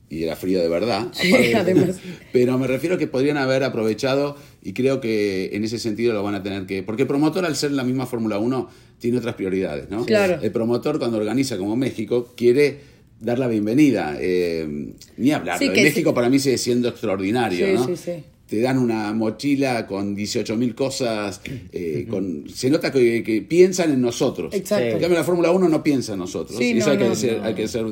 y 0.09 0.23
era 0.23 0.37
frío 0.37 0.61
de 0.61 0.68
verdad. 0.68 1.09
Sí, 1.12 1.30
aparte. 1.33 1.56
además. 1.56 1.97
Pero 2.33 2.59
me 2.59 2.66
refiero 2.68 2.95
a 2.95 2.99
que 2.99 3.06
podrían 3.09 3.38
haber 3.38 3.64
aprovechado 3.64 4.37
y 4.69 4.73
creo 4.73 5.01
que 5.01 5.51
en 5.53 5.63
ese 5.65 5.79
sentido 5.79 6.13
lo 6.13 6.23
van 6.23 6.35
a 6.35 6.43
tener 6.43 6.67
que... 6.67 6.83
Porque 6.83 7.03
el 7.03 7.09
promotor 7.09 7.45
al 7.45 7.55
ser 7.55 7.71
la 7.73 7.85
misma 7.85 8.05
Fórmula 8.07 8.39
1 8.39 8.69
tiene 8.99 9.19
otras 9.19 9.35
prioridades, 9.37 9.89
¿no? 9.91 10.05
Claro. 10.05 10.39
El 10.43 10.51
promotor 10.51 10.99
cuando 10.99 11.19
organiza 11.19 11.57
como 11.57 11.77
México 11.77 12.33
quiere 12.37 12.81
dar 13.21 13.39
la 13.39 13.47
bienvenida. 13.47 14.17
eh, 14.21 14.93
ni 15.17 15.31
hablar. 15.31 15.59
Sí, 15.59 15.69
México 15.71 16.11
sí. 16.11 16.15
para 16.15 16.29
mí 16.29 16.39
sigue 16.39 16.59
siendo 16.59 16.89
extraordinario, 16.89 17.67
Sí, 17.67 17.73
¿no? 17.75 17.87
sí, 17.87 17.97
sí. 17.97 18.13
Te 18.49 18.61
dan 18.61 18.79
una 18.79 19.13
mochila 19.13 19.87
con 19.89 20.15
18 20.15 20.57
mil 20.57 20.75
cosas, 20.77 21.41
eh, 21.73 22.07
con, 22.09 22.45
se 22.49 22.71
nota 22.71 22.93
que, 22.93 23.25
que 23.25 23.43
piensan 23.43 23.91
en 23.93 24.01
nosotros. 24.01 24.55
Exacto. 24.55 24.85
En 24.95 25.01
cambio, 25.01 25.19
la 25.19 25.25
Fórmula 25.25 25.51
1 25.51 25.69
no 25.69 25.83
piensa 25.83 26.13
en 26.13 26.21
nosotros. 26.21 26.57
Sí, 26.57 26.73
y 26.75 26.79
eso 26.79 26.87
no, 26.87 26.93
hay, 26.93 26.99
que 26.99 27.09
no, 27.09 27.15
ser- 27.17 27.39
no. 27.39 27.45
hay 27.45 27.55
que 27.55 27.67
ser, 27.67 27.85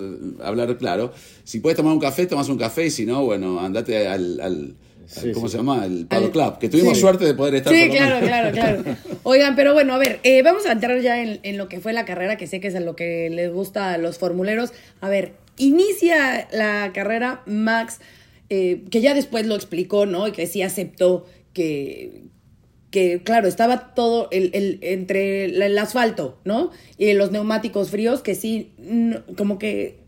hablar 0.45 0.77
claro. 0.79 1.13
Si 1.43 1.59
puedes 1.59 1.77
tomar 1.77 1.93
un 1.93 1.99
café, 1.99 2.27
tomas 2.27 2.49
un 2.49 2.57
café, 2.59 2.87
y 2.87 2.91
si 2.91 3.05
no, 3.05 3.25
bueno, 3.25 3.59
andate 3.59 4.07
al- 4.07 4.75
Sí, 5.07 5.33
¿cómo 5.33 5.47
sí. 5.49 5.53
se 5.53 5.57
llama? 5.59 5.85
El 5.85 6.07
Paddock 6.07 6.25
Al- 6.27 6.33
Club, 6.33 6.59
que 6.59 6.69
tuvimos 6.69 6.95
sí. 6.95 7.01
suerte 7.01 7.25
de 7.25 7.35
poder 7.35 7.55
estar 7.57 7.73
Sí, 7.73 7.89
claro, 7.91 8.15
menos. 8.17 8.29
claro, 8.29 8.53
claro. 8.85 8.97
Oigan, 9.23 9.57
pero 9.57 9.73
bueno, 9.75 9.95
a 9.95 9.99
ver, 9.99 10.21
eh, 10.23 10.43
vamos 10.43 10.67
a 10.67 10.73
entrar 10.73 11.01
ya 11.01 11.23
en, 11.23 11.41
en 11.43 11.57
lo 11.59 11.69
que 11.69 11.81
fue 11.81 11.93
la 11.93 12.05
carrera, 12.05 12.37
que 12.37 12.47
sé 12.47 12.61
que 12.61 12.69
es 12.69 12.75
a 12.75 12.81
lo 12.81 12.97
que 12.97 13.31
les 13.31 13.53
gusta 13.53 13.93
a 13.93 13.99
los 13.99 14.19
formuleros. 14.19 14.73
A 15.01 15.09
ver, 15.09 15.33
inicia 15.57 16.49
la 16.53 16.91
carrera 16.95 17.43
Max, 17.47 18.01
eh, 18.51 18.83
que 18.91 19.01
ya 19.01 19.15
después 19.15 19.47
lo 19.47 19.55
explicó, 19.55 20.07
¿no? 20.07 20.29
Y 20.29 20.33
que 20.33 20.47
sí 20.47 20.63
aceptó 20.63 21.27
que, 21.53 22.23
que 22.91 23.23
claro, 23.23 23.49
estaba 23.49 23.95
todo 23.95 24.29
el, 24.31 24.51
el- 24.55 24.79
entre 24.83 25.47
el, 25.47 25.63
el 25.63 25.79
asfalto, 25.79 26.39
¿no? 26.45 26.71
Y 26.99 27.13
los 27.15 27.31
neumáticos 27.33 27.91
fríos, 27.91 28.21
que 28.23 28.35
sí, 28.35 28.73
como 29.37 29.59
que 29.59 30.04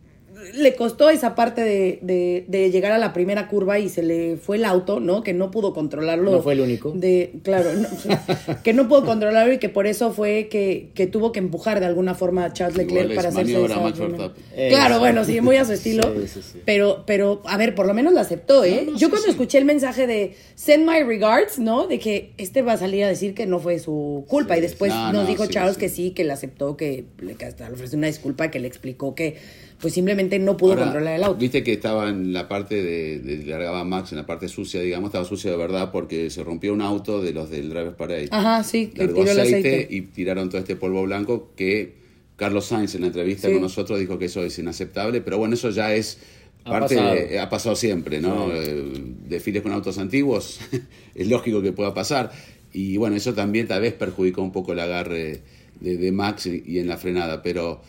le 0.55 0.75
costó 0.75 1.09
esa 1.11 1.35
parte 1.35 1.62
de, 1.62 1.99
de- 2.03 2.44
de 2.46 2.70
llegar 2.70 2.92
a 2.92 2.99
la 2.99 3.12
primera 3.12 3.49
curva 3.49 3.79
y 3.79 3.88
se 3.88 4.03
le 4.03 4.37
fue 4.37 4.57
el 4.57 4.64
auto, 4.64 5.01
¿no? 5.01 5.22
Que 5.22 5.33
no 5.33 5.51
pudo 5.51 5.72
controlarlo. 5.72 6.31
No 6.31 6.42
fue 6.42 6.53
el 6.53 6.61
único. 6.61 6.92
De, 6.92 7.33
claro, 7.42 7.70
no, 7.75 7.88
que 8.62 8.72
no 8.72 8.87
pudo 8.88 9.05
controlarlo 9.05 9.53
y 9.55 9.59
que 9.59 9.68
por 9.68 9.87
eso 9.87 10.12
fue 10.12 10.49
que, 10.51 10.90
que 10.94 11.07
tuvo 11.07 11.33
que 11.33 11.38
empujar 11.38 11.81
de 11.81 11.87
alguna 11.87 12.14
forma 12.14 12.44
a 12.44 12.53
Charles 12.53 12.77
Leclerc 12.77 13.14
para 13.14 13.31
hacerse 13.31 13.64
esa. 13.64 14.33
Eh, 14.55 14.68
Claro, 14.70 14.99
bueno, 14.99 15.25
sí, 15.25 15.40
muy 15.40 15.57
a 15.57 15.64
su 15.64 15.72
estilo. 15.75 16.03
Sí, 16.22 16.29
sí, 16.29 16.40
sí. 16.53 16.62
Pero, 16.64 17.05
pero, 17.07 17.42
a 17.46 17.57
ver, 17.57 17.75
por 17.75 17.87
lo 17.87 17.94
menos 17.94 18.12
lo 18.12 18.20
aceptó, 18.20 18.64
¿eh? 18.64 18.83
No, 18.85 18.92
no, 18.92 18.99
Yo 18.99 19.07
sí, 19.07 19.11
cuando 19.11 19.25
sí. 19.27 19.31
escuché 19.31 19.59
el 19.59 19.64
mensaje 19.64 20.07
de 20.07 20.35
send 20.55 20.88
my 20.88 21.03
regards, 21.03 21.59
¿no? 21.59 21.87
De 21.87 21.99
que 21.99 22.33
este 22.38 22.62
va 22.62 22.75
a 22.75 22.77
salir 22.77 23.05
a 23.05 23.09
decir 23.09 23.35
que 23.35 23.46
no 23.46 23.59
fue 23.59 23.79
su 23.79 24.25
culpa. 24.29 24.55
Sí. 24.55 24.59
Y 24.59 24.62
después 24.62 24.92
No, 24.92 25.12
nos 25.12 25.22
no, 25.25 25.27
dijo 25.29 25.44
sí, 25.46 25.51
Charles 25.53 25.75
sí. 25.75 25.81
que 25.81 25.88
sí, 25.88 26.11
que 26.11 26.25
le 26.25 26.33
aceptó, 26.33 26.77
que 26.77 27.05
le, 27.20 27.35
que 27.37 27.46
hasta 27.46 27.68
le 27.68 27.75
ofreció 27.75 27.96
una 27.99 28.07
disculpa, 28.09 28.51
que 28.51 28.59
le 28.61 28.68
explicó 28.68 29.14
que 29.14 29.37
pues 29.80 29.92
simplemente 29.94 30.38
no 30.38 30.56
pudo 30.56 30.72
Ahora, 30.72 30.84
controlar 30.84 31.14
el 31.16 31.24
auto. 31.24 31.38
Viste 31.38 31.62
que 31.62 31.72
estaba 31.74 32.08
en 32.08 32.32
la 32.32 32.48
parte 32.48 32.82
de, 32.82 33.18
de 33.18 33.44
largaba 33.44 33.84
Max, 33.84 34.12
en 34.12 34.18
la 34.18 34.26
parte 34.26 34.48
sucia, 34.48 34.80
digamos, 34.80 35.08
estaba 35.08 35.24
sucia 35.24 35.50
de 35.50 35.56
verdad 35.56 35.90
porque 35.92 36.30
se 36.30 36.42
rompió 36.42 36.72
un 36.72 36.80
auto 36.82 37.20
de 37.22 37.32
los 37.32 37.50
del 37.50 37.68
Driver's 37.68 37.94
Parade. 37.96 38.28
Ajá, 38.30 38.62
sí, 38.64 38.86
que 38.88 39.04
el 39.04 39.40
aceite, 39.40 39.86
y 39.90 40.00
tiraron 40.02 40.48
todo 40.48 40.58
este 40.60 40.76
polvo 40.76 41.02
blanco 41.02 41.52
que 41.56 41.94
Carlos 42.36 42.66
Sainz 42.66 42.94
en 42.94 43.02
la 43.02 43.06
entrevista 43.08 43.48
Sí. 43.48 43.52
con 43.54 43.62
nosotros 43.62 43.98
dijo 43.98 44.18
que 44.18 44.26
eso 44.26 44.42
es 44.44 44.58
inaceptable, 44.58 45.20
pero 45.20 45.38
bueno, 45.38 45.54
eso 45.54 45.70
ya 45.70 45.94
es 45.94 46.18
Ha 46.64 46.70
parte 46.70 46.96
pasado. 46.96 47.14
de- 47.14 47.38
ha 47.38 47.48
pasado 47.48 47.76
siempre, 47.76 48.20
¿no? 48.20 48.50
Eh, 48.52 48.92
desfiles 49.28 49.62
con 49.62 49.72
autos 49.72 49.98
antiguos, 49.98 50.58
es 51.14 51.28
lógico 51.28 51.60
que 51.62 51.72
pueda 51.72 51.92
pasar. 51.94 52.32
Y 52.72 52.96
bueno, 52.98 53.16
eso 53.16 53.32
también 53.34 53.66
tal 53.68 53.80
vez 53.82 53.92
perjudicó 53.94 54.42
un 54.42 54.52
poco 54.52 54.72
el 54.72 54.80
agarre 54.80 55.40
de, 55.80 55.96
de 55.96 56.12
Max 56.12 56.46
y, 56.46 56.62
y 56.66 56.78
en 56.78 56.88
la 56.88 56.96
frenada, 56.98 57.42
pero 57.42 57.80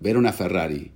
ver 0.00 0.16
una 0.16 0.32
Ferrari 0.32 0.90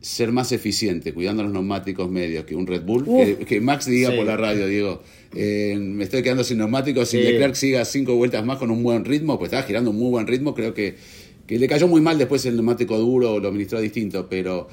ser 0.00 0.30
más 0.30 0.52
eficiente 0.52 1.12
cuidando 1.12 1.42
los 1.42 1.52
neumáticos 1.52 2.08
medios 2.10 2.44
que 2.44 2.54
un 2.54 2.66
Red 2.66 2.82
Bull, 2.82 3.04
que, 3.04 3.36
que 3.44 3.60
Max 3.60 3.86
diga 3.86 4.10
Sí. 4.10 4.16
por 4.16 4.26
la 4.26 4.36
radio, 4.36 4.66
digo, 4.66 5.02
eh, 5.34 5.76
me 5.78 6.04
estoy 6.04 6.22
quedando 6.22 6.44
sin 6.44 6.58
neumáticos, 6.58 7.08
si 7.08 7.16
Sí. 7.18 7.22
Leclerc 7.24 7.54
siga 7.54 7.84
cinco 7.84 8.14
vueltas 8.14 8.44
más 8.46 8.58
con 8.58 8.70
un 8.70 8.82
buen 8.82 9.04
ritmo, 9.04 9.38
pues 9.38 9.48
estaba 9.48 9.64
girando 9.66 9.90
un 9.90 9.98
muy 9.98 10.10
buen 10.10 10.26
ritmo, 10.28 10.54
creo 10.54 10.72
que, 10.72 10.94
que 11.46 11.58
le 11.58 11.66
cayó 11.66 11.88
muy 11.88 12.00
mal 12.00 12.16
después 12.16 12.46
el 12.46 12.54
neumático 12.54 12.96
duro, 12.98 13.40
lo 13.40 13.48
administró 13.48 13.80
distinto, 13.80 14.28
pero 14.30 14.68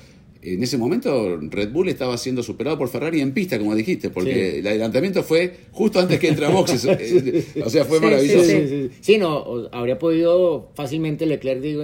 en 0.53 0.63
ese 0.63 0.77
momento 0.77 1.37
Red 1.41 1.71
Bull 1.71 1.89
estaba 1.89 2.17
siendo 2.17 2.43
superado 2.43 2.77
por 2.77 2.87
Ferrari 2.89 3.21
en 3.21 3.33
pista, 3.33 3.57
como 3.57 3.73
dijiste, 3.75 4.09
porque 4.09 4.51
Sí. 4.51 4.57
el 4.59 4.67
adelantamiento 4.67 5.23
fue 5.23 5.51
justo 5.71 5.99
antes 5.99 6.19
que 6.19 6.27
entre 6.27 6.45
a 6.45 6.49
boxes, 6.49 6.85
eh, 6.89 7.43
o 7.63 7.69
sea, 7.69 7.85
fue 7.85 7.99
Sí, 7.99 8.03
maravilloso. 8.05 8.93
sí, 9.01 9.17
no, 9.17 9.67
habría 9.71 9.97
podido 9.99 10.69
fácilmente 10.75 11.25
Leclerc, 11.25 11.61
digo, 11.61 11.83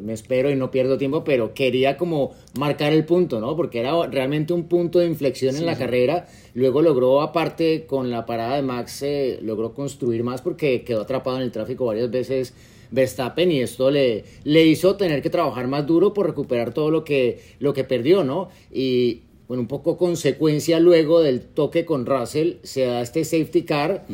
me 0.00 0.12
espero 0.12 0.50
y 0.50 0.56
no 0.56 0.70
pierdo 0.70 0.98
tiempo, 0.98 1.24
pero 1.24 1.54
quería 1.54 1.96
como 1.96 2.32
marcar 2.58 2.92
el 2.92 3.04
punto, 3.04 3.40
¿no? 3.40 3.56
Porque 3.56 3.80
era 3.80 4.06
realmente 4.06 4.52
un 4.52 4.64
punto 4.64 4.98
de 4.98 5.06
inflexión 5.06 5.56
en 5.56 5.66
la 5.66 5.76
carrera. 5.78 6.26
Luego 6.54 6.82
logró, 6.82 7.22
aparte, 7.22 7.86
con 7.86 8.10
la 8.10 8.26
parada 8.26 8.56
de 8.56 8.62
Max, 8.62 9.02
eh, 9.02 9.38
logró 9.42 9.72
construir 9.74 10.22
más 10.22 10.42
porque 10.42 10.82
quedó 10.82 11.02
atrapado 11.02 11.36
en 11.38 11.44
el 11.44 11.50
tráfico 11.52 11.86
varias 11.86 12.10
veces 12.10 12.52
Verstappen 12.92 13.50
y 13.50 13.60
esto 13.60 13.90
le, 13.90 14.24
le 14.44 14.66
hizo 14.66 14.96
tener 14.96 15.22
que 15.22 15.30
trabajar 15.30 15.66
más 15.66 15.86
duro 15.86 16.14
por 16.14 16.26
recuperar 16.26 16.72
todo 16.72 16.90
lo 16.90 17.04
que, 17.04 17.40
lo 17.58 17.72
que 17.72 17.82
perdió, 17.84 18.22
¿no? 18.22 18.50
Y 18.72 19.22
bueno, 19.48 19.62
un 19.62 19.68
poco 19.68 19.96
consecuencia 19.96 20.78
luego 20.78 21.20
del 21.20 21.40
toque 21.40 21.84
con 21.84 22.06
Russell, 22.06 22.54
se 22.62 22.86
da 22.86 23.02
este 23.02 23.24
safety 23.24 23.62
car 23.62 24.06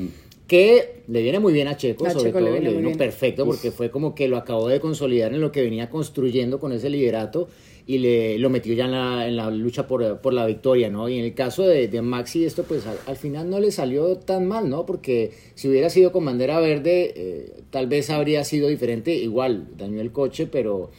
que 0.46 1.02
le 1.06 1.22
viene 1.22 1.38
muy 1.38 1.52
bien 1.52 1.68
a 1.68 1.76
Checo, 1.76 2.06
A 2.06 2.10
sobre 2.10 2.30
Checo 2.30 2.40
le 2.40 2.46
todo, 2.46 2.54
viene 2.54 2.70
le 2.70 2.76
vino 2.76 2.96
perfecto 2.96 3.44
porque 3.44 3.70
fue 3.70 3.90
como 3.90 4.14
que 4.14 4.28
lo 4.28 4.38
acabó 4.38 4.68
de 4.68 4.80
consolidar 4.80 5.34
en 5.34 5.40
lo 5.40 5.52
que 5.52 5.62
venía 5.62 5.90
construyendo 5.90 6.58
con 6.58 6.72
ese 6.72 6.88
liderato 6.88 7.48
y 7.90 7.96
le, 7.98 8.38
lo 8.38 8.50
metió 8.50 8.74
ya 8.74 8.84
en 8.84 8.92
la, 8.92 9.26
en 9.26 9.34
la 9.36 9.50
lucha 9.50 9.86
por, 9.86 10.18
por 10.20 10.34
la 10.34 10.44
victoria, 10.44 10.90
¿no? 10.90 11.08
Y 11.08 11.18
en 11.18 11.24
el 11.24 11.32
caso 11.32 11.66
de, 11.66 11.88
de 11.88 12.02
Maxi 12.02 12.44
esto 12.44 12.64
pues 12.64 12.86
al, 12.86 12.98
al 13.06 13.16
final 13.16 13.48
no 13.48 13.58
le 13.60 13.70
salió 13.72 14.14
tan 14.18 14.46
mal, 14.46 14.68
¿no? 14.68 14.84
Porque 14.84 15.32
si 15.54 15.68
hubiera 15.70 15.88
sido 15.88 16.12
con 16.12 16.24
bandera 16.26 16.60
verde 16.60 17.14
eh, 17.16 17.52
tal 17.70 17.86
vez 17.86 18.10
habría 18.10 18.44
sido 18.44 18.68
diferente, 18.68 19.14
igual 19.14 19.68
dañó 19.78 20.02
el 20.02 20.12
coche, 20.12 20.46
pero 20.46 20.90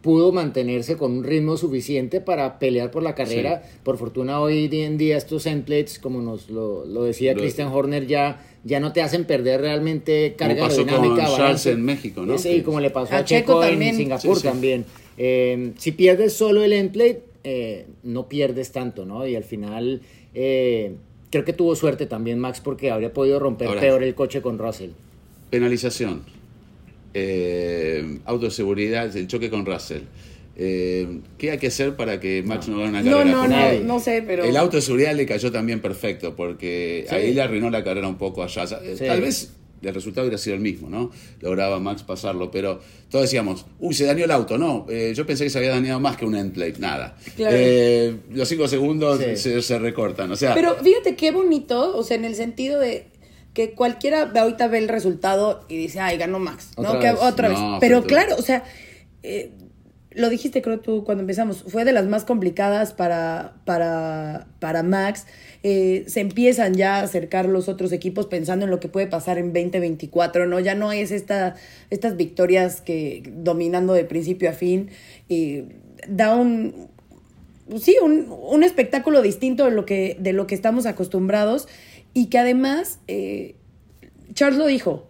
pudo 0.00 0.30
mantenerse 0.30 0.96
con 0.96 1.10
un 1.10 1.24
ritmo 1.24 1.56
suficiente 1.56 2.20
para 2.20 2.60
pelear 2.60 2.92
por 2.92 3.02
la 3.02 3.16
carrera. 3.16 3.64
Por 3.82 3.98
fortuna 3.98 4.40
hoy 4.40 4.68
en 4.72 4.96
día 4.96 5.16
estos 5.16 5.42
templates, 5.42 5.98
como 5.98 6.22
nos 6.22 6.50
lo, 6.50 6.84
lo 6.86 7.02
decía 7.02 7.32
Lo- 7.34 7.40
Christian 7.40 7.66
Horner, 7.68 8.06
ya, 8.06 8.46
ya 8.62 8.78
no 8.78 8.92
te 8.92 9.02
hacen 9.02 9.24
perder 9.24 9.60
realmente 9.60 10.34
carga 10.38 10.68
pasó 10.68 10.82
aerodinámica. 10.82 11.08
con 11.08 11.16
Charles 11.24 11.38
balance. 11.38 11.70
en 11.72 11.82
México, 11.82 12.24
¿no? 12.24 12.38
Sí, 12.38 12.62
como 12.62 12.78
le 12.78 12.90
pasó 12.90 13.12
A 13.14 13.18
a, 13.18 13.24
Checo 13.24 13.54
Checo, 13.54 13.60
también. 13.60 13.90
en 13.90 13.96
Singapur 13.96 14.36
Sí, 14.36 14.42
sí. 14.42 14.46
también. 14.46 14.84
Eh, 15.18 15.72
si 15.76 15.92
pierdes 15.92 16.32
solo 16.32 16.62
el 16.64 16.72
endplate, 16.72 17.22
eh, 17.44 17.86
no 18.04 18.28
pierdes 18.28 18.72
tanto, 18.72 19.04
¿no? 19.04 19.26
Y 19.26 19.34
al 19.36 19.44
final 19.44 20.00
eh, 20.34 20.92
creo 21.30 21.44
que 21.44 21.52
tuvo 21.52 21.74
suerte 21.76 22.06
también 22.06 22.38
Max 22.38 22.60
porque 22.60 22.90
habría 22.90 23.12
podido 23.12 23.38
romper 23.40 23.68
Ahora- 23.68 23.80
peor 23.80 24.02
el 24.02 24.14
coche 24.14 24.40
con 24.40 24.58
Russell. 24.58 24.90
Penalización. 25.50 26.22
Eh, 27.14 28.18
auto 28.26 28.46
de 28.46 28.50
seguridad, 28.50 29.14
el 29.16 29.26
choque 29.26 29.50
con 29.50 29.64
Russell. 29.66 30.02
Eh, 30.56 31.20
¿Qué 31.38 31.52
hay 31.52 31.58
que 31.58 31.68
hacer 31.68 31.94
para 31.96 32.18
que 32.20 32.42
Max 32.44 32.68
no, 32.68 32.78
gane 32.78 32.90
una 32.90 33.02
No, 33.02 33.10
carrera? 33.18 33.24
no, 33.24 33.40
con 33.42 33.50
no, 33.50 33.56
nadie? 33.56 33.80
no 33.80 34.00
sé, 34.00 34.22
pero... 34.26 34.44
El 34.44 34.56
auto 34.56 34.76
de 34.76 34.82
seguridad 34.82 35.14
le 35.14 35.24
cayó 35.24 35.50
también 35.52 35.80
perfecto, 35.80 36.34
porque 36.36 37.06
Sí. 37.08 37.14
ahí 37.14 37.32
le 37.34 37.40
arruinó 37.42 37.70
la 37.70 37.82
carrera 37.84 38.08
un 38.08 38.18
poco 38.18 38.42
allá. 38.42 38.64
Eh, 38.82 38.96
Sí. 38.98 39.04
Tal 39.06 39.20
vez 39.20 39.52
el 39.82 39.94
resultado 39.94 40.26
hubiera 40.26 40.38
sido 40.38 40.54
el 40.56 40.60
mismo, 40.62 40.88
¿no? 40.90 41.10
Lograba 41.40 41.78
Max 41.78 42.02
pasarlo, 42.02 42.50
pero 42.50 42.80
todos 43.10 43.24
decíamos, 43.24 43.66
uy, 43.78 43.94
se 43.94 44.04
dañó 44.04 44.24
el 44.24 44.30
auto. 44.30 44.58
No, 44.58 44.86
eh, 44.88 45.12
yo 45.16 45.24
pensé 45.26 45.44
que 45.44 45.50
se 45.50 45.58
había 45.58 45.70
dañado 45.70 46.00
más 46.00 46.16
que 46.16 46.24
un 46.24 46.34
end 46.34 46.52
plate, 46.52 46.76
nada. 46.78 47.16
Claro. 47.36 47.56
Eh, 47.58 48.16
los 48.30 48.48
cinco 48.48 48.66
segundos 48.68 49.18
Sí. 49.20 49.36
se, 49.36 49.62
se 49.62 49.78
recortan, 49.78 50.30
o 50.32 50.36
sea... 50.36 50.54
Pero 50.54 50.74
fíjate 50.76 51.14
qué 51.16 51.30
bonito, 51.30 51.96
o 51.96 52.02
sea, 52.02 52.16
en 52.16 52.24
el 52.24 52.34
sentido 52.34 52.78
de 52.80 53.06
que 53.54 53.72
cualquiera 53.72 54.30
ahorita 54.34 54.68
ve 54.68 54.78
el 54.78 54.88
resultado 54.88 55.64
y 55.68 55.76
dice, 55.76 56.00
ay, 56.00 56.16
ganó 56.18 56.38
Max, 56.38 56.70
¿no? 56.76 56.90
Otra 56.90 57.00
Que- 57.00 57.06
vez. 57.12 57.18
otra 57.22 57.48
vez. 57.48 57.58
No, 57.58 57.78
Pero 57.80 58.02
pero- 58.02 58.06
claro, 58.06 58.36
o 58.38 58.42
sea, 58.42 58.62
eh, 59.22 59.50
lo 60.18 60.28
dijiste 60.28 60.60
creo 60.62 60.80
tú 60.80 61.04
cuando 61.04 61.22
empezamos, 61.22 61.64
fue 61.66 61.84
de 61.84 61.92
las 61.92 62.06
más 62.06 62.24
complicadas 62.24 62.92
para, 62.92 63.54
para, 63.64 64.46
para 64.58 64.82
Max. 64.82 65.26
Eh, 65.62 66.04
se 66.06 66.20
empiezan 66.20 66.74
ya 66.74 66.96
a 66.96 67.02
acercar 67.02 67.46
los 67.46 67.68
otros 67.68 67.92
equipos 67.92 68.26
pensando 68.26 68.64
en 68.64 68.70
lo 68.70 68.80
que 68.80 68.88
puede 68.88 69.06
pasar 69.06 69.38
en 69.38 69.52
2024, 69.52 70.46
¿no? 70.46 70.60
Ya 70.60 70.74
no 70.74 70.92
es 70.92 71.10
esta, 71.10 71.56
estas 71.90 72.16
victorias 72.16 72.80
que 72.80 73.22
dominando 73.36 73.94
de 73.94 74.04
principio 74.04 74.50
a 74.50 74.52
fin. 74.52 74.90
da 76.08 76.34
un, 76.36 76.88
sí, 77.80 77.96
un, 78.02 78.26
un 78.28 78.62
espectáculo 78.62 79.22
distinto 79.22 79.64
de 79.64 79.70
lo 79.70 79.84
que, 79.84 80.16
de 80.20 80.32
lo 80.32 80.46
que 80.46 80.54
estamos 80.54 80.86
acostumbrados 80.86 81.68
y 82.14 82.26
que 82.26 82.38
además, 82.38 82.98
eh, 83.06 83.54
Charles 84.34 84.58
lo 84.58 84.66
dijo, 84.66 85.06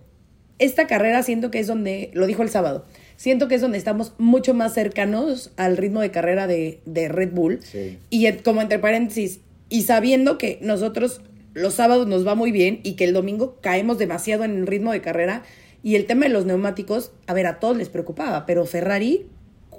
esta 0.58 0.86
carrera 0.86 1.22
siento 1.22 1.50
que 1.50 1.60
es 1.60 1.66
donde, 1.66 2.10
lo 2.14 2.26
dijo 2.26 2.42
el 2.42 2.50
sábado, 2.50 2.84
siento 3.18 3.48
que 3.48 3.56
es 3.56 3.60
donde 3.60 3.76
estamos 3.76 4.14
mucho 4.16 4.54
más 4.54 4.72
cercanos 4.72 5.50
al 5.56 5.76
ritmo 5.76 6.00
de 6.00 6.10
carrera 6.10 6.46
de, 6.46 6.80
de 6.86 7.08
Red 7.08 7.32
Bull. 7.32 7.60
Sí. 7.62 7.98
Y 8.08 8.32
como 8.38 8.62
entre 8.62 8.78
paréntesis, 8.78 9.40
y 9.68 9.82
sabiendo 9.82 10.38
que 10.38 10.58
nosotros 10.62 11.20
los 11.52 11.74
sábados 11.74 12.06
nos 12.06 12.26
va 12.26 12.34
muy 12.34 12.52
bien 12.52 12.80
y 12.84 12.94
que 12.94 13.04
el 13.04 13.12
domingo 13.12 13.58
caemos 13.60 13.98
demasiado 13.98 14.44
en 14.44 14.56
el 14.56 14.66
ritmo 14.66 14.92
de 14.92 15.02
carrera. 15.02 15.42
Y 15.82 15.96
el 15.96 16.06
tema 16.06 16.26
de 16.26 16.30
los 16.30 16.46
neumáticos, 16.46 17.12
a 17.26 17.34
ver, 17.34 17.46
a 17.46 17.60
todos 17.60 17.76
les 17.76 17.88
preocupaba, 17.88 18.46
pero 18.46 18.64
Ferrari, 18.66 19.26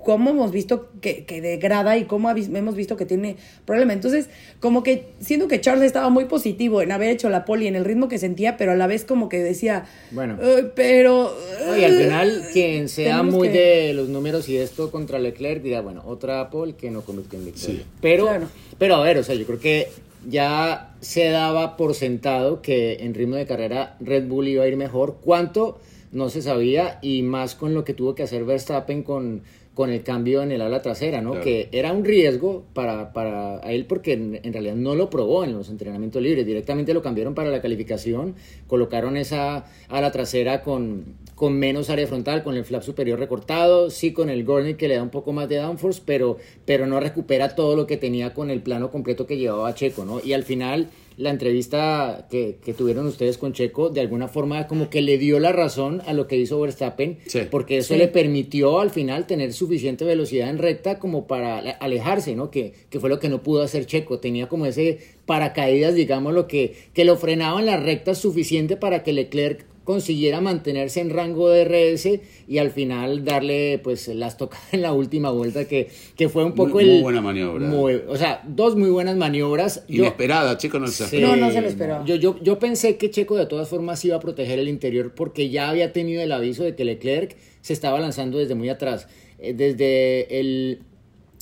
¿cómo 0.04 0.30
hemos 0.32 0.52
visto 0.52 0.90
que, 1.02 1.26
que 1.26 1.42
degrada 1.42 1.98
y 1.98 2.06
cómo 2.06 2.30
hemos 2.32 2.76
visto 2.76 2.98
que 2.98 3.06
tiene 3.06 3.36
problema? 3.66 3.94
Entonces, 3.94 4.30
como 4.60 4.82
que 4.84 5.08
siento 5.20 5.48
que 5.48 5.62
Charles 5.62 5.86
estaba 5.86 6.10
muy 6.10 6.26
positivo 6.26 6.82
en 6.82 6.92
haber 6.92 7.10
hecho 7.10 7.30
la 7.30 7.46
poli 7.46 7.68
en 7.68 7.76
el 7.76 7.86
ritmo 7.86 8.08
que 8.08 8.18
sentía, 8.18 8.58
pero 8.58 8.72
a 8.72 8.76
la 8.76 8.88
vez 8.88 9.06
como 9.06 9.30
que 9.30 9.40
decía, 9.40 9.86
Bueno. 10.12 10.38
"Ay, 10.42 10.70
pero... 10.76 11.36
No, 11.66 11.78
y 11.78 11.84
al 11.84 11.98
final, 11.98 12.44
quien 12.54 12.90
sea 12.90 13.24
muy 13.24 13.50
que- 13.50 13.60
de 13.60 13.94
los 13.94 14.10
números 14.10 14.48
y 14.50 14.58
esto 14.58 14.92
contra 14.92 15.20
Leclerc 15.20 15.62
dirá, 15.62 15.82
bueno, 15.82 16.04
otra 16.06 16.42
Apple 16.42 16.76
que 16.78 16.90
no 16.92 17.02
convirtió 17.02 17.38
en 17.40 17.46
victoria. 17.46 17.80
Sí. 17.80 17.86
Pero, 18.02 18.26
Claro. 18.28 18.48
pero 18.78 18.96
a 18.96 19.04
ver, 19.04 19.18
o 19.18 19.24
sea, 19.24 19.36
yo 19.36 19.46
creo 19.46 19.60
que 19.60 19.88
ya 20.30 20.96
se 21.00 21.30
daba 21.30 21.78
por 21.78 21.96
sentado 21.96 22.62
que 22.62 22.96
en 23.06 23.14
ritmo 23.14 23.36
de 23.36 23.46
carrera 23.46 23.96
Red 24.00 24.28
Bull 24.28 24.48
iba 24.50 24.64
a 24.64 24.68
ir 24.68 24.76
mejor. 24.76 25.18
¿Cuánto? 25.22 25.80
No 26.12 26.30
se 26.30 26.42
sabía 26.42 27.00
y 27.02 27.22
más 27.22 27.56
con 27.56 27.74
lo 27.74 27.84
que 27.86 27.94
tuvo 27.94 28.16
que 28.16 28.24
hacer 28.24 28.44
Verstappen 28.44 29.04
con, 29.04 29.44
con 29.80 29.92
el 29.92 30.04
cambio 30.04 30.44
en 30.44 30.52
el 30.52 30.62
ala 30.62 30.82
trasera, 30.82 31.22
¿no? 31.22 31.30
Claro. 31.30 31.46
Que 31.46 31.70
era 31.72 31.94
un 31.94 32.04
riesgo 32.04 32.66
para, 32.74 33.14
para 33.14 33.60
él 33.72 33.86
porque 33.86 34.12
en, 34.12 34.38
en 34.44 34.52
realidad 34.52 34.76
no 34.76 34.94
lo 34.94 35.10
probó 35.10 35.46
en 35.46 35.54
los 35.54 35.70
entrenamientos 35.70 36.22
libres. 36.22 36.46
Directamente 36.46 36.94
lo 36.94 37.02
cambiaron 37.02 37.34
para 37.34 37.50
la 37.50 37.62
calificación, 37.62 38.36
colocaron 38.68 39.16
esa 39.16 39.68
ala 39.88 40.12
trasera 40.12 40.64
con, 40.64 41.16
con 41.34 41.58
menos 41.58 41.90
área 41.90 42.06
frontal, 42.08 42.44
con 42.44 42.58
el 42.58 42.66
flap 42.66 42.84
superior 42.84 43.18
recortado, 43.20 43.90
sí 43.90 44.12
con 44.12 44.30
el 44.30 44.44
Gurney 44.44 44.74
que 44.74 44.90
le 44.90 44.96
da 44.96 45.02
un 45.02 45.12
poco 45.12 45.32
más 45.32 45.48
de 45.48 45.56
downforce, 45.56 46.02
pero, 46.06 46.36
pero 46.66 46.86
no 46.86 47.00
recupera 47.00 47.56
todo 47.56 47.78
lo 47.78 47.88
que 47.88 47.96
tenía 47.96 48.34
con 48.34 48.52
el 48.52 48.62
plano 48.62 48.92
completo 48.92 49.28
que 49.28 49.38
llevaba 49.38 49.74
Checo, 49.76 50.04
¿no? 50.04 50.20
Y 50.22 50.34
al 50.34 50.44
final 50.44 50.90
la 51.20 51.30
entrevista 51.32 52.28
que, 52.32 52.58
que 52.64 52.74
tuvieron 52.74 53.06
ustedes 53.06 53.38
con 53.38 53.52
Checo, 53.54 53.90
de 53.90 54.00
alguna 54.02 54.28
forma 54.30 54.68
como 54.68 54.90
que 54.90 55.02
le 55.02 55.18
dio 55.18 55.40
la 55.40 55.52
razón 55.52 56.02
a 56.08 56.14
lo 56.14 56.28
que 56.28 56.38
hizo 56.38 56.60
Verstappen, 56.62 57.18
Sí. 57.28 57.42
porque 57.52 57.78
eso 57.80 57.94
Sí. 57.94 58.00
le 58.00 58.08
permitió 58.08 58.80
al 58.80 58.90
final 58.90 59.28
tener 59.28 59.52
suficiente 59.54 60.06
velocidad 60.06 60.50
en 60.50 60.58
recta 60.58 60.98
como 60.98 61.28
para 61.28 61.58
ale- 61.60 61.76
alejarse, 61.82 62.36
¿no? 62.36 62.50
Que, 62.50 62.74
que 62.90 63.00
fue 63.02 63.10
lo 63.10 63.20
que 63.20 63.28
no 63.30 63.44
pudo 63.44 63.62
hacer 63.64 63.86
Checo. 63.86 64.20
Tenía 64.20 64.48
como 64.48 64.66
ese 64.66 65.00
paracaídas, 65.26 65.94
digamos, 65.94 66.34
lo 66.34 66.48
que, 66.48 66.74
que 66.94 67.06
lo 67.06 67.18
frenaba 67.18 67.60
en 67.60 67.66
las 67.66 67.84
rectas 67.84 68.18
suficiente 68.18 68.78
para 68.78 69.04
que 69.04 69.14
Leclerc 69.14 69.66
consiguiera 69.94 70.40
mantenerse 70.40 71.00
en 71.02 71.10
rango 71.10 71.50
de 71.50 71.64
RS 71.66 72.20
y 72.48 72.60
al 72.60 72.70
final 72.70 73.26
darle 73.26 73.80
pues 73.84 74.08
las 74.10 74.38
tocadas 74.38 74.72
en 74.72 74.84
la 74.84 74.94
última 74.94 75.32
vuelta 75.32 75.66
que, 75.66 75.90
que 76.16 76.30
fue 76.30 76.44
un 76.44 76.50
Muy- 76.50 76.58
poco 76.58 76.74
muy 76.74 76.84
el... 76.98 77.02
buena 77.02 77.22
maniobra. 77.22 77.66
muy- 77.68 78.00
o 78.08 78.16
sea, 78.16 78.44
dos 78.48 78.76
muy 78.76 78.92
buenas 78.92 79.18
maniobras. 79.18 79.84
Yo- 79.88 80.04
Inesperada, 80.04 80.60
chico, 80.60 80.78
no 80.78 80.86
se 80.86 81.08
Sí. 81.08 81.18
No, 81.20 81.36
no 81.36 81.50
se 81.52 81.62
lo 81.62 81.68
esperaba. 81.68 82.06
Yo, 82.06 82.18
yo, 82.18 82.38
yo 82.44 82.60
pensé 82.60 82.98
que 82.98 83.10
Checo 83.10 83.36
de 83.36 83.48
todas 83.48 83.68
formas 83.68 84.06
iba 84.06 84.16
a 84.16 84.20
proteger 84.20 84.60
el 84.60 84.68
interior 84.68 85.16
porque 85.16 85.50
ya 85.50 85.72
había 85.72 85.92
tenido 85.92 86.22
el 86.22 86.32
aviso 86.32 86.64
de 86.64 86.76
que 86.76 86.86
Leclerc 86.86 87.36
se 87.62 87.74
estaba 87.74 88.00
lanzando 88.00 88.38
desde 88.38 88.54
muy 88.54 88.70
atrás. 88.70 89.08
Eh, 89.40 89.54
Desde 89.56 90.40
el 90.40 90.82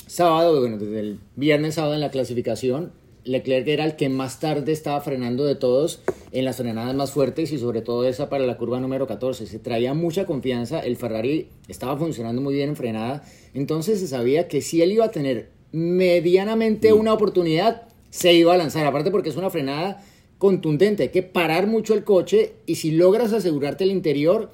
sábado, 0.05 0.57
bueno, 0.62 0.77
desde 0.77 1.01
el 1.01 1.19
viernes 1.36 1.75
sábado 1.75 1.95
en 1.95 1.99
la 1.99 2.12
clasificación, 2.12 2.93
Leclerc 3.28 3.68
era 3.68 3.86
el 3.86 3.96
que 3.96 4.10
más 4.10 4.40
tarde 4.40 4.72
estaba 4.72 5.02
frenando 5.02 5.46
de 5.46 5.56
todos 5.56 6.02
en 6.32 6.46
las 6.46 6.58
frenadas 6.58 6.96
más 6.96 7.12
fuertes 7.12 7.52
y 7.52 7.58
sobre 7.58 7.82
todo 7.82 8.08
esa 8.08 8.30
para 8.30 8.46
la 8.46 8.58
curva 8.58 8.80
número 8.80 9.08
14. 9.08 9.46
Se 9.48 9.60
traía 9.60 9.94
mucha 9.94 10.26
confianza, 10.26 10.80
el 10.80 10.96
Ferrari 10.98 11.50
estaba 11.68 11.98
funcionando 11.98 12.42
muy 12.42 12.56
bien 12.56 12.70
en 12.70 12.76
frenada, 12.76 13.24
entonces 13.54 14.00
se 14.00 14.08
sabía 14.08 14.48
que 14.48 14.62
si 14.62 14.82
él 14.82 14.92
iba 14.92 15.06
a 15.06 15.12
tener 15.12 15.50
medianamente 15.72 16.94
una 16.94 17.13
oportunidad, 17.13 17.84
se 18.10 18.34
iba 18.34 18.54
a 18.54 18.58
lanzar, 18.58 18.86
aparte 18.86 19.12
porque 19.12 19.30
es 19.30 19.36
una 19.36 19.50
frenada 19.50 20.04
contundente, 20.38 21.04
hay 21.04 21.10
que 21.10 21.24
parar 21.24 21.68
mucho 21.68 21.94
el 21.94 22.04
coche 22.04 22.54
y 22.66 22.76
si 22.76 22.92
logras 22.92 23.34
asegurarte 23.34 23.84
el 23.84 23.92
interior, 23.92 24.52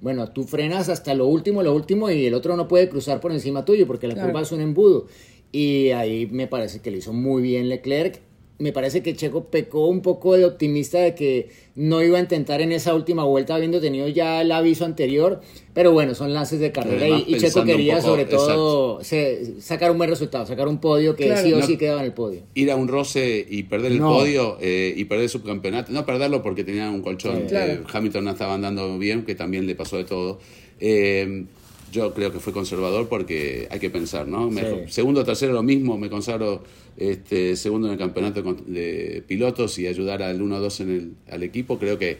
bueno, 0.00 0.30
tú 0.30 0.44
frenas 0.44 0.88
hasta 0.88 1.12
lo 1.14 1.26
último, 1.26 1.62
lo 1.62 1.74
último 1.74 2.08
y 2.10 2.24
el 2.26 2.34
otro 2.34 2.56
no 2.56 2.68
puede 2.68 2.88
cruzar 2.88 3.20
por 3.20 3.32
encima 3.32 3.64
tuyo 3.64 3.86
porque 3.86 4.06
la 4.06 4.14
Claro. 4.14 4.28
curva 4.28 4.42
es 4.42 4.52
un 4.52 4.60
embudo. 4.60 5.06
Y 5.52 5.90
ahí 5.90 6.26
me 6.30 6.46
parece 6.46 6.80
que 6.80 6.90
lo 6.90 6.96
hizo 6.98 7.12
muy 7.12 7.42
bien 7.42 7.68
Leclerc. 7.68 8.20
Me 8.60 8.72
parece 8.72 9.04
que 9.04 9.14
Checo 9.14 9.44
pecó 9.44 9.86
un 9.86 10.02
poco 10.02 10.36
de 10.36 10.44
optimista 10.44 10.98
de 10.98 11.14
que 11.14 11.48
no 11.76 12.02
iba 12.02 12.18
a 12.18 12.20
intentar 12.20 12.60
en 12.60 12.72
esa 12.72 12.92
última 12.92 13.22
vuelta 13.22 13.54
habiendo 13.54 13.80
tenido 13.80 14.08
ya 14.08 14.40
el 14.42 14.50
aviso 14.50 14.84
anterior. 14.84 15.40
Pero 15.74 15.92
bueno, 15.92 16.16
son 16.16 16.34
lances 16.34 16.58
de 16.58 16.72
carrera 16.72 17.02
Además, 17.02 17.22
y, 17.28 17.36
y 17.36 17.38
Checo 17.38 17.62
quería 17.62 17.98
poco- 17.98 18.08
sobre 18.08 18.24
todo 18.24 19.04
se- 19.04 19.60
sacar 19.60 19.92
un 19.92 19.98
buen 19.98 20.10
resultado, 20.10 20.44
sacar 20.44 20.66
un 20.66 20.78
podio 20.80 21.14
que 21.14 21.26
Claro. 21.26 21.46
sí 21.46 21.52
o 21.52 21.58
No- 21.60 21.66
sí 21.66 21.76
quedaba 21.76 22.00
en 22.00 22.06
el 22.06 22.12
podio. 22.14 22.40
ir 22.56 22.68
a 22.72 22.74
un 22.74 22.88
roce 22.88 23.46
y 23.48 23.62
perder 23.62 23.92
el 23.92 24.00
No. 24.00 24.08
podio 24.12 24.58
eh, 24.60 24.92
y 24.96 25.04
perder 25.04 25.22
el 25.24 25.30
subcampeonato, 25.30 25.92
no 25.92 26.04
perderlo 26.04 26.42
porque 26.42 26.64
tenía 26.64 26.90
un 26.90 27.00
colchón, 27.00 27.42
Sí. 27.42 27.46
Claro. 27.50 27.72
eh, 27.74 27.80
Hamilton 27.92 28.24
no 28.24 28.32
estaba 28.32 28.54
andando 28.54 28.98
bien, 28.98 29.24
que 29.24 29.36
también 29.36 29.68
le 29.68 29.76
pasó 29.76 29.96
de 29.98 30.04
todo. 30.04 30.40
Eh, 30.80 31.44
yo 31.92 32.12
creo 32.14 32.32
que 32.32 32.40
fue 32.40 32.52
conservador 32.52 33.08
porque 33.08 33.68
hay 33.70 33.78
que 33.78 33.90
pensar, 33.90 34.26
¿no? 34.26 34.50
Sí. 34.52 34.60
Segundo, 34.88 35.24
tercero, 35.24 35.52
lo 35.52 35.62
mismo, 35.62 35.96
me 35.98 36.10
consagro 36.10 36.62
este, 36.96 37.56
segundo 37.56 37.88
en 37.88 37.94
el 37.94 37.98
campeonato 37.98 38.42
de 38.66 39.22
pilotos 39.26 39.78
y 39.78 39.86
ayudar 39.86 40.22
al 40.22 40.40
1-2 40.40 40.80
en 40.80 40.90
el, 40.90 41.12
al 41.32 41.42
equipo, 41.42 41.78
creo 41.78 41.98
que 41.98 42.18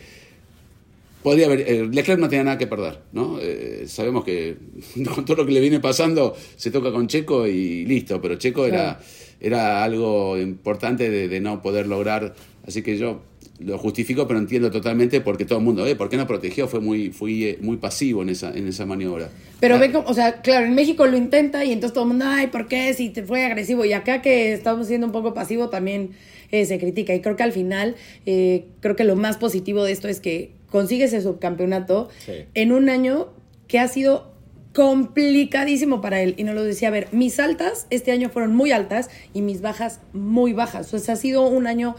podría 1.23 1.47
haber, 1.47 1.61
eh, 1.61 1.89
Leclerc 1.91 2.21
no 2.21 2.29
tenía 2.29 2.45
nada 2.45 2.59
que 2.59 2.67
perder, 2.67 3.01
¿no? 3.13 3.39
Eh, 3.41 3.85
sabemos 3.87 4.25
que 4.25 4.57
con 5.15 5.25
todo 5.25 5.39
lo 5.39 5.47
que 5.47 5.53
le 5.53 5.61
viene 5.61 5.81
pasando 5.81 6.37
se 6.57 6.71
toca 6.71 6.93
con 6.93 7.07
Checo 7.09 7.47
y 7.47 7.85
listo, 7.85 8.21
pero 8.21 8.37
Checo 8.37 8.67
era, 8.67 9.01
era 9.41 9.85
algo 9.85 10.39
importante 10.39 11.11
de, 11.11 11.29
de 11.29 11.41
no 11.41 11.61
poder 11.61 11.87
lograr, 11.87 12.35
así 12.65 12.83
que 12.83 12.97
yo 12.97 13.23
lo 13.61 13.77
justifico, 13.79 14.27
pero 14.29 14.39
entiendo 14.39 14.71
totalmente 14.71 15.21
porque 15.21 15.45
todo 15.45 15.59
el 15.59 15.65
mundo, 15.65 15.85
eh, 15.87 15.97
¿por 15.97 16.09
qué 16.09 16.17
no 16.17 16.27
protegió? 16.27 16.69
Fue 16.69 16.81
muy, 16.81 17.11
fui, 17.11 17.45
eh, 17.45 17.59
muy 17.61 17.77
pasivo 17.77 18.23
en 18.23 18.29
esa, 18.29 18.53
en 18.53 18.69
esa 18.69 18.87
maniobra. 18.87 19.31
Pero 19.59 19.75
Ah, 19.75 19.79
ve 19.79 19.91
como, 19.91 20.07
o 20.09 20.15
sea, 20.15 20.41
claro, 20.43 20.67
en 20.67 20.75
México 20.75 21.07
lo 21.07 21.17
intenta 21.17 21.65
y 21.65 21.73
entonces 21.73 21.93
todo 21.95 22.05
el 22.05 22.09
mundo, 22.11 22.25
ay, 22.29 22.47
¿por 22.49 22.69
qué? 22.69 22.95
Si 22.95 23.11
te 23.11 23.25
fue 23.25 23.45
agresivo. 23.45 23.85
Y 23.85 23.93
acá 23.93 24.23
que 24.23 24.53
estamos 24.53 24.87
siendo 24.87 25.07
un 25.09 25.13
poco 25.13 25.35
pasivo 25.35 25.69
también 25.71 26.11
eh, 26.53 26.65
se 26.67 26.79
critica. 26.79 27.13
Y 27.15 27.21
creo 27.21 27.35
que 27.37 27.43
al 27.43 27.53
final, 27.53 27.97
eh, 28.27 28.67
creo 28.81 28.95
que 28.97 29.05
lo 29.05 29.17
más 29.17 29.37
positivo 29.39 29.83
de 29.85 29.91
esto 29.93 30.07
es 30.09 30.21
que 30.21 30.53
consigues 30.71 31.13
el 31.13 31.23
subcampeonato 31.23 32.09
Sí. 32.25 32.33
en 32.55 32.73
un 32.73 32.89
año 32.89 33.29
que 33.67 33.79
ha 33.81 33.89
sido 33.89 34.33
complicadísimo 34.73 36.01
para 36.01 36.21
él. 36.23 36.35
Y 36.37 36.45
nos 36.45 36.55
lo 36.55 36.63
decía, 36.63 36.89
a 36.89 36.91
ver, 36.91 37.09
mis 37.13 37.39
altas 37.41 37.87
este 37.91 38.13
año 38.13 38.29
fueron 38.29 38.55
muy 38.55 38.71
altas 38.73 39.11
y 39.35 39.43
mis 39.43 39.61
bajas 39.61 40.01
muy 40.13 40.53
bajas. 40.53 40.93
O 40.95 40.99
sea, 40.99 41.15
ha 41.15 41.17
sido 41.17 41.47
un 41.49 41.67
año 41.67 41.97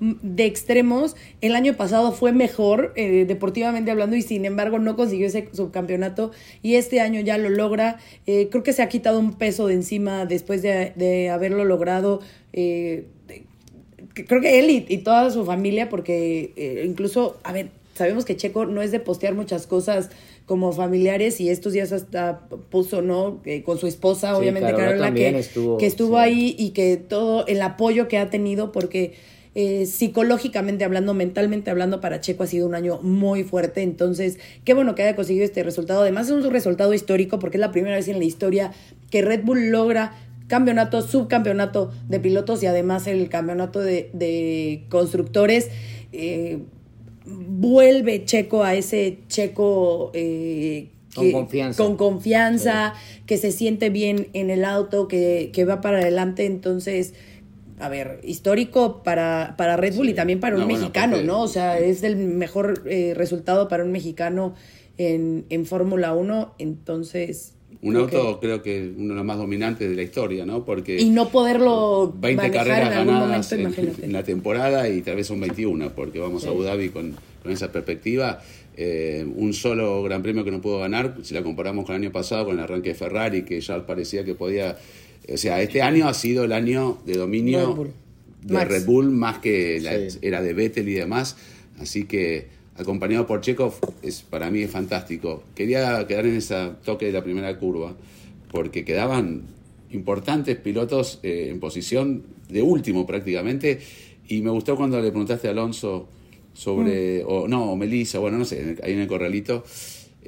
de 0.00 0.44
extremos. 0.44 1.16
El 1.40 1.54
año 1.54 1.76
pasado 1.76 2.12
fue 2.12 2.32
mejor, 2.32 2.92
eh, 2.96 3.24
deportivamente 3.26 3.90
hablando, 3.90 4.16
y 4.16 4.22
sin 4.22 4.44
embargo 4.44 4.78
no 4.78 4.96
consiguió 4.96 5.26
ese 5.26 5.48
subcampeonato. 5.52 6.30
Y 6.62 6.74
este 6.74 7.00
año 7.00 7.20
ya 7.20 7.38
lo 7.38 7.48
logra. 7.50 7.98
Eh, 8.26 8.48
creo 8.50 8.62
que 8.62 8.72
se 8.72 8.82
ha 8.82 8.88
quitado 8.88 9.18
un 9.18 9.34
peso 9.34 9.66
de 9.66 9.74
encima 9.74 10.26
después 10.26 10.62
de, 10.62 10.92
de 10.96 11.30
haberlo 11.30 11.64
logrado. 11.64 12.20
eh, 12.52 13.06
creo 14.14 14.40
que 14.40 14.58
él 14.58 14.70
y, 14.70 14.84
y 14.88 14.98
toda 14.98 15.30
su 15.30 15.44
familia, 15.44 15.88
porque 15.88 16.82
incluso, 16.84 17.38
a 17.44 17.52
ver, 17.52 17.70
sabemos 17.94 18.24
que 18.24 18.36
Checo 18.36 18.66
no 18.66 18.82
es 18.82 18.90
de 18.90 19.00
postear 19.00 19.34
muchas 19.34 19.66
cosas 19.66 20.10
como 20.46 20.72
familiares 20.72 21.40
y 21.40 21.50
estos 21.50 21.74
días 21.74 21.92
hasta 21.92 22.40
puso, 22.70 23.02
¿no? 23.02 23.40
Eh, 23.44 23.62
con 23.62 23.78
su 23.78 23.86
esposa, 23.86 24.30
Sí, 24.30 24.36
obviamente, 24.40 24.70
Carola 24.72 25.10
Carola, 25.10 25.14
que 25.14 25.38
estuvo, 25.38 25.76
que 25.76 25.86
estuvo 25.86 26.16
sí. 26.16 26.22
ahí 26.22 26.56
y 26.58 26.70
que 26.70 26.96
todo 26.96 27.46
el 27.46 27.60
apoyo 27.60 28.08
que 28.08 28.16
ha 28.16 28.30
tenido, 28.30 28.72
porque 28.72 29.12
eh, 29.60 29.86
psicológicamente 29.86 30.84
hablando, 30.84 31.14
mentalmente 31.14 31.68
hablando, 31.72 32.00
para 32.00 32.20
Checo 32.20 32.44
ha 32.44 32.46
sido 32.46 32.64
un 32.64 32.76
año 32.76 33.00
muy 33.02 33.42
fuerte. 33.42 33.82
Entonces, 33.82 34.38
qué 34.62 34.72
bueno 34.72 34.94
que 34.94 35.02
haya 35.02 35.16
conseguido 35.16 35.44
este 35.44 35.64
resultado. 35.64 36.02
Además, 36.02 36.28
es 36.28 36.32
un 36.32 36.48
resultado 36.48 36.94
histórico 36.94 37.40
porque 37.40 37.56
es 37.56 37.60
la 37.60 37.72
primera 37.72 37.96
vez 37.96 38.06
en 38.06 38.20
la 38.20 38.24
historia 38.24 38.70
que 39.10 39.20
Red 39.20 39.42
Bull 39.42 39.70
logra 39.70 40.12
campeonato, 40.46 41.02
subcampeonato 41.02 41.90
de 42.08 42.20
pilotos 42.20 42.62
y 42.62 42.66
además 42.66 43.08
el 43.08 43.28
campeonato 43.28 43.80
de, 43.80 44.10
de 44.12 44.84
constructores. 44.90 45.70
Eh, 46.12 46.60
vuelve 47.26 48.24
Checo 48.26 48.62
a 48.62 48.76
ese 48.76 49.18
Checo 49.26 50.12
eh, 50.14 50.90
Con 51.16 51.32
confianza. 51.32 51.82
con 51.82 51.96
confianza, 51.96 52.94
que 53.26 53.36
se 53.38 53.50
siente 53.50 53.90
bien 53.90 54.28
en 54.34 54.50
el 54.50 54.64
auto, 54.64 55.08
que, 55.08 55.50
que 55.52 55.64
va 55.64 55.80
para 55.80 55.98
adelante. 55.98 56.46
Entonces, 56.46 57.14
a 57.80 57.88
ver, 57.88 58.20
histórico 58.24 59.02
para, 59.02 59.54
para 59.56 59.76
Red 59.76 59.94
Bull 59.94 60.08
y 60.10 60.14
también 60.14 60.40
para 60.40 60.56
un 60.56 60.66
mexicano, 60.66 61.22
¿no? 61.22 61.42
O 61.42 61.48
sea, 61.48 61.78
es 61.78 62.02
el 62.02 62.16
mejor 62.16 62.82
eh, 62.86 63.14
resultado 63.16 63.68
para 63.68 63.84
un 63.84 63.92
mexicano 63.92 64.54
en, 64.96 65.44
en 65.48 65.66
Fórmula 65.66 66.12
1. 66.14 66.54
Entonces. 66.58 67.54
Un 67.80 67.92
creo 67.94 68.04
auto 68.04 68.40
creo 68.40 68.62
que 68.62 68.92
uno 68.96 69.10
de 69.10 69.14
los 69.16 69.24
más 69.24 69.38
dominantes 69.38 69.88
de 69.88 69.94
la 69.94 70.02
historia, 70.02 70.44
¿no? 70.44 70.64
Porque 70.64 70.96
que- 70.96 71.02
y 71.02 71.10
no 71.10 71.28
poderlo 71.28 72.12
20 72.18 72.36
manejar 72.42 72.66
carreras 72.66 72.92
en 72.92 72.98
algún 72.98 73.14
ganadas 73.14 73.52
momento, 73.52 73.80
en, 73.80 74.04
en 74.04 74.12
la 74.12 74.22
temporada 74.24 74.88
y 74.88 75.02
tal 75.02 75.16
vez 75.16 75.26
son 75.28 75.38
21, 75.40 75.90
porque 75.94 76.18
vamos 76.18 76.44
a 76.44 76.48
Abu 76.48 76.62
Dhabi 76.62 76.88
con, 76.88 77.14
con 77.42 77.52
esa 77.52 77.70
perspectiva. 77.70 78.40
Eh, 78.80 79.26
un 79.36 79.52
solo 79.54 80.02
gran 80.04 80.22
premio 80.22 80.44
que 80.44 80.50
no 80.50 80.60
pudo 80.60 80.78
ganar, 80.78 81.16
si 81.22 81.34
la 81.34 81.42
comparamos 81.42 81.84
con 81.84 81.94
el 81.96 82.02
año 82.02 82.12
pasado, 82.12 82.46
con 82.46 82.54
el 82.58 82.64
arranque 82.64 82.90
de 82.90 82.94
Ferrari, 82.94 83.42
que 83.44 83.60
ya 83.60 83.84
parecía 83.86 84.24
que 84.24 84.34
podía... 84.34 84.76
O 85.32 85.36
sea, 85.36 85.60
este 85.62 85.82
año 85.82 86.08
ha 86.08 86.14
sido 86.14 86.44
el 86.44 86.52
año 86.52 86.98
de 87.06 87.14
dominio 87.14 87.74
Bull. 87.74 87.90
de 88.42 88.54
Max. 88.54 88.68
Red 88.70 88.86
Bull 88.86 89.10
más 89.10 89.38
que 89.38 89.80
la 89.80 90.10
Sí. 90.10 90.18
era 90.22 90.42
de 90.42 90.52
Vettel 90.54 90.88
y 90.88 90.94
demás. 90.94 91.36
Así 91.78 92.04
que 92.04 92.46
acompañado 92.76 93.26
por 93.26 93.40
Chekhov, 93.40 93.74
es, 94.02 94.22
para 94.22 94.50
mí 94.50 94.62
es 94.62 94.70
fantástico. 94.70 95.42
Quería 95.54 96.06
quedar 96.06 96.26
en 96.26 96.36
ese 96.36 96.54
toque 96.84 97.06
de 97.06 97.12
la 97.12 97.22
primera 97.24 97.58
curva, 97.58 97.94
porque 98.50 98.84
quedaban 98.84 99.42
importantes 99.90 100.56
pilotos 100.56 101.18
eh, 101.22 101.48
en 101.50 101.60
posición 101.60 102.22
de 102.48 102.62
último 102.62 103.06
prácticamente. 103.06 103.80
Y 104.28 104.42
me 104.42 104.50
gustó 104.50 104.76
cuando 104.76 105.00
le 105.00 105.08
preguntaste 105.10 105.48
a 105.48 105.50
Alonso 105.52 106.08
sobre, 106.54 107.22
o 107.24 107.46
no, 107.48 107.72
o 107.72 107.76
Melissa, 107.76 108.18
bueno, 108.18 108.38
no 108.38 108.44
sé, 108.44 108.60
en 108.60 108.68
el- 108.70 108.80
ahí 108.82 108.92
en 108.92 109.00
el 109.00 109.06
corralito. 109.08 109.64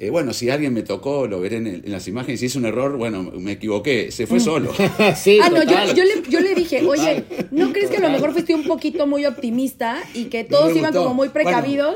Eh, 0.03 0.09
bueno, 0.09 0.33
si 0.33 0.49
alguien 0.49 0.73
me 0.73 0.81
tocó, 0.81 1.27
lo 1.27 1.39
veré 1.39 1.57
en, 1.57 1.67
el- 1.67 1.85
en 1.85 1.91
las 1.91 2.07
imágenes. 2.07 2.39
Si 2.39 2.47
es 2.47 2.55
un 2.55 2.65
error, 2.65 2.97
bueno, 2.97 3.21
me 3.37 3.51
equivoqué, 3.53 4.09
se 4.11 4.25
fue 4.25 4.39
solo. 4.39 4.71
sí, 5.15 5.39
Ah, 5.43 5.49
no, 5.49 5.61
yo, 5.63 5.93
yo 5.93 6.03
le, 6.03 6.23
yo 6.27 6.39
le 6.39 6.55
dije, 6.55 6.83
oye, 6.85 7.23
¿no 7.51 7.71
crees 7.71 7.89
que 7.91 7.97
a 7.97 8.01
lo 8.01 8.09
mejor 8.09 8.31
fuiste 8.33 8.55
un 8.55 8.63
poquito 8.63 9.05
muy 9.05 9.25
optimista 9.25 10.01
y 10.15 10.25
que 10.25 10.43
todos 10.43 10.69
iban 10.75 10.85
gustó. 10.91 11.03
como 11.03 11.13
muy 11.13 11.29
precavidos 11.29 11.95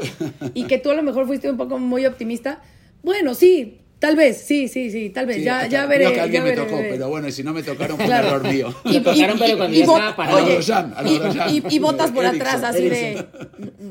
y 0.53 0.65
que 0.67 0.77
tú 0.77 0.91
a 0.91 0.93
lo 0.95 1.01
mejor 1.03 1.25
fuiste 1.25 1.49
un 1.49 1.57
poco 1.57 1.79
muy 1.79 2.05
optimista? 2.05 2.61
Bueno, 3.01 3.33
sí, 3.33 3.79
tal 4.05 4.15
vez, 4.15 4.37
sí, 4.37 4.67
sí, 4.67 4.91
sí, 4.91 5.09
tal 5.09 5.25
vez, 5.25 5.37
Sí, 5.37 5.43
ya, 5.43 5.55
hasta 5.61 5.67
ya 5.69 5.87
creo 5.87 5.89
veré. 5.99 6.13
que 6.13 6.21
alguien 6.21 6.41
ya 6.41 6.43
me 6.45 6.49
veré, 6.51 6.61
tocó, 6.63 6.77
veré. 6.77 6.89
pero 6.91 7.09
bueno, 7.09 7.27
y 7.27 7.31
si 7.31 7.41
no 7.43 7.53
me 7.53 7.63
tocaron 7.63 7.97
fue 7.97 8.05
Claro. 8.05 8.27
un 8.27 8.33
error 8.35 8.53
mío. 8.53 8.75
Lo 8.83 9.01
tocaron, 9.01 9.39
pero 9.39 9.57
cuando 9.57 9.77
ya 9.77 9.85
bo- 9.87 9.93
estaba 9.97 10.15
parado. 10.15 10.37
oye, 10.37 10.45
A 10.45 10.47
lo 10.49 10.53
Grosjean, 10.55 10.93
a 10.95 11.01
lo 11.01 11.09
y- 11.09 11.63
y, 11.71 11.75
y 11.75 11.79
botas 11.79 12.11
por 12.11 12.25
atrás, 12.25 12.63
así 12.63 12.87
de. 12.87 13.25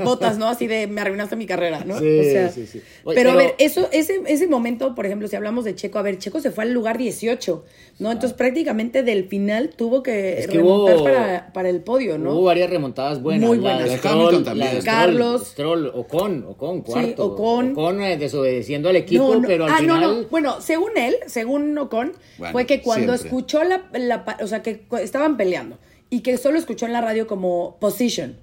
Botas, 0.05 0.39
¿no? 0.39 0.47
Así 0.49 0.67
de 0.67 0.87
me 0.87 1.01
arruinaste 1.01 1.35
mi 1.37 1.47
carrera, 1.47 1.83
¿no? 1.85 1.99
Sí, 1.99 2.19
o 2.19 2.23
sea, 2.23 2.49
sí, 2.51 2.67
sí. 2.67 2.81
Oye, 3.05 3.15
pero, 3.17 3.33
a 3.33 3.37
ver, 3.37 3.55
eso, 3.59 3.89
ese, 3.93 4.21
ese 4.27 4.47
momento, 4.47 4.95
por 4.95 5.07
ejemplo, 5.07 5.27
si 5.29 5.37
hablamos 5.37 5.65
de 5.65 5.75
Checo, 5.75 5.99
a 5.99 6.03
ver, 6.03 6.19
Checo 6.19 6.41
se 6.41 6.51
fue 6.51 6.65
al 6.65 6.73
lugar 6.73 6.97
18, 6.99 7.65
¿no? 7.99 8.13
Entonces 8.13 8.37
prácticamente 8.37 9.03
del 9.03 9.25
final 9.29 9.71
tuvo 9.77 10.03
que 10.03 10.39
Es 10.39 10.47
que 10.47 10.59
remontar 10.59 10.97
hubo- 10.97 11.05
para, 11.05 11.53
para 11.53 11.69
el 11.71 11.81
podio, 11.81 12.19
¿no? 12.19 12.33
Hubo 12.35 12.45
varias 12.45 12.71
remontadas 12.71 13.21
buenas. 13.23 13.49
Muy 13.49 13.59
buenas. 13.59 13.81
La 13.83 13.87
de 13.93 13.99
Stroll, 13.99 14.13
Hamilton 14.21 14.45
también. 14.45 14.79
la 14.79 14.85
Carlos. 14.85 15.49
Stroll, 15.49 15.87
Ocon, 15.95 16.45
Ocon, 16.49 16.83
cuarto. 16.83 17.27
Ocon. 17.27 18.01
eh, 18.03 18.17
desobedeciendo 18.17 18.89
al 18.89 18.97
equipo, 18.97 19.41
pero 19.47 19.65
al 19.65 19.71
ah, 19.73 19.77
final... 19.79 20.04
no, 20.07 20.23
no. 20.23 20.29
Bueno, 20.29 20.61
según 20.61 20.97
él, 20.97 21.17
según 21.27 21.77
Ocon, 21.79 22.13
Bueno, 22.39 22.53
fue 22.53 22.67
que 22.67 22.81
cuando 22.83 23.13
siempre. 23.17 23.29
escuchó 23.29 23.65
la, 23.65 23.85
la 23.93 24.37
O 24.43 24.47
sea, 24.47 24.63
que 24.63 24.85
estaban 25.01 25.37
peleando 25.37 25.79
y 26.11 26.21
que 26.21 26.37
solo 26.39 26.59
escuchó 26.59 26.87
en 26.87 26.93
la 26.93 27.01
radio 27.01 27.27
como 27.27 27.77
position, 27.81 28.37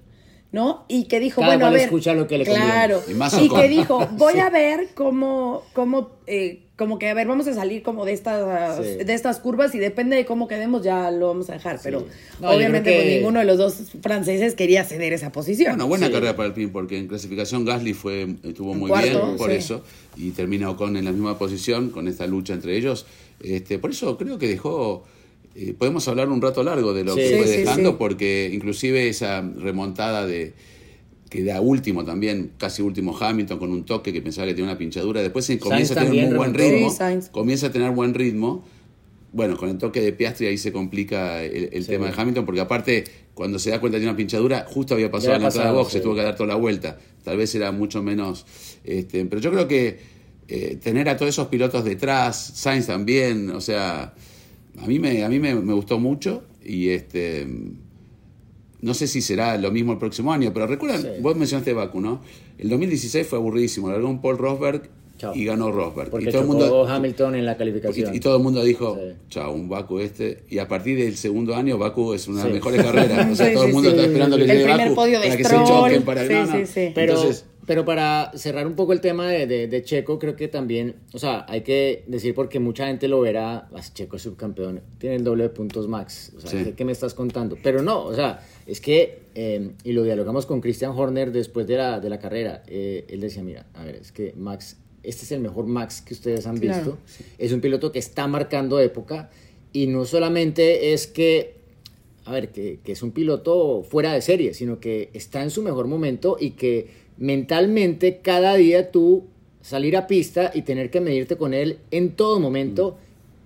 ¿no? 0.52 0.84
Y 0.88 1.04
que 1.04 1.18
dijo, 1.18 1.40
Cada 1.40 1.54
bueno, 1.54 1.66
a 1.66 1.70
ver. 1.70 1.80
escucha 1.82 2.12
lo 2.14 2.26
que 2.28 2.38
le 2.38 2.44
conviene. 2.44 2.70
Claro. 2.70 3.02
Y 3.08 3.14
más 3.14 3.40
Y 3.40 3.48
que 3.48 3.68
dijo, 3.68 4.06
voy 4.12 4.38
a 4.38 4.50
ver 4.50 4.90
cómo. 4.94 5.62
cómo 5.72 6.10
eh, 6.26 6.60
como 6.76 6.98
que, 6.98 7.08
a 7.08 7.14
ver, 7.14 7.28
vamos 7.28 7.46
a 7.46 7.54
salir 7.54 7.82
como 7.84 8.04
de 8.04 8.12
estas, 8.12 8.76
Sí. 8.84 9.04
de 9.04 9.14
estas 9.14 9.38
curvas 9.38 9.72
y 9.74 9.78
depende 9.78 10.16
de 10.16 10.24
cómo 10.24 10.48
quedemos, 10.48 10.82
ya 10.82 11.12
lo 11.12 11.28
vamos 11.28 11.48
a 11.48 11.52
dejar. 11.52 11.78
Pero 11.80 12.04
No, 12.40 12.50
obviamente, 12.50 12.90
que- 12.90 12.96
pues 12.96 13.14
ninguno 13.14 13.38
de 13.38 13.44
los 13.44 13.56
dos 13.56 13.76
franceses 14.02 14.54
quería 14.54 14.82
ceder 14.82 15.12
esa 15.12 15.30
posición. 15.30 15.72
Bueno, 15.72 15.86
buena 15.86 16.06
Sí. 16.08 16.12
carrera 16.12 16.34
para 16.34 16.48
el 16.48 16.54
PIN, 16.54 16.70
porque 16.72 16.98
en 16.98 17.06
clasificación 17.06 17.64
Gasly 17.64 17.92
fue, 17.94 18.34
estuvo 18.42 18.74
muy 18.74 18.88
Cuarto, 18.88 19.26
bien 19.26 19.36
por 19.36 19.50
sí. 19.50 19.56
eso, 19.56 19.82
y 20.16 20.30
termina 20.32 20.70
Ocon 20.70 20.96
en 20.96 21.04
la 21.04 21.12
misma 21.12 21.38
posición 21.38 21.90
con 21.90 22.08
esta 22.08 22.26
lucha 22.26 22.52
entre 22.52 22.76
ellos. 22.76 23.06
Este, 23.40 23.78
por 23.78 23.90
eso 23.90 24.16
creo 24.18 24.38
que 24.38 24.48
dejó, 24.48 25.04
eh, 25.54 25.74
podemos 25.76 26.06
hablar 26.08 26.28
un 26.28 26.40
rato 26.40 26.62
largo 26.62 26.94
de 26.94 27.04
lo 27.04 27.14
Sí. 27.14 27.20
que 27.20 27.36
fue 27.36 27.46
sí, 27.46 27.56
dejando, 27.58 27.90
sí. 27.90 27.96
porque 27.98 28.50
inclusive 28.52 29.08
esa 29.08 29.40
remontada 29.42 30.26
de 30.26 30.54
que 31.28 31.44
da 31.44 31.60
último 31.62 32.04
también, 32.04 32.52
casi 32.58 32.82
último 32.82 33.16
Hamilton 33.18 33.58
con 33.58 33.70
un 33.70 33.84
toque 33.84 34.12
que 34.12 34.20
pensaba 34.20 34.46
que 34.46 34.52
tenía 34.52 34.70
una 34.70 34.78
pinchadura, 34.78 35.22
después 35.22 35.46
se 35.46 35.58
comienza 35.58 35.98
a 35.98 36.04
tener 36.04 36.28
un 36.28 36.36
buen 36.36 36.52
ritmo, 36.52 36.94
comienza 37.30 37.68
a 37.68 37.72
tener 37.72 37.90
buen 37.92 38.12
ritmo, 38.12 38.64
bueno, 39.32 39.56
con 39.56 39.70
el 39.70 39.78
toque 39.78 40.02
de 40.02 40.12
Piastri 40.12 40.46
ahí 40.46 40.58
se 40.58 40.72
complica 40.72 41.42
el, 41.42 41.70
el 41.72 41.86
tema 41.86 42.06
de 42.06 42.12
Hamilton, 42.14 42.44
porque 42.44 42.60
aparte, 42.60 43.04
cuando 43.32 43.58
se 43.58 43.70
da 43.70 43.80
cuenta 43.80 43.98
de 43.98 44.04
una 44.04 44.14
pinchadura, 44.14 44.66
justo 44.68 44.92
había 44.92 45.10
pasado 45.10 45.32
Ya 45.32 45.38
la 45.38 45.46
entrada 45.46 45.70
de 45.70 45.74
box, 45.78 45.92
se 45.92 46.00
tuvo 46.00 46.14
que 46.14 46.22
dar 46.22 46.36
toda 46.36 46.48
la 46.48 46.56
vuelta. 46.56 46.98
Tal 47.24 47.38
vez 47.38 47.54
era 47.54 47.72
mucho 47.72 48.02
menos. 48.02 48.44
Este, 48.84 49.24
pero 49.24 49.40
yo 49.40 49.50
creo 49.50 49.66
que 49.66 50.00
eh, 50.48 50.76
tener 50.82 51.08
a 51.08 51.16
todos 51.16 51.30
esos 51.30 51.48
pilotos 51.48 51.82
detrás, 51.82 52.36
Sainz 52.56 52.88
también, 52.88 53.48
o 53.52 53.60
sea, 53.62 54.12
a 54.80 54.86
mí 54.86 54.98
me, 54.98 55.24
a 55.24 55.28
mí 55.28 55.38
me, 55.38 55.54
me 55.54 55.72
gustó 55.74 55.98
mucho 55.98 56.42
y 56.64 56.90
este. 56.90 57.46
No 58.80 58.94
sé 58.94 59.06
si 59.06 59.22
será 59.22 59.56
lo 59.58 59.70
mismo 59.70 59.92
el 59.92 59.98
próximo 59.98 60.32
año, 60.32 60.52
pero 60.52 60.66
recuerdan, 60.66 61.02
Sí. 61.02 61.08
vos 61.20 61.36
mencionaste 61.36 61.72
Baku, 61.72 62.00
¿no? 62.00 62.20
El 62.58 62.68
2016 62.68 63.26
fue 63.28 63.38
aburridísimo, 63.38 63.88
largó 63.90 64.08
un 64.08 64.20
Paul 64.20 64.38
Rosberg 64.38 64.90
Chao. 65.18 65.32
y 65.36 65.44
ganó 65.44 65.70
Rosberg. 65.70 66.10
Porque 66.10 66.28
y 66.30 66.32
todo 66.32 66.42
el 66.42 66.48
mundo, 66.48 66.88
Hamilton 66.88 67.36
en 67.36 67.46
la 67.46 67.56
calificación. 67.56 68.12
y, 68.12 68.16
y 68.16 68.20
todo 68.20 68.38
el 68.38 68.42
mundo 68.42 68.64
dijo, 68.64 68.98
Sí. 69.00 69.14
chao, 69.28 69.52
un 69.52 69.68
Baku 69.68 70.00
este. 70.00 70.42
Y 70.50 70.58
a 70.58 70.66
partir 70.66 70.98
del 70.98 71.16
segundo 71.16 71.54
año, 71.54 71.78
Baku 71.78 72.12
es 72.14 72.26
una 72.26 72.38
de 72.38 72.42
Sí. 72.42 72.48
las 72.48 72.54
mejores 72.56 72.82
carreras. 72.82 73.30
O 73.30 73.36
sea, 73.36 73.46
Sí, 73.50 73.54
todo 73.54 73.64
el 73.66 73.72
mundo 73.72 73.90
sí. 73.90 73.94
está 73.94 74.06
esperando 74.08 74.36
que 74.36 74.42
El 74.42 74.48
llegue 74.48 74.64
primer 74.64 74.80
Baku 74.80 74.94
podio 74.96 75.20
de 75.20 75.26
para 75.28 75.36
que 75.36 75.44
se 75.44 75.54
choquen. 75.54 76.02
Para... 76.02 76.26
Sí, 76.26 76.32
no, 76.32 76.46
no. 76.46 76.52
sí, 76.52 76.66
sí. 76.66 76.92
Pero, 76.92 77.12
Entonces, 77.14 77.44
pero 77.66 77.84
para 77.84 78.32
cerrar 78.34 78.66
un 78.66 78.74
poco 78.74 78.92
el 78.92 79.00
tema 79.00 79.28
de, 79.28 79.46
de- 79.46 79.68
de 79.68 79.82
Checo, 79.84 80.18
creo 80.18 80.34
que 80.36 80.48
también, 80.48 80.96
o 81.12 81.18
sea, 81.18 81.46
hay 81.48 81.60
que 81.62 82.02
decir 82.08 82.34
porque 82.34 82.58
mucha 82.58 82.86
gente 82.88 83.06
lo 83.08 83.20
verá, 83.20 83.68
"Ah, 83.72 83.80
Checo 83.94 84.16
es 84.16 84.22
subcampeón, 84.22 84.80
tiene 84.98 85.16
el 85.16 85.24
doble 85.24 85.44
de 85.44 85.48
puntos 85.50 85.86
max, 85.88 86.32
o 86.36 86.40
sea, 86.40 86.50
Sí. 86.50 86.64
¿qué, 86.64 86.72
qué 86.74 86.84
me 86.84 86.92
estás 86.92 87.14
contando? 87.14 87.56
Pero 87.62 87.82
no, 87.82 88.04
o 88.04 88.14
sea, 88.14 88.44
es 88.66 88.80
que, 88.80 89.20
eh, 89.34 89.70
y 89.84 89.92
lo 89.92 90.02
dialogamos 90.02 90.44
con 90.46 90.60
Christian 90.60 90.92
Horner 90.92 91.30
después 91.32 91.66
de 91.66 91.76
la, 91.76 92.00
de 92.00 92.10
la 92.10 92.18
carrera, 92.18 92.62
eh, 92.66 93.04
él 93.08 93.20
decía, 93.20 93.42
mira, 93.42 93.66
a 93.74 93.84
ver, 93.84 93.94
es 93.96 94.10
que 94.12 94.32
Max, 94.36 94.76
este 95.04 95.24
es 95.24 95.32
el 95.32 95.40
mejor 95.40 95.66
Max 95.66 96.00
que 96.02 96.14
ustedes 96.14 96.46
han 96.46 96.58
Claro. 96.58 96.76
visto, 96.84 96.98
es 97.38 97.52
un 97.52 97.60
piloto 97.60 97.92
que 97.92 97.98
está 98.00 98.26
marcando 98.26 98.80
época 98.80 99.30
y 99.72 99.86
no 99.86 100.04
solamente 100.04 100.92
es 100.92 101.06
que 101.06 101.62
a 102.24 102.30
ver, 102.30 102.50
que, 102.52 102.78
que 102.84 102.92
es 102.92 103.02
un 103.02 103.10
piloto 103.10 103.82
fuera 103.82 104.12
de 104.12 104.20
serie, 104.22 104.54
sino 104.54 104.78
que 104.78 105.10
está 105.12 105.42
en 105.42 105.50
su 105.50 105.60
mejor 105.60 105.88
momento 105.88 106.36
y 106.38 106.50
que 106.50 107.01
mentalmente 107.22 108.18
cada 108.20 108.56
día 108.56 108.90
tú 108.90 109.28
salir 109.60 109.96
a 109.96 110.08
pista 110.08 110.50
y 110.52 110.62
tener 110.62 110.90
que 110.90 111.00
medirte 111.00 111.36
con 111.36 111.54
él 111.54 111.78
en 111.92 112.16
todo 112.16 112.40
momento 112.40 112.98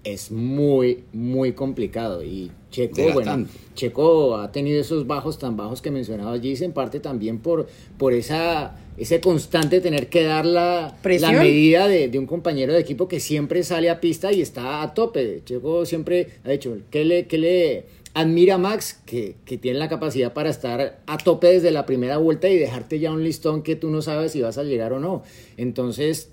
es 0.02 0.30
muy, 0.30 1.04
muy 1.12 1.52
complicado. 1.52 2.24
Y 2.24 2.50
Checo, 2.70 3.12
bueno. 3.12 3.46
Checo 3.74 4.36
ha 4.38 4.50
tenido 4.50 4.80
esos 4.80 5.06
bajos 5.06 5.38
tan 5.38 5.58
bajos 5.58 5.82
que 5.82 5.90
mencionaba 5.90 6.38
Gis, 6.38 6.62
en 6.62 6.72
parte 6.72 7.00
también 7.00 7.38
por, 7.38 7.66
por 7.98 8.14
esa, 8.14 8.78
ese 8.96 9.20
constante 9.20 9.82
tener 9.82 10.08
que 10.08 10.22
dar 10.22 10.46
la, 10.46 10.80
la 10.80 10.96
Presión. 11.02 11.36
medida 11.36 11.86
de, 11.86 12.08
de 12.08 12.18
un 12.18 12.26
compañero 12.26 12.72
de 12.72 12.80
equipo 12.80 13.08
que 13.08 13.20
siempre 13.20 13.62
sale 13.62 13.90
a 13.90 14.00
pista 14.00 14.32
y 14.32 14.40
está 14.40 14.82
a 14.82 14.94
tope. 14.94 15.42
Checo 15.44 15.84
siempre 15.84 16.28
ha 16.44 16.50
dicho, 16.50 16.78
¿qué 16.90 17.04
le, 17.04 17.26
qué 17.26 17.36
le 17.36 17.84
admira 18.18 18.54
a 18.54 18.58
Max 18.58 18.98
que, 19.04 19.36
que 19.44 19.58
tiene 19.58 19.78
la 19.78 19.88
capacidad 19.90 20.32
para 20.32 20.48
estar 20.48 21.00
a 21.06 21.18
tope 21.18 21.48
desde 21.48 21.70
la 21.70 21.84
primera 21.84 22.16
vuelta 22.16 22.48
y 22.48 22.56
dejarte 22.58 22.98
ya 22.98 23.12
un 23.12 23.22
listón 23.22 23.62
que 23.62 23.76
tú 23.76 23.90
no 23.90 24.00
sabes 24.00 24.32
si 24.32 24.40
vas 24.40 24.56
a 24.56 24.62
llegar 24.64 24.94
o 24.94 25.00
no. 25.00 25.22
Entonces, 25.58 26.30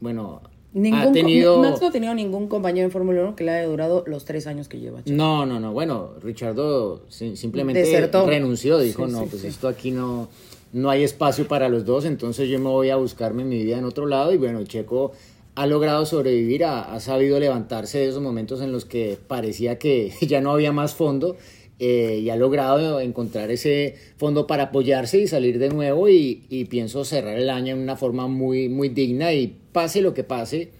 bueno, 0.00 0.42
Ningún 0.72 0.98
ha 1.00 1.04
co- 1.06 1.12
tenido... 1.12 1.58
Max 1.58 1.80
no 1.80 1.88
ha 1.88 1.92
tenido 1.92 2.14
ningún 2.14 2.48
compañero 2.48 2.84
en 2.86 2.90
Fórmula 2.90 3.22
1 3.22 3.36
que 3.36 3.44
le 3.44 3.50
haya 3.52 3.68
durado 3.68 4.02
los 4.06 4.24
tres 4.24 4.46
años 4.46 4.68
que 4.68 4.80
lleva. 4.80 5.02
No, 5.06 5.46
no, 5.46 5.60
no. 5.60 5.72
Bueno, 5.72 6.10
Richardo 6.22 7.02
si- 7.08 7.36
simplemente 7.36 7.80
Desertó. 7.80 8.26
renunció. 8.26 8.78
Dijo, 8.78 9.06
Sí, 9.06 9.12
no, 9.12 9.20
sí, 9.20 9.26
pues 9.30 9.42
sí. 9.42 9.48
esto 9.48 9.68
aquí 9.68 9.90
no, 9.92 10.28
no 10.72 10.90
hay 10.90 11.02
espacio 11.04 11.46
para 11.48 11.68
los 11.68 11.84
dos, 11.84 12.04
entonces 12.04 12.48
yo 12.48 12.58
me 12.58 12.68
voy 12.68 12.90
a 12.90 12.96
buscarme 12.96 13.44
mi 13.44 13.62
vida 13.62 13.78
en 13.78 13.84
otro 13.84 14.06
lado. 14.06 14.32
Y 14.32 14.36
bueno, 14.36 14.62
Checo 14.64 15.12
ha 15.60 15.66
logrado 15.66 16.06
sobrevivir, 16.06 16.64
ha, 16.64 16.94
ha 16.94 17.00
sabido 17.00 17.38
levantarse 17.38 17.98
de 17.98 18.08
esos 18.08 18.22
momentos 18.22 18.62
en 18.62 18.72
los 18.72 18.86
que 18.86 19.18
parecía 19.26 19.78
que 19.78 20.10
ya 20.22 20.40
no 20.40 20.52
había 20.52 20.72
más 20.72 20.94
fondo. 20.94 21.36
eh, 21.78 22.20
y 22.22 22.30
ha 22.30 22.36
logrado 22.36 23.00
encontrar 23.00 23.50
ese 23.50 23.94
fondo 24.16 24.46
para 24.46 24.64
apoyarse 24.64 25.18
y 25.18 25.26
salir 25.26 25.58
de 25.58 25.68
nuevo 25.68 26.08
y, 26.08 26.44
y 26.48 26.64
pienso 26.66 27.04
cerrar 27.04 27.38
el 27.38 27.50
año 27.50 27.74
en 27.74 27.80
una 27.80 27.96
forma 27.96 28.26
muy, 28.26 28.70
muy 28.70 28.88
digna 28.88 29.34
y 29.34 29.54
pase 29.72 30.00
lo 30.00 30.14
que 30.14 30.24
pase, 30.24 30.70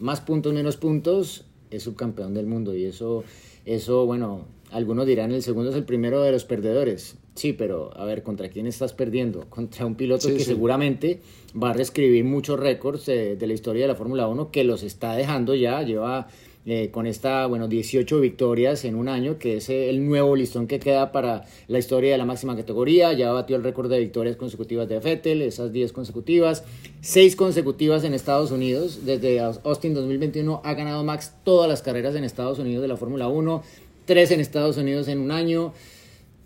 más 0.00 0.20
puntos, 0.20 0.52
menos 0.52 0.76
puntos, 0.76 1.44
es 1.70 1.84
subcampeón 1.84 2.34
del 2.34 2.46
mundo. 2.46 2.74
Y 2.74 2.84
eso, 2.84 3.22
eso, 3.64 4.06
bueno, 4.06 4.46
algunos 4.70 5.06
dirán 5.06 5.32
el 5.32 5.42
segundo 5.42 5.70
es 5.70 5.76
el 5.76 5.84
primero 5.84 6.22
de 6.22 6.32
los 6.32 6.44
perdedores. 6.44 7.16
Sí, 7.34 7.52
pero 7.52 7.96
a 7.96 8.04
ver, 8.04 8.22
¿contra 8.22 8.48
quién 8.48 8.66
estás 8.66 8.92
perdiendo? 8.92 9.46
Contra 9.50 9.86
un 9.86 9.94
piloto 9.94 10.28
Sí, 10.28 10.34
que 10.34 10.40
sí. 10.40 10.46
seguramente 10.46 11.20
va 11.60 11.70
a 11.70 11.72
reescribir 11.72 12.24
muchos 12.24 12.58
récords 12.58 13.06
de, 13.06 13.36
de 13.36 13.46
la 13.46 13.52
historia 13.52 13.82
de 13.82 13.88
la 13.88 13.94
Fórmula 13.94 14.26
1, 14.28 14.50
que 14.50 14.64
los 14.64 14.82
está 14.82 15.14
dejando 15.14 15.54
ya, 15.54 15.82
lleva 15.82 16.28
eh, 16.68 16.90
con 16.90 17.06
esta, 17.06 17.46
bueno, 17.46 17.68
18 17.68 18.18
victorias 18.20 18.84
en 18.84 18.96
un 18.96 19.08
año, 19.08 19.38
que 19.38 19.58
es 19.58 19.68
eh, 19.68 19.88
el 19.88 20.04
nuevo 20.04 20.34
listón 20.34 20.66
que 20.66 20.80
queda 20.80 21.12
para 21.12 21.44
la 21.68 21.78
historia 21.78 22.10
de 22.10 22.18
la 22.18 22.24
máxima 22.24 22.56
categoría. 22.56 23.12
Ya 23.12 23.30
batió 23.30 23.54
el 23.54 23.62
récord 23.62 23.88
de 23.88 24.00
victorias 24.00 24.34
consecutivas 24.34 24.88
de 24.88 24.98
Vettel, 24.98 25.42
esas 25.42 25.72
10 25.72 25.92
consecutivas, 25.92 26.64
6 27.02 27.36
consecutivas 27.36 28.02
en 28.02 28.14
Estados 28.14 28.50
Unidos. 28.50 29.04
Desde 29.06 29.38
Austin 29.38 29.94
2021 29.94 30.60
ha 30.64 30.74
ganado 30.74 31.04
Max 31.04 31.34
todas 31.44 31.68
las 31.68 31.82
carreras 31.82 32.16
en 32.16 32.24
Estados 32.24 32.58
Unidos 32.58 32.82
de 32.82 32.88
la 32.88 32.96
Fórmula 32.96 33.28
1, 33.28 33.62
3 34.06 34.30
en 34.30 34.40
Estados 34.40 34.76
Unidos 34.78 35.08
en 35.08 35.18
un 35.18 35.30
año. 35.30 35.74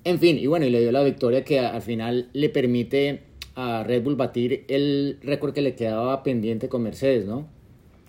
En 0.04 0.18
fin, 0.18 0.38
y 0.38 0.46
bueno, 0.46 0.66
y 0.66 0.70
le 0.70 0.80
dio 0.80 0.92
la 0.92 1.02
victoria 1.04 1.44
que 1.44 1.60
al 1.60 1.82
final 1.82 2.28
le 2.32 2.48
permite 2.48 3.20
a 3.54 3.84
Red 3.84 4.02
Bull 4.02 4.16
batir 4.16 4.64
el 4.68 5.18
récord 5.22 5.52
que 5.52 5.60
le 5.62 5.74
quedaba 5.74 6.22
pendiente 6.22 6.68
con 6.68 6.82
Mercedes, 6.82 7.26
¿no? 7.26 7.46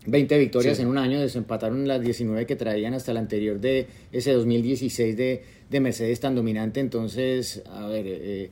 20 0.07 0.37
victorias 0.39 0.77
Sí. 0.77 0.83
en 0.83 0.89
un 0.89 0.97
año, 0.97 1.19
desempataron 1.19 1.87
las 1.87 2.01
19 2.01 2.45
que 2.47 2.55
traían 2.55 2.93
hasta 2.95 3.11
el 3.11 3.17
anterior 3.17 3.59
de 3.59 3.87
ese 4.11 4.31
2016 4.33 5.15
de, 5.15 5.43
de 5.69 5.79
Mercedes 5.79 6.19
tan 6.19 6.33
dominante. 6.33 6.79
Entonces, 6.79 7.61
a 7.69 7.87
ver, 7.87 8.05
eh, 8.07 8.49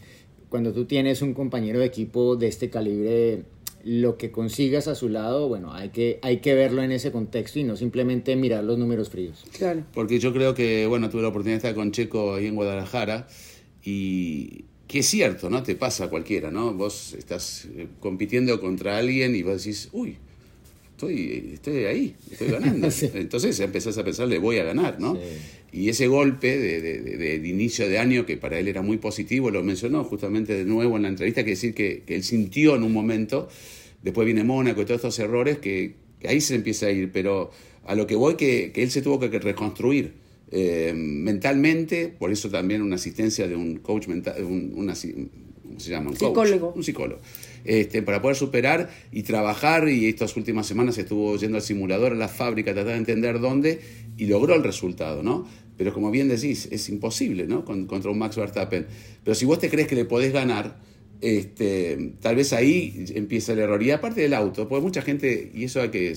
cuando 0.49 0.73
tú 0.73 0.85
tienes 0.85 1.21
un 1.21 1.33
compañero 1.33 1.79
de 1.79 1.85
equipo 1.85 2.35
de 2.35 2.47
este 2.47 2.69
calibre, 2.69 3.43
lo 3.83 4.17
que 4.17 4.31
consigas 4.31 4.87
a 4.87 4.95
su 4.95 5.09
lado, 5.09 5.47
bueno, 5.47 5.73
hay 5.73 5.89
que, 5.89 6.19
hay 6.21 6.37
que 6.37 6.53
verlo 6.53 6.83
en 6.83 6.91
ese 6.91 7.11
contexto 7.11 7.59
y 7.59 7.63
no 7.63 7.75
simplemente 7.75 8.35
mirar 8.35 8.63
los 8.63 8.77
números 8.77 9.09
fríos. 9.09 9.45
Claro. 9.57 9.83
Porque 9.93 10.19
yo 10.19 10.33
creo 10.33 10.53
que, 10.53 10.85
bueno, 10.87 11.09
tuve 11.09 11.21
la 11.21 11.29
oportunidad 11.29 11.61
de 11.61 11.69
estar 11.69 11.75
con 11.75 11.91
Checo 11.91 12.35
ahí 12.35 12.47
en 12.47 12.55
Guadalajara 12.55 13.27
y 13.83 14.65
que 14.87 14.99
es 14.99 15.05
cierto, 15.05 15.49
¿no? 15.49 15.63
Te 15.63 15.75
pasa 15.75 16.05
a 16.05 16.09
cualquiera, 16.09 16.49
¿no? 16.51 16.73
Vos 16.73 17.13
estás 17.13 17.67
eh, 17.75 17.87
compitiendo 17.99 18.59
contra 18.59 18.97
alguien 18.97 19.35
y 19.35 19.43
vos 19.43 19.63
decís, 19.63 19.89
uy, 19.91 20.17
estoy, 20.99 21.51
estoy 21.53 21.85
ahí, 21.85 22.15
estoy 22.31 22.47
ganando. 22.51 22.91
Sí. 22.91 23.09
Entonces 23.13 23.59
empezás 23.59 23.97
a 23.97 24.03
pensar, 24.03 24.27
le 24.27 24.37
voy 24.37 24.57
a 24.57 24.63
ganar, 24.63 24.99
¿no? 24.99 25.15
Sí. 25.15 25.21
Y 25.71 25.89
ese 25.89 26.07
golpe 26.07 26.57
de, 26.57 26.81
de- 26.81 27.01
de- 27.01 27.17
de- 27.39 27.47
inicio 27.47 27.87
de 27.87 27.99
año, 27.99 28.25
que 28.25 28.37
para 28.37 28.59
él 28.59 28.67
era 28.67 28.81
muy 28.81 28.97
positivo, 28.97 29.49
lo 29.51 29.63
mencionó 29.63 30.03
justamente 30.03 30.53
de 30.55 30.65
nuevo 30.65 30.97
en 30.97 31.03
la 31.03 31.09
entrevista, 31.09 31.43
que 31.43 31.51
decir 31.51 31.73
que, 31.73 32.03
que 32.05 32.15
él 32.15 32.23
sintió 32.23 32.75
en 32.75 32.83
un 32.83 32.91
momento, 32.91 33.47
después 34.03 34.25
viene 34.25 34.43
Mónaco 34.43 34.81
y 34.81 34.85
todos 34.85 34.97
estos 34.97 35.19
errores, 35.19 35.59
que, 35.59 35.93
que 36.19 36.27
ahí 36.27 36.41
se 36.41 36.55
empieza 36.55 36.87
a 36.87 36.91
ir, 36.91 37.11
pero 37.11 37.51
a 37.85 37.95
lo 37.95 38.05
que 38.07 38.15
voy, 38.15 38.35
que, 38.35 38.71
que 38.73 38.83
él 38.83 38.91
se 38.91 39.01
tuvo 39.01 39.19
que 39.19 39.27
reconstruir 39.39 40.13
eh, 40.51 40.91
mentalmente, 40.95 42.07
por 42.17 42.31
eso 42.31 42.49
también 42.49 42.81
una 42.81 42.95
asistencia 42.95 43.47
de 43.47 43.55
un 43.55 43.77
coach 43.77 44.07
mental, 44.07 44.43
un, 44.43 44.73
una 44.75 44.93
¿cómo 44.95 45.79
se 45.79 45.89
llama? 45.91 46.09
Un 46.09 46.15
coach, 46.15 46.47
Psicólogo. 46.47 46.73
un 46.75 46.83
psicólogo. 46.83 47.21
Este, 47.65 48.01
para 48.01 48.21
poder 48.21 48.35
superar 48.37 48.89
y 49.11 49.23
trabajar, 49.23 49.89
y 49.89 50.07
estas 50.07 50.35
últimas 50.37 50.67
semanas 50.67 50.97
estuvo 50.97 51.35
yendo 51.37 51.57
al 51.57 51.63
simulador, 51.63 52.13
a 52.13 52.15
la 52.15 52.27
fábrica, 52.27 52.73
tratar 52.73 52.93
de 52.93 52.97
entender 52.99 53.39
dónde, 53.39 53.79
y 54.17 54.25
logró 54.27 54.55
el 54.55 54.63
resultado, 54.63 55.23
¿no? 55.23 55.47
Pero 55.77 55.93
como 55.93 56.11
bien 56.11 56.27
decís, 56.27 56.67
es 56.71 56.89
imposible, 56.89 57.47
¿no? 57.47 57.63
Con- 57.63 57.85
contra 57.87 58.11
un 58.11 58.17
Max 58.17 58.35
Verstappen. 58.35 58.85
Pero 59.23 59.35
si 59.35 59.45
vos 59.45 59.59
te 59.59 59.69
crees 59.69 59.87
que 59.87 59.95
le 59.95 60.05
podés 60.05 60.33
ganar, 60.33 60.79
este, 61.21 62.13
tal 62.21 62.35
vez 62.35 62.53
ahí 62.53 63.05
empieza 63.15 63.53
el 63.53 63.59
error. 63.59 63.81
Y 63.81 63.91
aparte 63.91 64.21
del 64.21 64.33
auto, 64.33 64.67
porque 64.67 64.83
mucha 64.83 65.01
gente, 65.01 65.51
y 65.53 65.63
eso 65.65 65.81
hay 65.81 65.89
que, 65.89 66.13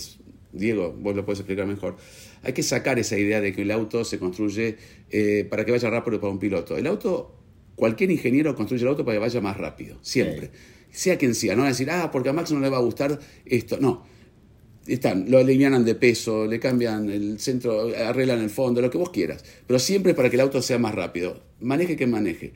Diego, 0.52 0.92
vos 0.98 1.14
lo 1.14 1.24
puedes 1.24 1.40
explicar 1.40 1.66
mejor, 1.66 1.96
hay 2.42 2.52
que 2.52 2.62
sacar 2.64 2.98
esa 2.98 3.16
idea 3.18 3.40
de 3.40 3.52
que 3.52 3.62
el 3.62 3.70
auto 3.70 4.04
se 4.04 4.18
construye 4.18 4.76
eh, 5.10 5.46
para 5.48 5.64
que 5.64 5.70
vaya 5.70 5.88
rápido 5.90 6.20
para 6.20 6.32
un 6.32 6.38
piloto. 6.40 6.76
El 6.76 6.86
auto, 6.88 7.36
cualquier 7.76 8.10
ingeniero 8.10 8.54
construye 8.56 8.82
el 8.82 8.88
auto 8.88 9.04
para 9.04 9.16
que 9.16 9.20
vaya 9.20 9.40
más 9.40 9.56
rápido, 9.56 9.96
siempre. 10.02 10.50
Sea 10.92 11.18
quien 11.18 11.34
sea, 11.34 11.56
no 11.56 11.62
va 11.62 11.68
a 11.68 11.70
decir, 11.70 11.90
ah, 11.90 12.10
porque 12.12 12.28
a 12.28 12.32
Max 12.32 12.52
no 12.52 12.60
le 12.60 12.68
va 12.68 12.76
a 12.76 12.82
gustar 12.82 13.18
esto. 13.44 13.78
No, 13.80 14.04
están, 14.86 15.30
lo 15.30 15.38
alivianan 15.38 15.84
de 15.84 15.94
peso, 15.94 16.46
le 16.46 16.58
cambian 16.58 17.10
el 17.10 17.38
centro, 17.38 17.88
arreglan 17.96 18.40
el 18.40 18.50
fondo, 18.50 18.80
lo 18.80 18.90
que 18.90 18.98
vos 18.98 19.10
quieras. 19.10 19.44
Pero 19.66 19.78
siempre 19.78 20.14
para 20.14 20.30
que 20.30 20.36
el 20.36 20.40
auto 20.40 20.60
sea 20.62 20.78
más 20.78 20.94
rápido. 20.94 21.42
Maneje 21.60 21.96
quien 21.96 22.10
maneje. 22.10 22.52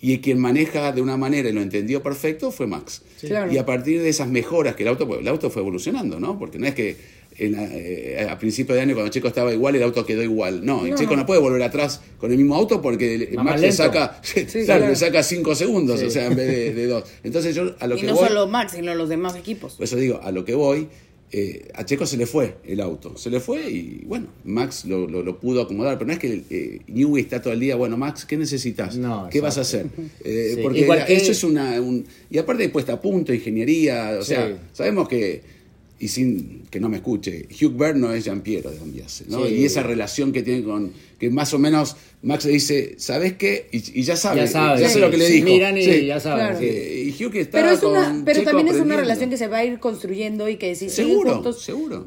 Y 0.00 0.18
quien 0.18 0.38
maneja 0.38 0.92
de 0.92 1.00
una 1.00 1.16
manera 1.16 1.48
y 1.48 1.52
lo 1.52 1.62
entendió 1.62 2.02
perfecto 2.02 2.50
fue 2.50 2.66
Max. 2.66 3.02
Claro. 3.20 3.50
Y 3.52 3.58
a 3.58 3.64
partir 3.64 4.02
de 4.02 4.08
esas 4.08 4.28
mejoras 4.28 4.74
que 4.74 4.82
el 4.82 4.90
auto, 4.90 5.06
pues, 5.06 5.20
el 5.20 5.28
auto 5.28 5.50
fue 5.50 5.62
evolucionando, 5.62 6.20
¿no? 6.20 6.38
Porque 6.38 6.58
no 6.58 6.66
es 6.66 6.74
que 6.74 6.96
en 7.36 7.54
eh, 7.58 8.26
a 8.30 8.38
principio 8.38 8.74
de 8.74 8.80
año 8.82 8.94
cuando 8.94 9.10
Checo 9.10 9.28
estaba 9.28 9.52
igual, 9.52 9.74
el 9.76 9.82
auto 9.82 10.04
quedó 10.06 10.22
igual. 10.22 10.64
No, 10.64 10.84
el 10.84 10.92
No, 10.92 10.96
Checo 10.96 11.12
no. 11.12 11.22
no 11.22 11.26
puede 11.26 11.40
volver 11.40 11.62
atrás 11.62 12.00
con 12.18 12.30
el 12.30 12.36
mismo 12.38 12.54
auto 12.54 12.80
porque 12.80 13.30
Max 13.42 13.60
le 13.60 13.72
saca, 13.72 14.20
Sí, 14.22 14.44
claro, 14.44 14.64
claro. 14.64 14.88
le 14.88 14.96
saca 14.96 15.22
cinco 15.22 15.54
segundos, 15.54 16.00
Sí. 16.00 16.06
o 16.06 16.10
sea, 16.10 16.26
en 16.26 16.36
vez 16.36 16.46
de, 16.46 16.74
de 16.74 16.86
dos. 16.86 17.04
Entonces 17.24 17.54
yo 17.54 17.74
a 17.80 17.86
lo 17.86 17.96
Y 17.96 18.00
que 18.02 18.06
no 18.06 18.14
voy... 18.14 18.28
solo 18.28 18.46
Max, 18.46 18.72
sino 18.76 18.94
los 18.94 19.08
demás 19.08 19.34
equipos. 19.36 19.74
Por 19.74 19.84
eso 19.84 19.96
digo, 19.96 20.20
a 20.22 20.30
lo 20.30 20.44
que 20.44 20.54
voy, 20.54 20.88
eh, 21.32 21.68
a 21.74 21.84
Checo 21.84 22.06
se 22.06 22.16
le 22.16 22.26
fue 22.26 22.54
el 22.64 22.80
auto. 22.80 23.16
Se 23.16 23.28
le 23.30 23.40
fue 23.40 23.68
y 23.68 24.02
bueno, 24.06 24.28
Max 24.44 24.84
lo, 24.84 25.08
lo- 25.08 25.24
lo 25.24 25.40
pudo 25.40 25.62
acomodar. 25.62 25.98
Pero 25.98 26.06
no 26.06 26.12
es 26.12 26.20
que 26.20 26.42
eh, 26.48 26.80
Newey 26.86 27.24
está 27.24 27.42
todo 27.42 27.52
el 27.52 27.58
día, 27.58 27.74
bueno, 27.74 27.96
Max, 27.96 28.24
¿qué 28.24 28.36
necesitas? 28.36 28.94
No, 28.96 29.28
¿Qué 29.32 29.40
vas 29.40 29.58
a 29.58 29.62
hacer? 29.62 29.86
Eh, 30.24 30.52
Sí, 30.54 30.60
porque 30.62 30.80
igual 30.82 31.00
la- 31.00 31.06
que- 31.06 31.16
eso 31.16 31.32
es 31.32 31.42
una... 31.42 31.80
un- 31.80 32.06
y 32.30 32.38
aparte 32.38 32.68
puesta 32.68 32.92
a 32.92 33.00
punto, 33.00 33.34
ingeniería, 33.34 34.18
o 34.20 34.22
Sí. 34.22 34.28
sea, 34.34 34.56
sabemos 34.72 35.08
que... 35.08 35.63
Y 36.00 36.08
sin 36.08 36.64
que 36.70 36.80
no 36.80 36.88
me 36.88 36.96
escuche, 36.96 37.46
Hugh 37.50 37.72
Byrne 37.76 38.00
no 38.00 38.12
es 38.12 38.24
Jean-Pierre 38.24 38.68
de 38.70 38.80
Ambiase, 38.80 39.24
¿no? 39.28 39.46
Sí. 39.46 39.54
Y 39.54 39.64
esa 39.64 39.82
relación 39.84 40.32
que 40.32 40.42
tiene 40.42 40.64
con... 40.64 40.92
Que 41.20 41.30
más 41.30 41.54
o 41.54 41.58
menos 41.58 41.96
Max 42.22 42.44
le 42.44 42.52
dice, 42.52 42.96
¿sabes 42.98 43.34
qué? 43.34 43.68
Y, 43.70 44.00
y 44.00 44.02
ya 44.02 44.16
sabe, 44.16 44.40
Ya 44.40 44.46
sabe, 44.48 44.80
ya 44.80 44.88
sé 44.88 44.94
sí. 44.94 45.00
lo 45.00 45.10
que 45.10 45.16
le 45.18 45.26
Se 45.28 45.32
dijo. 45.34 45.44
miran 45.46 45.78
y 45.78 45.84
Sí. 45.84 46.06
ya 46.06 46.18
saben. 46.20 46.46
Claro. 46.46 46.58
sí. 46.58 46.66
Eh, 46.66 47.14
y 47.18 47.24
Hugh 47.24 47.30
que 47.30 47.40
está 47.42 47.58
Pero, 47.58 47.70
es 47.70 47.82
una, 47.84 48.04
con 48.06 48.24
pero 48.24 48.40
Checo 48.40 48.50
también 48.50 48.74
es 48.74 48.80
una 48.82 48.96
relación 48.96 49.30
que 49.30 49.36
se 49.36 49.46
va 49.46 49.58
a 49.58 49.64
ir 49.64 49.78
construyendo 49.78 50.48
y 50.48 50.56
que 50.56 50.74
si 50.74 50.90
Seguro, 50.90 51.34
juntos, 51.34 51.62
seguro. 51.62 52.04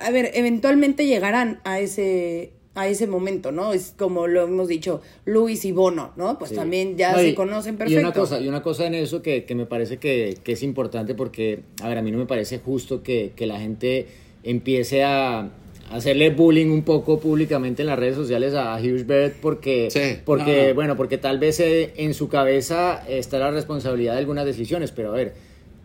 a 0.00 0.10
ver, 0.10 0.30
eventualmente 0.34 1.06
llegarán 1.06 1.60
a 1.64 1.80
ese 1.80 2.52
a 2.74 2.88
ese 2.88 3.06
momento, 3.06 3.52
¿no? 3.52 3.72
Es 3.74 3.92
como 3.98 4.26
lo 4.26 4.44
hemos 4.44 4.66
dicho, 4.68 5.02
Luis 5.26 5.64
y 5.66 5.72
Bono, 5.72 6.12
¿no? 6.16 6.38
Pues 6.38 6.50
Sí. 6.50 6.56
también 6.56 6.96
ya 6.96 7.12
No, 7.12 7.18
se 7.18 7.28
y- 7.30 7.34
conocen 7.34 7.74
Y 7.74 7.78
perfecto. 7.78 8.00
una 8.00 8.12
cosa, 8.12 8.40
y 8.40 8.48
una 8.48 8.62
cosa 8.62 8.86
en 8.86 8.94
eso 8.94 9.20
que, 9.20 9.44
que 9.44 9.54
me 9.54 9.66
parece 9.66 9.98
que, 9.98 10.38
que 10.42 10.52
es 10.52 10.62
importante 10.62 11.14
porque, 11.14 11.60
a 11.82 11.88
ver, 11.88 11.98
a 11.98 12.02
mí 12.02 12.10
no 12.10 12.18
me 12.18 12.26
parece 12.26 12.58
justo 12.60 13.02
que, 13.02 13.32
que 13.36 13.46
la 13.46 13.60
gente 13.60 14.06
empiece 14.42 15.04
a 15.04 15.50
hacerle 15.90 16.30
bullying 16.30 16.68
un 16.70 16.82
poco 16.82 17.20
públicamente 17.20 17.82
en 17.82 17.88
las 17.88 17.98
redes 17.98 18.14
sociales 18.16 18.54
a 18.54 18.74
Hughes 18.80 19.06
Bird 19.06 19.32
porque, 19.42 19.90
Sí, 19.90 20.20
porque 20.24 20.62
no, 20.62 20.68
no. 20.68 20.74
bueno, 20.74 20.96
porque 20.96 21.18
tal 21.18 21.38
vez 21.38 21.60
eh, 21.60 21.92
en 21.98 22.14
su 22.14 22.28
cabeza 22.30 23.04
está 23.06 23.38
la 23.38 23.50
responsabilidad 23.50 24.14
de 24.14 24.18
algunas 24.20 24.46
decisiones, 24.46 24.90
pero 24.92 25.12
a 25.12 25.16
ver, 25.16 25.34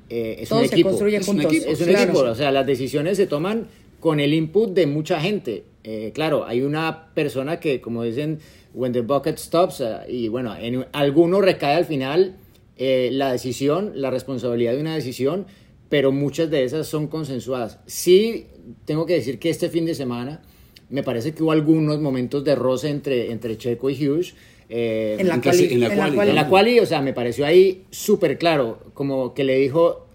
eh, 0.10 0.38
es 0.40 0.48
Todo 0.48 0.60
un 0.62 0.68
se 0.70 0.74
equipo. 0.76 0.90
construye 0.92 1.18
Es 1.18 1.28
un 1.28 1.42
equipo, 1.42 1.66
Es 1.70 1.82
un 1.82 1.88
claro. 1.88 2.12
equipo, 2.12 2.20
o 2.26 2.36
sea, 2.36 2.52
las 2.54 2.66
decisiones 2.66 3.18
se 3.18 3.28
toman 3.28 3.68
con 4.00 4.22
el 4.22 4.34
input 4.34 4.74
de 4.74 4.88
mucha 4.88 5.20
gente. 5.20 5.64
Eh, 5.90 6.12
claro, 6.14 6.46
hay 6.46 6.64
una 6.64 7.14
persona 7.14 7.62
que, 7.62 7.80
como 7.80 8.04
dicen, 8.04 8.40
when 8.74 8.92
the 8.92 9.00
bucket 9.00 9.38
stops, 9.38 9.80
eh, 9.80 10.00
y 10.10 10.28
bueno, 10.28 10.54
en 10.60 10.86
alguno 10.92 11.40
recae 11.40 11.76
al 11.76 11.86
final 11.86 12.36
eh, 12.76 13.08
la 13.14 13.32
decisión, 13.32 13.94
la 13.96 14.10
responsabilidad 14.10 14.74
de 14.74 14.82
una 14.82 14.96
decisión, 14.96 15.46
pero 15.88 16.12
muchas 16.12 16.50
de 16.50 16.66
esas 16.66 16.88
son 16.88 17.08
consensuadas. 17.08 17.80
Sí, 17.86 18.48
tengo 18.84 19.06
que 19.06 19.14
decir 19.14 19.40
que 19.40 19.50
este 19.50 19.70
fin 19.70 19.86
de 19.86 19.96
semana 19.96 20.42
me 20.90 21.04
parece 21.04 21.34
que 21.34 21.42
hubo 21.42 21.54
algunos 21.54 22.02
momentos 22.02 22.44
de 22.44 22.56
roce 22.56 22.90
entre, 22.90 23.32
entre 23.32 23.58
Checo 23.58 23.90
y 23.90 23.96
Hughes. 23.96 24.36
eh, 24.68 25.16
En 25.20 25.30
la 25.30 25.40
quali, 25.40 25.74
en 25.74 25.80
la 25.80 26.42
en 26.42 26.50
cual, 26.50 26.80
o 26.82 26.86
sea, 26.86 27.02
me 27.02 27.14
pareció 27.14 27.46
ahí 27.46 27.86
súper 27.92 28.38
claro, 28.38 28.80
como 28.94 29.34
que 29.34 29.46
le 29.46 29.56
dijo, 29.56 30.07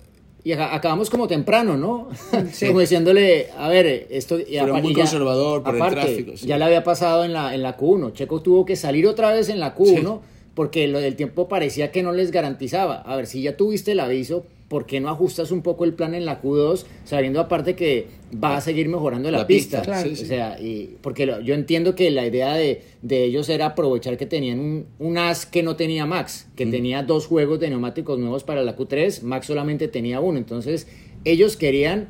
y 0.45 0.53
acabamos 0.53 1.09
como 1.11 1.29
temprano, 1.29 1.77
¿no? 1.77 2.09
como 2.67 2.81
diciéndole, 2.81 3.49
a 3.57 3.69
ver, 3.69 4.07
esto... 4.11 4.39
y 4.41 4.57
apa- 4.57 4.81
muy 4.81 4.93
ya- 4.95 5.01
conservador 5.03 5.63
por 5.63 5.75
el 5.77 5.81
aparte, 5.83 6.01
tráfico, 6.01 6.37
sí. 6.37 6.47
Ya 6.47 6.59
le 6.59 6.65
había 6.65 6.83
pasado 6.83 7.25
en 7.25 7.33
la, 7.33 7.55
en 7.55 7.63
la 7.63 7.77
Q1. 7.77 8.13
Checo 8.13 8.41
tuvo 8.43 8.65
que 8.65 8.75
salir 8.77 9.07
otra 9.07 9.31
vez 9.33 9.49
en 9.49 9.61
la 9.61 9.75
Q1 9.77 10.19
porque 10.55 10.87
lo 10.89 11.01
del 11.01 11.17
tiempo 11.17 11.49
parecía 11.49 11.91
que 11.93 12.03
no 12.03 12.13
les 12.13 12.31
garantizaba. 12.31 12.97
A 13.03 13.17
ver, 13.17 13.27
si 13.27 13.41
ya 13.43 13.57
tuviste 13.57 13.93
el 13.93 14.01
aviso, 14.01 14.45
¿por 14.73 14.87
qué 14.87 15.01
no 15.01 15.11
ajustas 15.11 15.51
un 15.51 15.61
poco 15.61 15.85
el 15.85 15.93
plan 15.93 16.15
en 16.15 16.25
la 16.25 16.41
Q2 16.41 16.87
sabiendo 17.05 17.41
aparte 17.41 17.77
que 17.77 18.07
va 18.43 18.57
a 18.57 18.61
seguir 18.63 18.89
mejorando 18.89 19.31
la, 19.31 19.41
La 19.41 19.47
pista? 19.47 19.81
pista, 19.83 19.93
Claro. 19.93 20.09
sí, 20.09 20.17
sí. 20.17 20.23
O 20.25 20.27
sea, 20.27 20.59
y, 20.59 20.97
porque 21.03 21.27
lo- 21.27 21.41
yo 21.43 21.53
entiendo 21.55 21.95
que 21.95 22.11
la 22.11 22.27
idea 22.27 22.55
de, 22.55 22.81
de 23.03 23.25
ellos 23.25 23.51
era 23.51 23.67
aprovechar 23.67 24.17
que 24.17 24.25
tenían 24.25 24.59
un, 24.61 24.87
un 24.99 25.19
as 25.19 25.45
que 25.45 25.63
no 25.63 25.77
tenía 25.77 26.07
Max, 26.07 26.49
que 26.57 26.65
tenía 26.65 27.03
dos 27.03 27.27
juegos 27.27 27.61
de 27.61 27.69
neumáticos 27.69 28.19
nuevos 28.19 28.45
para 28.45 28.63
la 28.63 28.75
Q3, 28.75 29.21
Max 29.23 29.47
solamente 29.47 29.89
tenía 29.89 30.21
uno. 30.21 30.39
Entonces, 30.39 30.89
ellos 31.27 31.59
querían 31.59 32.09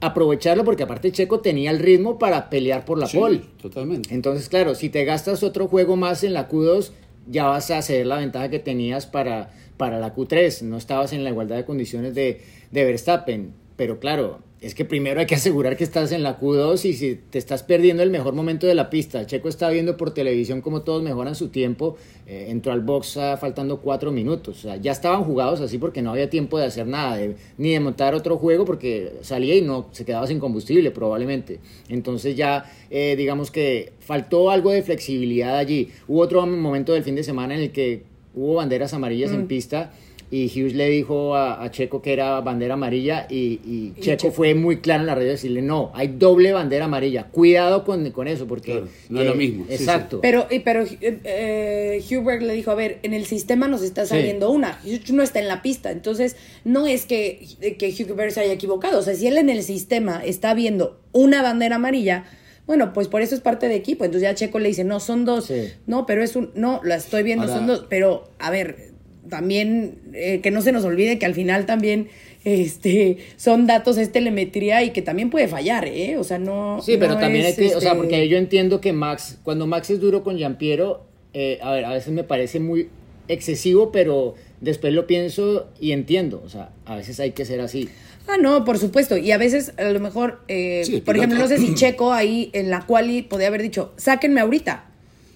aprovecharlo 0.00 0.64
porque 0.64 0.84
aparte 0.84 1.12
Checo 1.12 1.40
tenía 1.40 1.70
el 1.70 1.78
ritmo 1.80 2.18
para 2.18 2.48
pelear 2.50 2.84
por 2.84 2.98
la 2.98 3.06
Sí, 3.06 3.18
pole. 3.18 3.40
totalmente. 3.60 4.14
Entonces, 4.14 4.48
claro, 4.48 4.74
si 4.74 4.88
te 4.88 5.04
gastas 5.04 5.42
otro 5.42 5.68
juego 5.68 5.96
más 5.96 6.22
en 6.24 6.32
la 6.32 6.48
Q2, 6.48 6.90
ya 7.30 7.44
vas 7.46 7.70
a 7.70 7.82
ceder 7.82 8.06
la 8.06 8.16
ventaja 8.18 8.48
que 8.48 8.58
tenías 8.58 9.04
para, 9.06 9.50
para 9.78 9.98
la 9.98 10.14
Q3. 10.14 10.62
No 10.62 10.76
estabas 10.76 11.14
en 11.14 11.24
la 11.24 11.30
igualdad 11.30 11.56
de 11.56 11.64
condiciones 11.64 12.14
de, 12.14 12.42
de 12.70 12.84
Verstappen. 12.84 13.54
Pero 13.76 14.00
claro, 14.00 14.40
es 14.60 14.74
que 14.74 14.84
primero 14.84 15.20
hay 15.20 15.26
que 15.26 15.34
asegurar 15.36 15.76
que 15.76 15.84
estás 15.84 16.10
en 16.12 16.22
la 16.22 16.38
Q2 16.38 16.84
y 16.84 16.92
si 16.94 17.14
te 17.14 17.38
estás 17.38 17.62
perdiendo 17.62 18.02
el 18.02 18.10
mejor 18.10 18.34
momento 18.34 18.66
de 18.66 18.74
la 18.74 18.90
pista. 18.90 19.24
Checo 19.24 19.48
está 19.48 19.70
viendo 19.70 19.96
por 19.96 20.12
televisión 20.12 20.60
cómo 20.60 20.82
todos 20.82 21.02
mejoran 21.02 21.34
su 21.34 21.48
tiempo. 21.48 21.96
eh, 22.26 22.46
entró 22.48 22.72
al 22.72 22.80
box 22.80 23.16
ah, 23.16 23.36
faltando 23.36 23.80
cuatro 23.80 24.10
minutos. 24.10 24.58
O 24.58 24.60
sea, 24.62 24.76
ya 24.76 24.92
estaban 24.92 25.22
jugados 25.24 25.60
así 25.60 25.78
porque 25.78 26.02
no 26.02 26.10
había 26.10 26.28
tiempo 26.28 26.58
de 26.58 26.66
hacer 26.66 26.86
nada, 26.86 27.18
ni 27.56 27.70
de 27.70 27.80
montar 27.80 28.14
otro 28.14 28.36
juego 28.36 28.64
porque 28.64 29.12
salía 29.22 29.54
y 29.54 29.62
no 29.62 29.86
se 29.92 30.04
quedaba 30.04 30.26
sin 30.26 30.40
combustible 30.40 30.90
probablemente. 30.90 31.60
Entonces 31.88 32.36
ya 32.36 32.64
eh, 32.90 33.14
digamos 33.16 33.50
que 33.50 33.92
faltó 34.00 34.50
algo 34.50 34.72
de 34.72 34.82
flexibilidad 34.82 35.56
allí. 35.56 35.90
Hubo 36.08 36.20
otro 36.20 36.44
momento 36.46 36.92
del 36.92 37.04
fin 37.04 37.14
de 37.14 37.22
semana 37.22 37.54
en 37.54 37.60
el 37.60 37.70
que 37.70 38.02
hubo 38.38 38.54
banderas 38.56 38.94
amarillas 38.94 39.32
en 39.32 39.46
pista 39.46 39.92
y 40.30 40.44
Hughes 40.48 40.74
le 40.74 40.90
dijo 40.90 41.34
a, 41.36 41.62
a 41.64 41.70
Checo 41.70 42.02
que 42.02 42.12
era 42.12 42.38
bandera 42.42 42.74
amarilla 42.74 43.26
y, 43.30 43.60
y 43.64 43.94
Checo, 43.98 44.28
Checo- 44.28 44.32
fue 44.32 44.54
muy 44.54 44.76
claro 44.80 45.00
en 45.00 45.06
la 45.06 45.14
radio 45.14 45.28
decirle 45.30 45.62
no, 45.62 45.90
hay 45.94 46.08
doble 46.08 46.52
bandera 46.52 46.84
amarilla, 46.84 47.24
cuidado 47.28 47.82
con, 47.82 48.10
con 48.10 48.28
eso 48.28 48.46
porque 48.46 48.72
Claro, 48.72 48.88
no 49.08 49.20
es 49.22 49.26
lo 49.26 49.34
mismo, 49.36 49.64
sí, 49.70 49.76
sí. 49.78 49.82
Exacto. 49.84 50.20
Pero, 50.20 50.46
y- 50.50 50.58
pero 50.58 50.82
eh, 50.82 51.20
eh, 51.24 52.04
Hubert 52.18 52.42
le 52.42 52.52
dijo, 52.52 52.70
a 52.70 52.74
ver, 52.74 52.98
en 53.04 53.14
el 53.14 53.24
sistema 53.24 53.68
nos 53.68 53.80
está 53.82 54.02
Sí. 54.04 54.10
saliendo 54.10 54.50
una, 54.50 54.78
Hugh 54.84 55.14
no 55.14 55.22
está 55.22 55.40
en 55.40 55.48
la 55.48 55.62
pista, 55.62 55.90
entonces 55.92 56.36
no 56.62 56.86
es 56.86 57.06
que, 57.06 57.46
que 57.78 57.94
Hubert 58.12 58.32
se 58.32 58.40
haya 58.40 58.52
equivocado, 58.52 58.98
o 58.98 59.02
sea, 59.02 59.14
si 59.14 59.26
él 59.28 59.38
en 59.38 59.48
el 59.48 59.62
sistema 59.62 60.20
está 60.22 60.52
viendo 60.52 61.00
una 61.12 61.40
bandera 61.42 61.76
amarilla, 61.76 62.24
bueno, 62.68 62.92
pues 62.92 63.08
por 63.08 63.20
eso 63.22 63.34
es 63.34 63.40
parte 63.40 63.66
de 63.68 63.74
equipo, 63.74 64.04
entonces 64.04 64.28
ya 64.28 64.34
Checo 64.36 64.60
le 64.60 64.68
dice, 64.68 64.84
no, 64.84 65.00
son 65.00 65.24
dos, 65.24 65.46
Sí. 65.46 65.72
no, 65.86 66.06
pero 66.06 66.22
es 66.22 66.36
un, 66.36 66.50
no, 66.54 66.80
la 66.84 66.94
estoy 66.94 67.24
viendo, 67.24 67.44
Ahora- 67.46 67.56
son 67.56 67.66
dos, 67.66 67.86
pero 67.88 68.28
a 68.38 68.50
ver, 68.52 68.92
también 69.28 69.98
eh, 70.14 70.40
que 70.40 70.50
no 70.52 70.62
se 70.62 70.70
nos 70.70 70.84
olvide 70.84 71.18
que 71.18 71.26
al 71.26 71.34
final 71.34 71.66
también... 71.66 72.06
Este, 72.44 73.18
son 73.36 73.66
datos, 73.66 73.98
es 73.98 74.10
telemetría 74.12 74.82
y 74.84 74.90
que 74.90 75.02
también 75.02 75.28
puede 75.28 75.48
fallar, 75.48 75.86
¿eh? 75.86 76.16
O 76.18 76.24
sea, 76.24 76.38
no. 76.38 76.80
Sí, 76.80 76.96
pero 76.98 77.14
no 77.14 77.20
también 77.20 77.44
hay 77.44 77.54
que, 77.54 77.74
o 77.74 77.80
sea, 77.80 77.90
este, 77.92 77.96
porque 78.00 78.28
yo 78.28 78.38
entiendo 78.38 78.80
que 78.80 78.92
Max, 78.92 79.38
cuando 79.42 79.66
Max 79.66 79.90
es 79.90 80.00
duro 80.00 80.22
con 80.22 80.36
Giampiero, 80.38 81.02
eh, 81.34 81.58
a 81.60 81.72
ver, 81.72 81.84
a 81.84 81.92
veces 81.92 82.12
me 82.12 82.22
parece 82.24 82.58
muy 82.60 82.88
excesivo, 83.26 83.90
pero 83.92 84.34
después 84.60 84.94
lo 84.94 85.06
pienso 85.06 85.68
y 85.80 85.92
entiendo, 85.92 86.40
o 86.44 86.48
sea, 86.48 86.70
a 86.86 86.96
veces 86.96 87.18
hay 87.20 87.32
que 87.32 87.44
ser 87.44 87.60
así. 87.60 87.88
Ah, 88.28 88.36
no, 88.40 88.64
por 88.64 88.78
supuesto. 88.78 89.16
Y 89.16 89.32
a 89.32 89.38
veces, 89.38 89.72
a 89.78 89.84
lo 89.84 90.00
mejor, 90.00 90.40
eh, 90.48 90.82
Sí, 90.84 90.96
el 90.96 91.02
por 91.02 91.16
ejemplo, 91.16 91.38
no 91.38 91.48
sé 91.48 91.58
si 91.58 91.74
Checo 91.74 92.12
ahí 92.12 92.50
en 92.52 92.70
la 92.70 92.82
quali 92.86 93.22
podía 93.22 93.48
haber 93.48 93.62
dicho, 93.62 93.92
sáquenme 93.96 94.40
ahorita. 94.40 94.84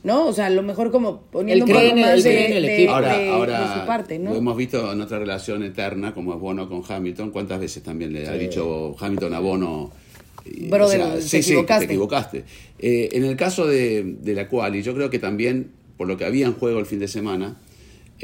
¿No? 0.05 0.26
O 0.26 0.32
sea, 0.32 0.47
a 0.47 0.51
lo 0.51 0.64
mejor 0.64 0.90
como 0.90 1.20
poniendo 1.30 1.64
Él 1.64 1.70
un 1.70 1.76
poco 1.78 1.95
el- 1.95 2.01
más 2.01 2.24
de, 2.24 2.57
el 2.57 2.62
de- 2.64 2.74
equipo. 2.74 2.93
Ahora, 2.93 3.16
de- 3.16 3.28
ahora 3.28 3.61
de 3.74 3.80
su 3.80 3.86
parte, 3.86 4.18
lo 4.18 4.30
¿no? 4.30 4.34
hemos 4.36 4.57
visto 4.57 4.93
en 4.93 5.01
otra 5.01 5.20
relación 5.20 5.62
eterna, 5.62 6.12
como 6.12 6.34
es 6.34 6.40
Bono 6.40 6.68
con 6.68 6.82
Hamilton. 6.86 7.30
¿Cuántas 7.30 7.61
veces 7.61 7.84
también 7.84 8.12
le 8.12 8.26
ha 8.28 8.32
dicho 8.32 8.97
Hamilton 8.99 9.32
a 9.34 9.38
Bono? 9.38 9.93
y, 10.45 10.66
Brother, 10.66 11.14
te 11.14 11.22
sí, 11.22 11.40
sí, 11.40 11.51
equivocaste. 11.53 11.86
te 11.86 11.93
equivocaste. 11.93 12.45
Eh, 12.80 13.11
en 13.12 13.24
el 13.24 13.36
caso 13.36 13.64
de, 13.64 14.03
de 14.20 14.34
la 14.34 14.49
quali, 14.49 14.82
yo 14.82 14.93
creo 14.93 15.09
que 15.09 15.20
también, 15.20 15.70
por 15.97 16.09
lo 16.09 16.16
que 16.16 16.24
había 16.24 16.47
en 16.47 16.55
juego 16.55 16.80
el 16.80 16.86
fin 16.86 16.99
de 16.99 17.07
semana, 17.07 17.59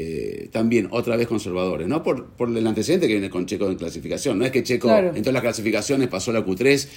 eh, 0.01 0.47
también 0.53 0.87
otra 0.91 1.17
vez 1.17 1.27
conservadores, 1.27 1.85
¿no? 1.87 2.01
Por, 2.01 2.27
por 2.31 2.47
el 2.55 2.65
antecedente 2.65 3.05
que 3.07 3.13
viene 3.13 3.29
con 3.29 3.45
Checo 3.45 3.69
en 3.69 3.75
clasificación. 3.75 4.39
No 4.39 4.45
es 4.45 4.51
que 4.51 4.63
Checo 4.63 4.87
Claro. 4.87 5.09
en 5.09 5.21
todas 5.21 5.33
las 5.33 5.41
clasificaciones 5.43 6.07
pasó 6.07 6.31
la 6.31 6.45
Q3 6.45 6.87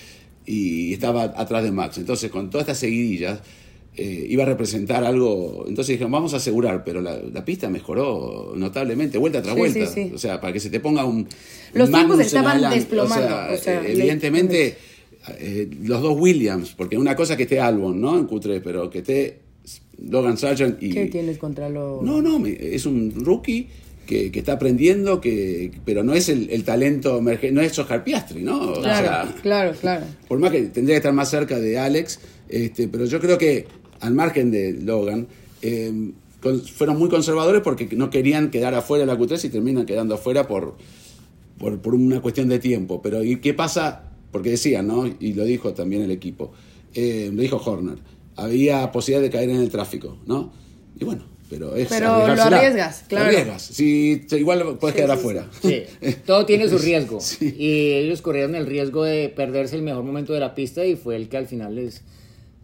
y 0.47 0.93
estaba 0.93 1.25
atrás 1.37 1.65
de 1.65 1.73
Max. 1.73 1.99
Entonces, 1.99 2.31
con 2.31 2.49
todas 2.49 2.63
estas 2.63 2.79
seguidillas, 2.79 3.41
eh, 3.97 4.27
iba 4.29 4.45
a 4.45 4.47
representar 4.47 5.03
algo. 5.05 5.65
Entonces 5.67 5.95
dijeron, 5.95 6.13
vamos 6.13 6.33
a 6.33 6.37
asegurar, 6.37 6.85
pero 6.85 7.01
la, 7.01 7.17
la 7.17 7.45
pista 7.45 7.69
mejoró 7.69 8.53
notablemente, 8.57 9.19
vuelta 9.19 9.43
tras 9.43 9.55
Sí, 9.55 9.59
vuelta. 9.59 9.87
sí, 9.87 10.05
sí. 10.09 10.13
O 10.15 10.19
sea, 10.19 10.41
para 10.41 10.53
que 10.53 10.61
se 10.61 10.71
te 10.71 10.79
ponga 10.79 11.05
un. 11.05 11.27
Los 11.75 11.91
tiempos 11.91 12.21
estaban 12.21 12.71
desplomando, 12.71 13.27
O 13.27 13.29
sea, 13.29 13.49
o 13.53 13.57
sea, 13.57 13.83
eh, 13.83 13.93
evidentemente, 13.95 14.77
los 15.83 16.01
dos 16.03 16.17
Williams, 16.19 16.73
porque 16.77 16.97
una 16.97 17.15
cosa 17.17 17.33
es 17.35 17.37
que 17.37 17.43
esté 17.43 17.61
Albon, 17.61 18.01
¿no? 18.01 18.17
En 18.19 18.29
Q3, 18.29 18.61
pero 18.63 18.89
que 18.91 18.99
esté 18.99 19.39
Logan 20.09 20.37
Sargent 20.37 20.83
y. 20.83 20.91
¿Qué 20.91 21.07
tienes 21.07 21.39
contra? 21.39 21.69
No, 21.69 22.03
no, 22.03 22.47
es 22.47 22.87
un 22.87 23.13
rookie 23.15 23.69
que, 24.07 24.31
que 24.33 24.39
está 24.41 24.55
aprendiendo, 24.55 25.21
que, 25.21 25.71
pero 25.85 26.03
no 26.03 26.13
es 26.15 26.29
el, 26.29 26.51
el 26.51 26.65
talento 26.65 27.19
emergente, 27.19 27.55
no 27.55 27.61
es 27.63 27.79
Oscar 27.79 28.03
Piastri, 28.05 28.43
¿no? 28.43 28.73
O 28.73 28.81
Claro, 28.81 29.07
sea, 29.07 29.35
claro, 29.43 29.73
claro. 29.81 30.07
por 30.29 30.39
más 30.39 30.51
que 30.51 30.63
tendría 30.63 30.95
que 30.95 30.99
estar 30.99 31.13
más 31.13 31.31
cerca 31.31 31.59
de 31.61 31.79
Alex, 31.79 32.19
este, 32.49 32.89
pero 32.89 33.05
yo 33.07 33.21
creo 33.21 33.39
que 33.39 33.67
al 34.01 34.15
margen 34.15 34.51
de 34.51 34.73
Logan, 34.73 35.29
eh, 35.63 36.11
con- 36.41 36.61
fueron 36.61 36.99
muy 36.99 37.09
conservadores 37.09 37.63
porque 37.63 37.89
no 37.97 38.11
querían 38.11 38.51
quedar 38.51 38.75
afuera 38.75 39.07
de 39.07 39.13
la 39.13 39.19
Q3 39.19 39.45
y 39.45 39.49
terminan 39.51 39.87
quedando 39.87 40.17
afuera 40.17 40.49
por, 40.49 40.75
por, 41.59 41.79
por 41.81 41.95
una 41.95 42.21
cuestión 42.21 42.49
de 42.49 42.59
tiempo. 42.59 43.01
Pero 43.01 43.23
¿y 43.23 43.37
qué 43.37 43.55
pasa? 43.55 44.11
Porque 44.33 44.51
decían, 44.51 44.89
¿no? 44.89 45.07
Y 45.07 45.35
lo 45.35 45.45
dijo 45.45 45.73
también 45.75 46.03
el 46.03 46.11
equipo, 46.11 46.53
eh, 46.95 47.31
lo 47.33 47.41
dijo 47.41 47.59
Horner, 47.65 47.99
había 48.37 48.91
posibilidad 48.93 49.23
de 49.23 49.31
caer 49.31 49.51
en 49.51 49.61
el 49.61 49.71
tráfico, 49.71 50.17
¿no? 50.27 50.53
Y 50.99 51.05
bueno, 51.05 51.25
pero 51.51 51.77
es 51.77 51.89
Pero 51.89 52.35
lo 52.35 52.43
arriesgas, 52.43 53.05
claro. 53.09 53.25
Lo 53.27 53.31
arriesgas. 53.31 53.63
Si, 53.63 54.27
igual 54.31 54.79
puedes 54.81 54.97
quedar 54.97 55.11
afuera. 55.11 55.49
Sí, 55.61 55.83
todo 56.27 56.47
tiene 56.47 56.69
su 56.69 56.79
riesgo. 56.79 57.21
Sí. 57.21 57.55
Y 57.59 57.93
ellos 57.93 58.23
corrieron 58.23 58.55
el 58.55 58.67
riesgo 58.67 59.05
de 59.05 59.29
perderse 59.29 59.77
el 59.77 59.83
mejor 59.83 60.03
momento 60.05 60.33
de 60.33 60.41
la 60.41 60.55
pista 60.55 60.85
y 60.87 60.97
fue 60.97 61.17
el 61.17 61.29
que 61.29 61.37
al 61.37 61.47
final 61.47 61.75
les, 61.75 62.03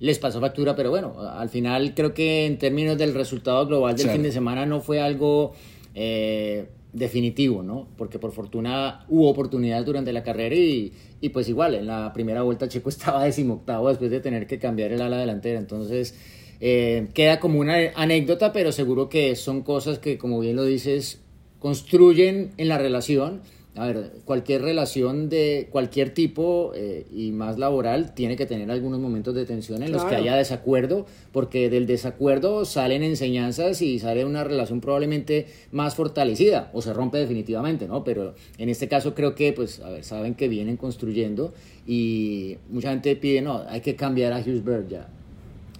les 0.00 0.18
pasó 0.18 0.40
factura. 0.40 0.74
Pero 0.74 0.88
bueno, 0.90 1.20
al 1.20 1.50
final 1.50 1.92
creo 1.94 2.14
que 2.14 2.46
en 2.46 2.58
términos 2.58 2.96
del 2.96 3.12
resultado 3.14 3.66
global 3.66 3.94
del 3.96 4.04
Claro. 4.04 4.16
fin 4.16 4.22
de 4.22 4.32
semana 4.32 4.64
no 4.64 4.80
fue 4.80 5.00
algo 5.00 5.52
eh, 5.94 6.68
definitivo, 6.92 7.62
¿no? 7.62 7.88
Porque 7.96 8.18
por 8.18 8.32
fortuna 8.32 9.04
hubo 9.08 9.28
oportunidades 9.28 9.84
durante 9.86 10.12
la 10.12 10.22
carrera 10.22 10.54
y, 10.56 10.92
y 11.20 11.28
pues 11.30 11.48
igual, 11.48 11.74
en 11.74 11.86
la 11.86 12.12
primera 12.12 12.42
vuelta 12.42 12.68
Checo 12.68 12.88
estaba 12.96 13.24
decimoctavo 13.24 13.88
después 13.88 14.10
de 14.10 14.20
tener 14.20 14.46
que 14.46 14.58
cambiar 14.58 14.92
el 14.92 15.02
ala 15.02 15.18
delantera. 15.18 15.58
Entonces... 15.58 16.14
eh, 16.60 17.08
queda 17.14 17.38
como 17.40 17.60
una 17.60 17.76
anécdota, 17.94 18.52
pero 18.52 18.72
seguro 18.72 19.08
que 19.08 19.36
son 19.36 19.62
cosas 19.62 19.98
que, 20.00 20.18
como 20.18 20.40
bien 20.40 20.56
lo 20.56 20.64
dices, 20.64 21.20
construyen 21.60 22.52
en 22.56 22.68
la 22.68 22.78
relación. 22.78 23.42
A 23.78 23.86
ver, 23.86 24.10
cualquier 24.24 24.62
relación 24.62 25.28
de 25.28 25.68
cualquier 25.70 26.10
tipo 26.10 26.72
eh, 26.74 27.06
y 27.12 27.30
más 27.30 27.58
laboral 27.58 28.12
tiene 28.12 28.36
que 28.36 28.44
tener 28.44 28.70
algunos 28.70 28.98
momentos 28.98 29.34
de 29.34 29.46
tensión 29.46 29.82
en 29.84 29.92
los 29.92 30.04
que 30.04 30.16
haya 30.16 30.34
desacuerdo, 30.34 31.06
porque 31.32 31.70
del 31.70 31.86
desacuerdo 31.86 32.64
salen 32.64 33.04
enseñanzas 33.04 33.80
y 33.80 34.00
sale 34.00 34.24
una 34.24 34.42
relación 34.42 34.80
probablemente 34.80 35.46
más 35.70 35.94
fortalecida 35.94 36.70
o 36.72 36.82
se 36.82 36.92
rompe 36.92 37.18
definitivamente, 37.18 37.86
¿no? 37.86 38.02
Pero 38.02 38.34
en 38.58 38.68
este 38.68 38.88
caso 38.88 39.14
creo 39.14 39.36
que, 39.36 39.52
pues, 39.52 39.80
a 39.80 39.90
ver, 39.90 40.02
saben 40.02 40.34
que 40.34 40.48
vienen 40.48 40.76
construyendo 40.76 41.54
y 41.86 42.56
mucha 42.70 42.90
gente 42.90 43.14
pide, 43.14 43.42
no, 43.42 43.62
hay 43.68 43.80
que 43.80 43.94
cambiar 43.94 44.32
a 44.32 44.40
Hughes 44.40 44.64
Bird 44.64 44.88
ya. 44.88 45.08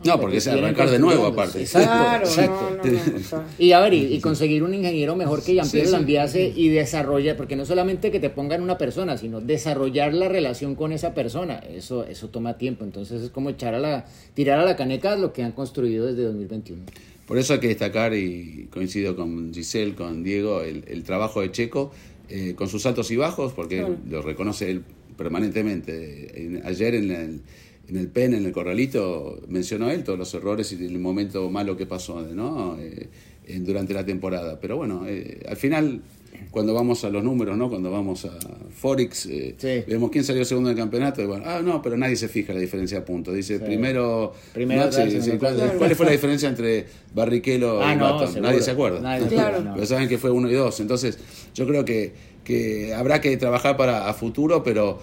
No, 0.05 0.21
porque 0.21 0.37
es 0.37 0.45
Vienen 0.45 0.65
arrancar 0.65 0.91
de 0.91 0.99
nuevo 1.01 1.27
aparte. 1.27 1.61
Exacto, 1.61 1.89
Claro, 1.89 2.25
exacto. 2.25 2.71
no, 2.77 2.85
no, 2.85 2.93
no, 2.93 3.17
o 3.17 3.19
sea. 3.21 3.47
Y 3.59 3.73
a 3.73 3.81
ver, 3.81 3.95
y, 3.95 4.15
y 4.15 4.21
conseguir 4.21 4.63
un 4.63 4.73
ingeniero 4.73 5.17
mejor 5.17 5.43
que 5.43 5.55
Jean-Pierre 5.55 5.87
Sí, 5.87 5.91
sí. 5.91 5.93
Lambiase 5.93 6.53
y 6.55 6.69
desarrollar, 6.69 7.37
porque 7.37 7.57
no 7.57 7.65
solamente 7.67 8.11
que 8.13 8.21
te 8.21 8.31
pongan 8.31 8.63
una 8.63 8.79
persona, 8.79 9.19
sino 9.19 9.41
desarrollar 9.41 10.15
la 10.15 10.29
relación 10.29 10.77
con 10.77 10.93
esa 10.93 11.15
persona, 11.15 11.59
eso, 11.75 12.05
eso 12.05 12.29
toma 12.29 12.57
tiempo, 12.59 12.85
entonces 12.85 13.23
es 13.23 13.31
como 13.31 13.51
echar 13.51 13.75
a 13.75 13.81
la, 13.81 14.07
tirar 14.35 14.61
a 14.61 14.65
la 14.65 14.77
caneca 14.77 15.17
lo 15.17 15.33
que 15.33 15.43
han 15.43 15.53
construido 15.53 16.07
desde 16.07 16.23
2021. 16.23 16.83
Por 17.27 17.37
eso 17.37 17.55
hay 17.55 17.59
que 17.61 17.69
destacar, 17.69 18.15
y 18.15 18.69
coincido 18.73 19.17
con 19.17 19.53
Giselle, 19.53 19.95
con 19.95 20.23
Diego, 20.23 20.63
el, 20.63 20.85
el 20.87 21.03
trabajo 21.03 21.41
de 21.43 21.51
Checo, 21.51 21.91
eh, 22.31 22.55
con 22.57 22.69
sus 22.69 22.87
altos 22.87 23.11
y 23.11 23.17
bajos, 23.17 23.53
porque 23.53 23.85
lo 24.09 24.23
reconoce 24.23 24.71
él 24.71 24.83
permanentemente. 25.17 26.43
En- 26.43 26.63
ayer 26.65 26.95
en 26.95 27.11
el, 27.11 27.41
en 27.89 27.97
el 27.97 28.09
PEN, 28.09 28.35
en 28.35 28.45
el 28.47 28.53
corralito, 28.53 29.41
mencionó 29.49 29.91
él 29.91 30.05
todos 30.05 30.19
los 30.19 30.33
errores 30.35 30.73
y 30.73 30.85
el 30.85 30.99
momento 30.99 31.49
malo 31.51 31.77
que 31.77 31.87
pasó 31.87 32.21
¿no? 32.23 32.77
Eh, 32.79 33.09
en- 33.47 33.65
durante 33.65 33.95
la 33.95 34.05
temporada. 34.05 34.59
Pero 34.61 34.77
bueno, 34.77 35.05
eh, 35.07 35.41
al 35.49 35.57
final 35.57 36.03
cuando 36.51 36.73
vamos 36.73 37.03
a 37.05 37.11
los 37.11 37.25
números, 37.25 37.57
¿no? 37.57 37.69
Cuando 37.69 37.91
vamos 37.91 38.25
a 38.25 38.31
Forex, 38.71 39.27
eh, 39.27 39.55
Sí. 39.59 39.83
vemos 39.89 40.11
quién 40.11 40.23
salió 40.23 40.45
segundo 40.45 40.71
en 40.71 40.77
el 40.77 40.83
campeonato. 40.83 41.23
Y 41.23 41.27
bueno, 41.27 41.45
ah, 41.47 41.61
no, 41.65 41.83
pero 41.83 41.97
nadie 41.97 42.15
se 42.17 42.29
fija 42.29 42.53
la 42.53 42.61
diferencia 42.61 43.01
de 43.01 43.07
puntos. 43.07 43.35
Dice, 43.35 43.59
primero... 43.59 44.33
Primero 44.53 44.85
no, 44.87 44.93
sí, 44.93 45.01
¿cuál, 45.39 45.95
fue 45.97 46.07
la 46.07 46.13
diferencia 46.13 46.49
entre 46.49 46.87
Barrichello 47.15 47.83
Ah, 47.83 47.95
y 47.95 47.97
no. 47.97 48.41
Nadie 48.41 48.61
se 48.63 48.71
acuerda. 48.71 49.01
Nadie 49.01 49.27
Claro. 49.29 49.63
no. 49.63 49.75
Pero 49.75 49.87
saben 49.87 50.09
que 50.09 50.19
fue 50.19 50.31
uno 50.31 50.49
y 50.51 50.55
dos. 50.55 50.79
Entonces, 50.81 51.19
yo 51.55 51.67
creo 51.67 51.85
que, 51.85 52.13
que 52.45 52.95
habrá 52.95 53.21
que 53.21 53.37
trabajar 53.37 53.77
para 53.77 54.09
a 54.09 54.15
futuro, 54.15 54.63
pero 54.63 55.01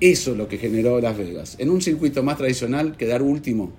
eso 0.00 0.32
es 0.32 0.36
lo 0.38 0.48
que 0.48 0.58
generó 0.58 1.00
Las 1.00 1.16
Vegas. 1.16 1.56
En 1.58 1.70
un 1.70 1.80
circuito 1.82 2.22
más 2.22 2.38
tradicional, 2.38 2.96
quedar 2.96 3.22
último, 3.22 3.72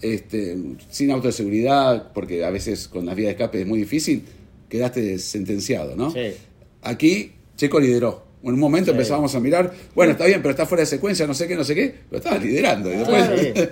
este, 0.00 0.56
sin 0.90 1.10
auto 1.10 1.28
de 1.28 1.32
seguridad, 1.32 2.10
porque 2.12 2.44
a 2.44 2.50
veces 2.50 2.88
con 2.88 3.06
las 3.06 3.14
vías 3.14 3.26
de 3.28 3.32
escape 3.32 3.60
es 3.60 3.66
muy 3.66 3.78
difícil, 3.78 4.22
quedaste 4.68 5.18
sentenciado, 5.18 5.94
¿no? 5.96 6.10
Sí. 6.10 6.32
Aquí, 6.82 7.32
Checo 7.56 7.78
lideró. 7.78 8.30
En 8.42 8.54
un 8.54 8.58
momento 8.58 8.86
Sí. 8.90 8.96
empezábamos 8.96 9.32
a 9.36 9.40
mirar, 9.40 9.72
bueno, 9.94 10.12
está 10.12 10.26
bien, 10.26 10.42
pero 10.42 10.50
está 10.50 10.66
fuera 10.66 10.80
de 10.82 10.86
secuencia, 10.86 11.28
no 11.28 11.34
sé 11.34 11.46
qué, 11.46 11.54
no 11.54 11.62
sé 11.62 11.76
qué, 11.76 11.94
pero 12.10 12.18
estaba 12.18 12.38
liderando. 12.38 12.92
Y 12.92 12.96
después, 12.96 13.24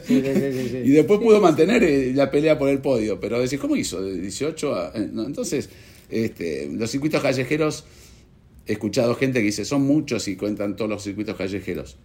Sí, 0.07 0.22
sí, 0.22 0.22
sí, 0.22 0.68
sí. 0.70 0.76
y 0.84 0.91
después 0.91 1.18
pudo 1.18 1.41
mantener 1.41 1.82
eh, 1.82 2.12
la 2.14 2.30
pelea 2.30 2.57
por 2.57 2.68
el 2.68 2.78
podio. 2.78 3.18
Pero 3.18 3.41
decís, 3.41 3.59
¿cómo 3.59 3.74
hizo? 3.74 4.01
De 4.01 4.16
18 4.20 4.74
a. 4.76 4.93
eh, 4.95 5.09
no, 5.12 5.26
entonces, 5.26 5.68
este, 6.09 6.68
los 6.72 6.88
circuitos 6.88 7.20
callejeros, 7.20 7.84
he 8.70 8.74
escuchado 8.74 9.14
gente 9.14 9.40
que 9.40 9.46
dice, 9.46 9.64
son 9.64 9.82
muchos 9.82 10.26
y 10.28 10.36
cuentan 10.36 10.76
todos 10.76 10.90
los 10.90 11.02
circuitos 11.02 11.36
callejeros. 11.36 11.96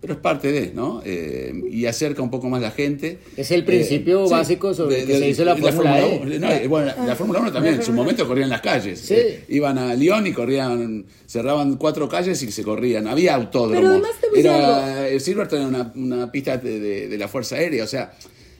Pero 0.00 0.14
es 0.14 0.18
parte 0.20 0.50
de, 0.50 0.72
¿no? 0.74 1.00
Eh, 1.04 1.52
y 1.70 1.86
acerca 1.86 2.22
un 2.22 2.30
poco 2.30 2.48
más 2.48 2.60
la 2.60 2.72
gente. 2.72 3.18
Es 3.36 3.52
el 3.52 3.64
principio 3.64 4.26
sí, 4.26 4.32
básico 4.32 4.74
sobre 4.74 5.02
el 5.02 5.06
que 5.06 5.16
se 5.16 5.28
hizo 5.28 5.44
la 5.44 5.54
Fórmula 5.54 6.04
E. 6.04 6.38
No, 6.40 6.50
eh, 6.50 6.66
bueno, 6.66 6.86
la, 6.86 7.06
la 7.06 7.14
Fórmula 7.14 7.38
1 7.38 7.52
también, 7.52 7.76
en 7.76 7.84
su 7.84 7.92
momento 7.92 8.26
corrían 8.26 8.48
las 8.48 8.60
calles. 8.62 8.98
Sí. 8.98 9.14
Eh, 9.16 9.44
iban 9.50 9.78
a 9.78 9.94
Lyon 9.94 10.26
y 10.26 10.32
corrían, 10.32 11.04
cerraban 11.26 11.76
cuatro 11.76 12.08
calles 12.08 12.42
y 12.42 12.50
se 12.50 12.64
corrían. 12.64 13.06
Había 13.06 13.36
autódromos. 13.36 14.02
Era, 14.34 15.08
el 15.08 15.20
Silverstone 15.20 15.60
era 15.62 15.68
una, 15.68 15.92
una 15.94 16.32
pista 16.32 16.56
de, 16.56 16.80
de- 16.80 17.06
de 17.08 17.18
la 17.18 17.28
Fuerza 17.28 17.54
Aérea. 17.54 17.84
O 17.84 17.86
sea, 17.86 18.12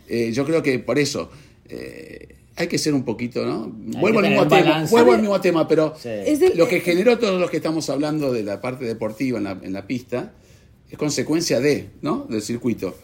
eh, 0.09 0.31
yo 0.33 0.45
creo 0.45 0.63
que 0.63 0.79
por 0.79 0.97
eso 1.01 1.29
eh, 1.69 2.32
hay 2.57 2.67
que 2.69 2.79
ser 2.79 2.93
un 2.95 3.05
poquito, 3.05 3.45
¿no? 3.47 3.71
Vuelvo 4.01 4.19
al 4.21 4.29
mismo 4.29 4.47
tema, 4.47 4.61
balance. 4.63 4.91
vuelvo 4.93 5.13
A 5.13 5.15
al 5.15 5.21
mismo 5.21 5.41
tema, 5.41 5.67
pero 5.69 5.95
Sí. 5.99 6.11
Lo 6.55 6.69
que 6.69 6.81
generó 6.81 7.19
todos 7.19 7.41
los 7.41 7.51
que 7.51 7.57
estamos 7.59 7.89
hablando 7.91 8.33
de 8.33 8.43
la 8.43 8.61
parte 8.61 8.85
deportiva 8.85 9.39
en 9.39 9.45
la, 9.45 9.59
en 9.63 9.73
la 9.73 9.87
pista 9.87 10.33
es 10.91 10.99
consecuencia 10.99 11.61
de, 11.61 11.89
¿no? 12.03 12.27
Del 12.29 12.43
circuito. 12.43 12.95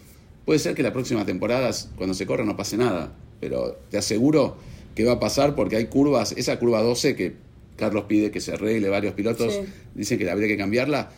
Puede 0.44 0.58
ser 0.58 0.74
que 0.74 0.82
la 0.82 0.92
próxima 0.92 1.24
temporada, 1.24 1.70
cuando 1.96 2.14
se 2.14 2.26
corra, 2.26 2.44
no 2.44 2.56
pase 2.56 2.76
nada, 2.76 3.12
pero 3.40 3.78
te 3.90 3.98
aseguro 3.98 4.56
que 4.94 5.04
va 5.04 5.12
a 5.12 5.20
pasar 5.20 5.54
porque 5.54 5.76
hay 5.76 5.86
curvas, 5.86 6.32
esa 6.36 6.58
curva 6.58 6.82
12 6.82 7.16
que 7.16 7.34
Carlos 7.76 8.04
pide 8.08 8.30
que 8.30 8.40
se 8.40 8.52
arregle, 8.52 8.88
varios 8.88 9.14
pilotos 9.14 9.54
Sí. 9.54 9.60
dicen 9.94 10.18
que 10.18 10.28
habría 10.30 10.48
que 10.48 10.56
cambiarla. 10.56 11.10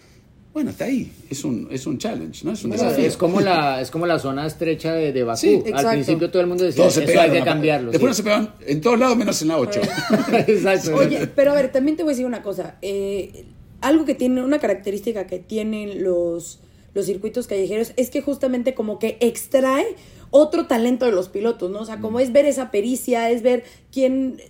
Bueno, 0.53 0.71
está 0.71 0.87
ahí, 0.87 1.13
es 1.31 1.45
un, 1.45 1.69
es 1.71 1.87
un 1.87 1.97
challenge, 1.99 2.45
¿no? 2.45 2.53
Es 2.53 2.65
un 2.65 2.73
desafío. 2.73 3.05
es 3.07 3.17
como 3.17 3.41
la 3.41 3.81
es 3.83 3.91
como 3.91 4.05
la 4.07 4.19
zona 4.19 4.47
estrecha 4.47 4.93
de, 4.95 5.13
de 5.13 5.23
Bakú. 5.23 5.39
Sí, 5.39 5.63
Al 5.73 5.91
principio 5.91 6.29
todo 6.31 6.43
el 6.43 6.49
mundo 6.49 6.65
decía, 6.65 6.83
Todos 6.83 6.95
se 6.95 7.05
eso 7.05 7.21
hay 7.21 7.31
que 7.31 7.43
cambiarlo. 7.43 7.93
Después 7.93 8.11
no 8.11 8.15
sí. 8.15 8.19
se 8.19 8.23
pegan 8.25 8.55
en 8.67 8.81
todos 8.81 8.99
lados 8.99 9.17
menos 9.17 9.41
en 9.43 9.49
la 9.49 9.59
8. 9.59 9.81
Exacto. 10.49 10.97
Oye, 10.97 11.29
pero 11.29 11.53
a 11.53 11.55
ver, 11.55 11.71
también 11.71 11.97
te 11.97 12.03
voy 12.03 12.11
a 12.11 12.15
decir 12.15 12.27
una 12.27 12.43
cosa. 12.43 12.77
Eh, 12.83 13.45
algo 13.81 14.05
que 14.05 14.15
tiene, 14.15 14.43
una 14.43 14.59
característica 14.59 15.27
que 15.27 15.39
tienen 15.39 16.03
los, 16.03 16.59
los 16.95 17.07
circuitos 17.07 17.47
callejeros 17.47 17.93
es 17.97 18.11
que 18.11 18.21
justamente 18.21 18.75
como 18.75 18.99
que 18.99 19.19
extrae 19.21 19.87
otro 20.31 20.67
talento 20.67 21.07
de 21.07 21.13
los 21.13 21.29
pilotos, 21.29 21.71
¿no? 21.71 21.81
O 21.81 21.85
sea, 21.85 22.01
como 22.01 22.19
es 22.21 22.33
ver 22.33 22.47
esa 22.47 22.71
pericia, 22.73 23.31
es 23.31 23.43
ver 23.43 23.65
quién 23.93 24.41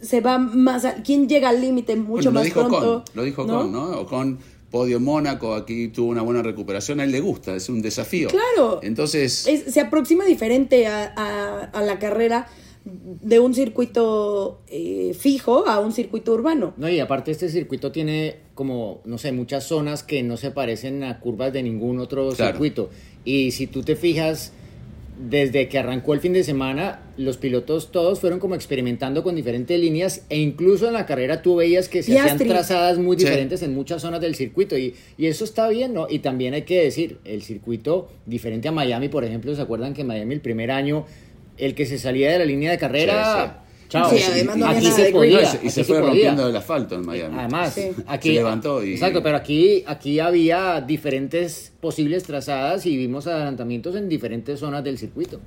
se 0.00 0.20
va 0.20 0.38
más, 0.38 0.84
a- 0.84 1.02
quién 1.02 1.28
llega 1.28 1.48
al 1.48 1.60
límite 1.60 1.96
mucho 1.96 2.10
Bueno, 2.12 2.30
lo 2.30 2.32
más 2.34 2.44
dijo 2.44 2.60
pronto. 2.60 3.04
Con, 3.04 3.16
lo 3.16 3.22
dijo 3.24 3.44
¿no? 3.44 3.58
Con, 3.58 3.72
¿no? 3.72 4.00
O 4.00 4.06
Con 4.06 4.38
Podio 4.70 5.00
Mónaco, 5.00 5.54
aquí 5.54 5.88
tuvo 5.88 6.10
una 6.10 6.22
buena 6.22 6.42
recuperación, 6.42 7.00
a 7.00 7.04
él 7.04 7.10
le 7.12 7.20
gusta, 7.20 7.54
es 7.56 7.68
un 7.70 7.80
desafío. 7.80 8.28
Claro. 8.28 8.80
Entonces, 8.82 9.46
Es- 9.46 9.72
se 9.72 9.80
aproxima 9.80 10.24
diferente 10.26 10.86
a, 10.86 11.12
a- 11.16 11.64
a 11.64 11.82
la 11.82 11.98
carrera 11.98 12.46
de 12.84 13.38
un 13.38 13.54
circuito 13.54 14.60
eh, 14.68 15.14
fijo 15.18 15.66
a 15.66 15.78
un 15.80 15.92
circuito 15.92 16.32
urbano. 16.32 16.74
No, 16.76 16.88
y 16.88 17.00
aparte 17.00 17.30
este 17.30 17.48
circuito 17.48 17.92
tiene 17.92 18.36
como, 18.54 19.00
no 19.04 19.18
sé, 19.18 19.32
muchas 19.32 19.64
zonas 19.64 20.02
que 20.02 20.22
no 20.22 20.36
se 20.36 20.50
parecen 20.50 21.02
a 21.04 21.20
curvas 21.20 21.52
de 21.52 21.62
ningún 21.62 21.98
otro 21.98 22.30
Claro. 22.32 22.52
circuito. 22.52 22.90
Y 23.24 23.50
si 23.52 23.66
tú 23.66 23.82
te 23.82 23.94
fijas, 23.96 24.52
desde 25.18 25.68
que 25.68 25.78
arrancó 25.78 26.14
el 26.14 26.20
fin 26.20 26.32
de 26.32 26.44
semana, 26.44 27.00
los 27.16 27.36
pilotos 27.38 27.90
todos 27.90 28.20
fueron 28.20 28.38
como 28.38 28.54
experimentando 28.54 29.22
con 29.24 29.34
diferentes 29.34 29.78
líneas 29.78 30.24
e 30.28 30.38
incluso 30.38 30.86
en 30.86 30.92
la 30.94 31.06
carrera 31.06 31.42
tú 31.42 31.56
veías 31.56 31.88
que 31.88 32.02
se 32.02 32.12
hacían 32.18 32.38
trazadas 32.48 32.98
muy 32.98 33.16
Sí. 33.18 33.24
diferentes 33.24 33.62
en 33.62 33.74
muchas 33.74 34.02
zonas 34.02 34.20
del 34.20 34.34
circuito 34.36 34.78
y, 34.78 34.94
y 35.16 35.26
eso 35.26 35.44
está 35.44 35.68
bien, 35.68 35.92
¿no? 35.94 36.06
Y 36.08 36.20
también 36.20 36.54
hay 36.54 36.62
que 36.62 36.82
decir, 36.84 37.18
el 37.24 37.42
circuito, 37.42 38.08
diferente 38.26 38.68
a 38.68 38.72
Miami, 38.72 39.08
por 39.08 39.24
ejemplo, 39.24 39.54
¿se 39.56 39.60
acuerdan 39.62 39.92
que 39.94 40.02
en 40.02 40.06
Miami 40.06 40.34
el 40.34 40.40
primer 40.40 40.70
año, 40.70 41.04
el 41.56 41.74
que 41.74 41.84
se 41.86 41.98
salía 41.98 42.30
de 42.30 42.38
la 42.38 42.44
línea 42.44 42.70
de 42.70 42.78
carrera... 42.78 43.64
Chao. 43.88 44.10
Sí, 44.10 44.22
además 44.22 44.56
no 44.58 44.66
había 44.66 44.76
aquí 44.78 44.84
nada 44.86 44.96
se 44.96 45.02
de 45.04 45.12
podía, 45.12 45.36
No, 45.36 45.42
y 45.42 45.46
se, 45.46 45.56
y 45.56 45.58
aquí 45.58 45.68
se 45.70 45.74
se 45.74 45.84
fue 45.84 45.96
podía. 45.96 46.08
rompiendo 46.10 46.48
el 46.48 46.56
asfalto 46.56 46.94
en 46.96 47.06
Miami. 47.06 47.34
Además, 47.38 47.72
Sí. 47.74 47.90
aquí 48.06 48.28
Se 48.28 48.34
levantó 48.34 48.84
y- 48.84 48.92
Exacto, 48.92 49.22
pero 49.22 49.36
aquí 49.38 49.82
aquí 49.86 50.20
había 50.20 50.80
diferentes 50.82 51.72
posibles 51.80 52.24
trazadas 52.24 52.84
y 52.86 52.96
vimos 52.96 53.26
adelantamientos 53.26 53.96
en 53.96 54.08
diferentes 54.08 54.60
zonas 54.60 54.84
del 54.84 54.98
circuito. 54.98 55.40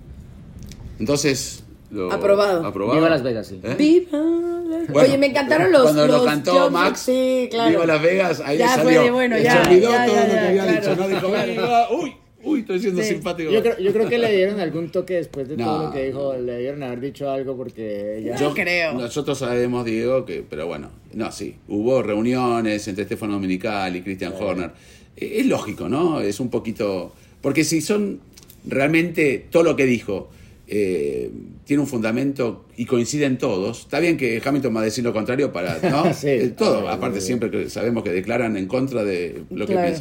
Entonces, 0.99 1.63
lo- 1.91 2.11
Aprobado. 2.11 2.65
aprobado. 2.65 2.97
Viva 2.99 3.09
Las 3.09 3.23
Vegas, 3.23 3.47
sí. 3.47 3.59
¿Eh? 3.63 3.75
Viva 3.77 4.17
Las- 4.19 4.87
Bueno, 4.87 5.07
Oye, 5.09 5.17
me 5.17 5.27
encantaron 5.27 5.71
los. 5.71 5.83
Cuando 5.83 6.07
lo 6.07 6.23
cantó. 6.25 6.71
Max, 6.71 7.01
Sí, 7.01 7.47
claro. 7.51 7.69
Viva 7.71 7.85
Las 7.85 8.01
Vegas, 8.01 8.41
ahí 8.45 8.57
Ya 8.57 8.69
fue 8.69 8.83
salió. 8.83 9.03
de 9.03 9.11
bueno, 9.11 9.35
Se 9.37 9.43
ya, 9.43 9.63
olvidó 9.67 9.91
ya, 9.91 10.05
todo 10.05 10.15
ya, 10.15 10.21
lo 10.21 10.27
que 10.27 10.33
ya, 10.33 10.47
había 10.47 10.63
claro. 10.63 10.79
dicho, 10.81 10.95
¿no? 10.95 11.07
Dijo, 11.09 11.27
Claro. 11.29 11.51
"Viva". 11.51 11.87
uy, 11.91 12.13
uy, 12.43 12.61
estoy 12.61 12.79
siendo 12.79 13.01
Sí. 13.01 13.09
simpático. 13.09 13.51
Yo 13.51 13.61
creo, 13.61 13.77
yo 13.79 13.91
creo 13.93 14.09
que 14.09 14.17
le 14.17 14.35
dieron 14.35 14.59
algún 14.59 14.89
toque 14.91 15.15
después 15.15 15.47
de 15.49 15.57
No. 15.57 15.65
todo 15.65 15.83
lo 15.87 15.91
que 15.93 16.05
dijo, 16.07 16.35
le 16.37 16.59
dieron 16.59 16.83
haber 16.83 16.99
dicho 17.01 17.29
algo 17.29 17.55
porque 17.57 18.21
ya... 18.25 18.35
Yo 18.35 18.53
creo. 18.53 18.93
Nosotros 18.93 19.37
sabemos, 19.37 19.85
Diego, 19.85 20.25
que, 20.25 20.43
pero 20.47 20.67
bueno, 20.67 20.89
no, 21.13 21.31
sí, 21.31 21.55
hubo 21.67 22.01
reuniones 22.01 22.87
entre 22.87 23.03
Estefano 23.03 23.33
Dominical 23.33 23.95
y 23.95 24.01
Christian 24.01 24.33
Horner. 24.39 24.71
Eh, 25.17 25.37
Es 25.39 25.45
lógico, 25.45 25.87
¿no? 25.89 26.21
Es 26.21 26.39
un 26.39 26.49
poquito. 26.49 27.13
Porque 27.41 27.63
si 27.63 27.81
son 27.81 28.19
realmente 28.65 29.45
todo 29.49 29.63
lo 29.63 29.75
que 29.75 29.85
dijo 29.85 30.29
eh, 30.73 31.29
tiene 31.65 31.81
un 31.81 31.87
fundamento 31.87 32.65
y 32.77 32.85
coinciden 32.85 33.37
todos, 33.37 33.81
está 33.81 33.99
bien 33.99 34.15
que 34.15 34.41
Hamilton 34.43 34.73
va 34.75 34.79
a 34.81 34.83
decir 34.85 35.03
lo 35.03 35.11
contrario 35.11 35.51
para. 35.51 35.79
¿no? 35.89 36.13
Sí. 36.13 36.29
Eh, 36.29 36.53
todo, 36.57 36.87
Ah, 36.87 36.93
aparte, 36.93 37.19
siempre 37.19 37.51
que 37.51 37.69
sabemos 37.69 38.03
que 38.03 38.11
declaran 38.11 38.55
en 38.55 38.67
contra 38.67 39.03
de 39.03 39.41
lo 39.49 39.65
que 39.67 39.73
Claro. 39.73 39.97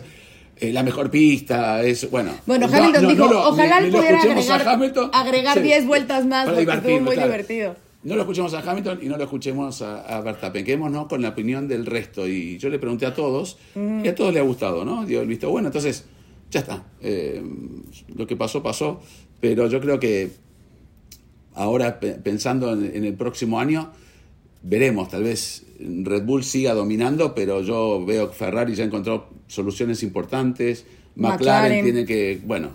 Eh, 0.57 0.72
la 0.72 0.82
mejor 0.82 1.11
pista, 1.11 1.82
es 1.82 2.11
bueno. 2.11 2.32
Bueno, 2.46 2.66
no- 2.68 2.76
Hamilton 2.76 3.03
no- 3.03 3.09
dijo, 3.11 3.24
no 3.26 3.32
lo- 3.32 3.48
ojalá 3.48 3.80
lo 3.80 3.90
pudiera 3.96 4.20
agregar, 4.20 4.68
Hamilton. 4.68 5.11
agregar 5.12 5.57
Sí. 5.57 5.62
10 5.62 5.86
vueltas 5.86 6.26
más 6.26 6.46
porque 6.48 6.62
estuvo 6.70 7.01
muy 7.01 7.14
claro. 7.14 7.30
divertido. 7.30 7.76
No 8.03 8.14
lo 8.16 8.22
escuchemos 8.22 8.53
a 8.55 8.61
Hamilton 8.70 8.98
y 9.03 9.07
no 9.07 9.16
lo 9.18 9.24
escuchemos 9.24 9.82
a, 9.82 10.01
a 10.01 10.20
Verstappen. 10.22 10.64
Quedémonos 10.64 11.07
con 11.07 11.20
la 11.22 11.30
opinión 11.30 11.68
del 11.68 11.84
resto. 11.86 12.26
Y 12.26 12.57
yo 12.59 12.68
le 12.70 12.78
pregunté 12.78 13.05
a 13.07 13.14
todos 13.14 13.59
y 13.74 14.09
a 14.09 14.14
todos 14.14 14.32
les 14.32 14.42
ha 14.42 14.44
gustado, 14.46 14.84
¿no? 14.86 15.05
Dio 15.05 15.20
el 15.20 15.26
visto 15.26 15.51
bueno. 15.51 15.68
Entonces, 15.68 16.05
ya 16.51 16.61
está. 16.61 16.82
Eh, 17.03 17.42
lo 18.16 18.26
que 18.26 18.36
pasó, 18.36 18.62
pasó. 18.62 19.01
Pero 19.40 19.66
yo 19.68 19.80
creo 19.80 19.98
que 20.01 20.30
ahora, 21.55 22.01
pe- 22.01 22.14
pensando 22.14 22.72
en, 22.72 22.90
en 22.94 23.05
el 23.05 23.14
próximo 23.14 23.61
año, 23.61 23.92
veremos. 24.63 25.09
Tal 25.09 25.23
vez 25.25 25.65
Red 25.79 26.25
Bull 26.25 26.45
siga 26.45 26.75
dominando, 26.75 27.35
pero 27.35 27.63
yo 27.63 28.05
veo 28.05 28.31
que 28.31 28.37
Ferrari 28.37 28.75
ya 28.75 28.85
encontró 28.85 29.29
soluciones 29.47 30.03
importantes. 30.03 30.85
McLaren, 31.17 31.39
McLaren. 31.41 31.85
tiene 31.85 32.05
que, 32.05 32.41
bueno, 32.45 32.71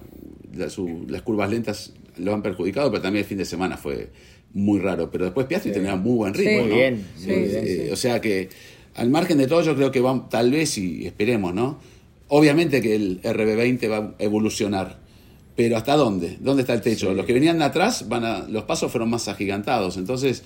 la- 0.55 0.69
su- 0.69 1.05
las 1.07 1.21
curvas 1.21 1.49
lentas 1.49 1.93
lo 2.17 2.33
han 2.33 2.41
perjudicado, 2.41 2.89
pero 2.91 3.01
también 3.01 3.23
el 3.23 3.27
fin 3.29 3.37
de 3.37 3.45
semana 3.45 3.77
fue 3.77 4.09
muy 4.53 4.79
raro. 4.79 5.09
Pero 5.11 5.25
después 5.25 5.47
Piastri 5.47 5.71
tenía 5.71 5.95
muy 5.95 6.15
buen 6.15 6.33
ritmo. 6.33 6.51
Sí. 6.51 6.57
¿no? 6.57 6.65
Muy 6.67 6.75
bien, 6.75 7.05
Sí, 7.17 7.27
muy 7.27 7.35
Eh, 7.35 7.61
bien, 7.63 7.65
sí. 7.87 7.91
O 7.91 7.95
sea 7.95 8.21
que, 8.21 8.49
al 8.95 9.09
margen 9.09 9.37
de 9.37 9.47
todo, 9.47 9.61
yo 9.61 9.75
creo 9.75 9.91
que 9.91 9.99
van, 9.99 10.29
tal 10.29 10.51
vez, 10.51 10.77
y 10.77 11.05
esperemos, 11.05 11.53
¿no? 11.53 11.79
Obviamente 12.27 12.81
que 12.81 12.95
el 12.95 13.21
RB20 13.21 13.89
va 13.91 13.97
a 13.97 14.23
evolucionar. 14.23 14.99
Pero 15.55 15.77
¿hasta 15.77 15.95
dónde? 15.95 16.37
¿Dónde 16.41 16.61
está 16.63 16.73
el 16.73 16.81
techo? 16.81 17.13
Los 17.13 17.25
que 17.25 17.33
venían 17.33 17.59
de 17.59 17.65
atrás, 17.65 18.09
van 18.09 18.25
a, 18.25 18.39
los 18.49 18.63
pasos 18.63 18.91
fueron 18.91 19.09
más 19.09 19.27
agigantados. 19.29 19.95
Entonces, 19.97 20.43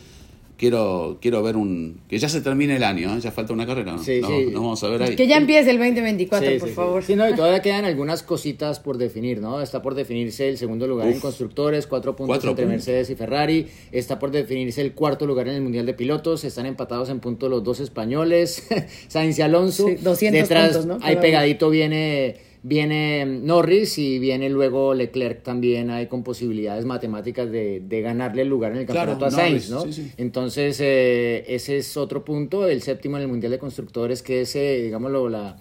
quiero, 0.59 1.17
quiero 1.21 1.41
ver 1.41 1.55
un... 1.55 2.01
Que 2.09 2.19
ya 2.19 2.27
se 2.29 2.41
termine 2.41 2.75
el 2.75 2.83
año, 2.83 3.15
¿eh? 3.15 3.19
Ya 3.21 3.31
falta 3.31 3.53
una 3.53 3.65
carrera, 3.65 3.93
¿no? 3.93 4.03
Sí, 4.03 4.19
no, 4.21 4.27
sí. 4.27 4.47
no 4.51 4.61
vamos 4.61 4.83
a 4.83 4.89
ver 4.89 5.01
ahí. 5.01 5.15
Que 5.15 5.25
ya 5.25 5.37
empiece 5.37 5.71
el 5.71 5.77
2024, 5.77 6.51
Sí, 6.51 6.59
por 6.59 6.69
favor. 6.69 7.03
Sí, 7.03 7.15
no, 7.15 7.27
y 7.27 7.33
todavía 7.33 7.61
quedan 7.61 7.85
algunas 7.85 8.21
cositas 8.21 8.79
por 8.79 8.97
definir, 8.97 9.39
¿no? 9.39 9.61
Está 9.61 9.81
por 9.81 9.95
definirse 9.95 10.49
el 10.49 10.57
segundo 10.57 10.85
lugar 10.85 11.07
en 11.07 11.19
constructores, 11.19 11.87
cuatro 11.87 12.15
puntos 12.15 12.35
Cuatro 12.35 12.49
entre 12.51 12.65
puntos. 12.65 12.75
Mercedes 12.87 13.09
y 13.09 13.15
Ferrari. 13.15 13.67
Está 13.91 14.19
por 14.19 14.31
definirse 14.31 14.81
el 14.81 14.93
cuarto 14.93 15.25
lugar 15.25 15.47
en 15.47 15.55
el 15.55 15.61
Mundial 15.61 15.85
de 15.85 15.93
Pilotos. 15.93 16.43
Están 16.43 16.65
empatados 16.65 17.09
en 17.09 17.19
puntos 17.21 17.49
los 17.49 17.63
dos 17.63 17.79
españoles, 17.79 18.67
Sainz 19.07 19.39
y 19.39 19.41
Alonso. 19.41 19.87
Sí, 19.87 19.95
200 19.95 20.41
Detrás, 20.41 20.77
puntos, 20.77 20.85
¿no? 20.85 20.99
ahí 21.01 21.15
pegadito 21.15 21.69
viene 21.69 22.48
viene 22.63 23.25
Norris 23.25 23.97
y 23.97 24.19
viene 24.19 24.49
luego 24.49 24.93
Leclerc 24.93 25.43
también 25.43 25.89
hay 25.89 26.07
con 26.07 26.23
posibilidades 26.23 26.85
matemáticas 26.85 27.49
de, 27.51 27.79
de 27.79 28.01
ganarle 28.01 28.41
el 28.41 28.49
lugar 28.49 28.71
en 28.73 28.79
el 28.79 28.85
Claro, 28.85 29.11
campeonato 29.11 29.25
a 29.25 29.31
Sainz, 29.31 29.69
Norris, 29.69 29.87
¿no? 29.87 29.93
sí, 29.93 30.03
sí. 30.03 30.11
Entonces, 30.17 30.79
eh, 30.81 31.45
ese 31.47 31.77
es 31.77 31.95
otro 31.97 32.25
punto. 32.25 32.67
El 32.67 32.81
séptimo 32.81 33.17
en 33.17 33.23
el 33.23 33.27
Mundial 33.29 33.51
de 33.51 33.59
Constructores, 33.59 34.21
que 34.21 34.41
es, 34.41 34.55
eh, 34.55 34.81
digámoslo, 34.83 35.29
la, 35.29 35.57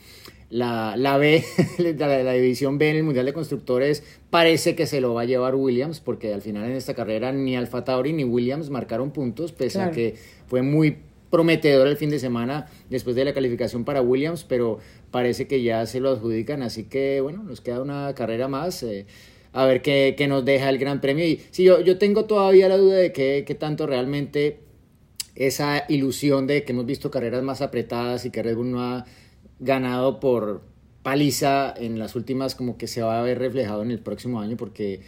la, 0.51 0.97
la 0.97 1.19
B, 1.19 1.45
la, 1.79 2.23
la 2.23 2.33
división 2.33 2.79
B 2.79 2.91
en 2.91 2.97
el 2.97 3.05
Mundial 3.05 3.27
de 3.27 3.33
Constructores, 3.33 4.03
parece 4.31 4.75
que 4.75 4.87
se 4.87 5.01
lo 5.01 5.15
va 5.15 5.23
a 5.23 5.25
llevar 5.25 5.55
Williams, 5.55 6.01
porque 6.01 6.33
al 6.35 6.43
final 6.43 6.65
en 6.65 6.73
esta 6.77 6.95
carrera 6.95 7.33
ni 7.33 7.57
Alfa 7.57 7.85
Tauri 7.85 8.13
ni 8.13 8.25
Williams 8.25 8.71
marcaron 8.71 9.11
puntos, 9.13 9.53
pese 9.53 9.79
a 9.79 9.83
Claro. 9.91 9.95
que 9.95 10.15
fue 10.47 10.63
muy 10.63 10.97
prometedor 11.31 11.89
el 11.89 11.97
fin 11.97 12.11
de 12.11 12.19
semana 12.19 12.67
después 12.91 13.17
de 13.17 13.25
la 13.25 13.35
calificación 13.35 13.85
para 13.85 14.03
Williams, 14.03 14.45
pero 14.45 14.79
parece 15.11 15.47
que 15.47 15.63
ya 15.63 15.85
se 15.87 16.01
lo 16.01 16.11
adjudican, 16.11 16.63
así 16.63 16.85
que 16.85 17.21
bueno, 17.21 17.43
nos 17.43 17.61
queda 17.61 17.83
una 17.83 18.15
carrera 18.15 18.49
más. 18.49 18.83
eh, 18.83 19.07
a 19.53 19.65
ver 19.65 19.83
qué, 19.83 20.15
qué 20.17 20.29
nos 20.29 20.45
deja 20.45 20.69
el 20.69 20.79
Gran 20.79 21.01
Premio. 21.01 21.27
Y 21.27 21.41
sí, 21.51 21.65
yo, 21.65 21.81
yo 21.81 21.99
tengo 21.99 22.27
todavía 22.27 22.69
la 22.69 22.77
duda 22.77 22.97
de 22.97 23.13
qué, 23.13 23.45
qué 23.47 23.55
tanto 23.55 23.87
realmente 23.87 24.61
esa 25.35 25.85
ilusión 25.89 26.47
de 26.47 26.65
que 26.65 26.73
hemos 26.73 26.87
visto 26.87 27.11
carreras 27.11 27.43
más 27.43 27.63
apretadas 27.63 28.25
y 28.25 28.31
que 28.31 28.43
Red 28.43 28.57
Bull 28.57 28.71
no 28.71 28.83
ha 28.83 29.05
ganado 29.61 30.21
por 30.21 30.63
paliza 31.03 31.73
en 31.77 31.99
las 31.99 32.17
últimas, 32.17 32.55
como 32.55 32.77
que 32.77 32.87
se 32.87 33.03
va 33.03 33.19
a 33.19 33.23
ver 33.23 33.39
reflejado 33.39 33.83
en 33.83 33.91
el 33.91 34.01
próximo 34.01 34.41
año, 34.41 34.57
porque 34.57 35.01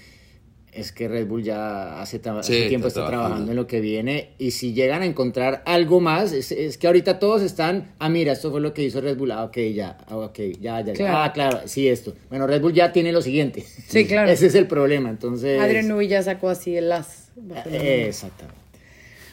es 0.72 0.92
que 0.92 1.08
Red 1.08 1.26
Bull 1.26 1.42
ya 1.42 2.00
hace, 2.00 2.20
tra- 2.22 2.42
Sí, 2.42 2.54
hace 2.54 2.68
tiempo 2.68 2.88
está 2.88 3.00
está, 3.00 3.10
trabajando. 3.10 3.50
en 3.50 3.56
lo 3.56 3.66
que 3.66 3.80
viene 3.80 4.30
y 4.38 4.52
si 4.52 4.72
llegan 4.72 5.02
a 5.02 5.06
encontrar 5.06 5.62
algo 5.66 6.00
más, 6.00 6.32
es, 6.32 6.52
es 6.52 6.78
que 6.78 6.86
ahorita 6.86 7.18
todos 7.18 7.42
están, 7.42 7.92
ah, 7.98 8.08
mira, 8.08 8.32
esto 8.32 8.50
fue 8.50 8.60
lo 8.60 8.72
que 8.72 8.82
hizo 8.84 9.00
Red 9.00 9.16
Bull, 9.16 9.32
ah, 9.32 9.44
ok, 9.44 9.56
ya, 9.74 9.98
ah, 10.08 10.16
ok, 10.16 10.38
ya, 10.60 10.80
ya. 10.80 10.92
Claro. 10.92 11.16
ah, 11.18 11.32
claro, 11.32 11.60
sí, 11.66 11.88
esto. 11.88 12.14
Bueno, 12.28 12.46
Red 12.46 12.60
Bull 12.62 12.72
ya 12.72 12.92
tiene 12.92 13.12
lo 13.12 13.22
siguiente. 13.22 13.64
Sí, 13.88 14.04
claro. 14.08 14.30
Ese 14.30 14.46
es 14.46 14.54
el 14.54 14.66
problema, 14.66 15.10
entonces... 15.10 15.60
Adrian 15.60 15.88
Newey 15.88 16.08
ya 16.08 16.22
sacó 16.22 16.48
así 16.48 16.76
el 16.76 16.90
as. 16.92 17.30
Eh, 17.66 18.06
Exactamente. 18.08 18.60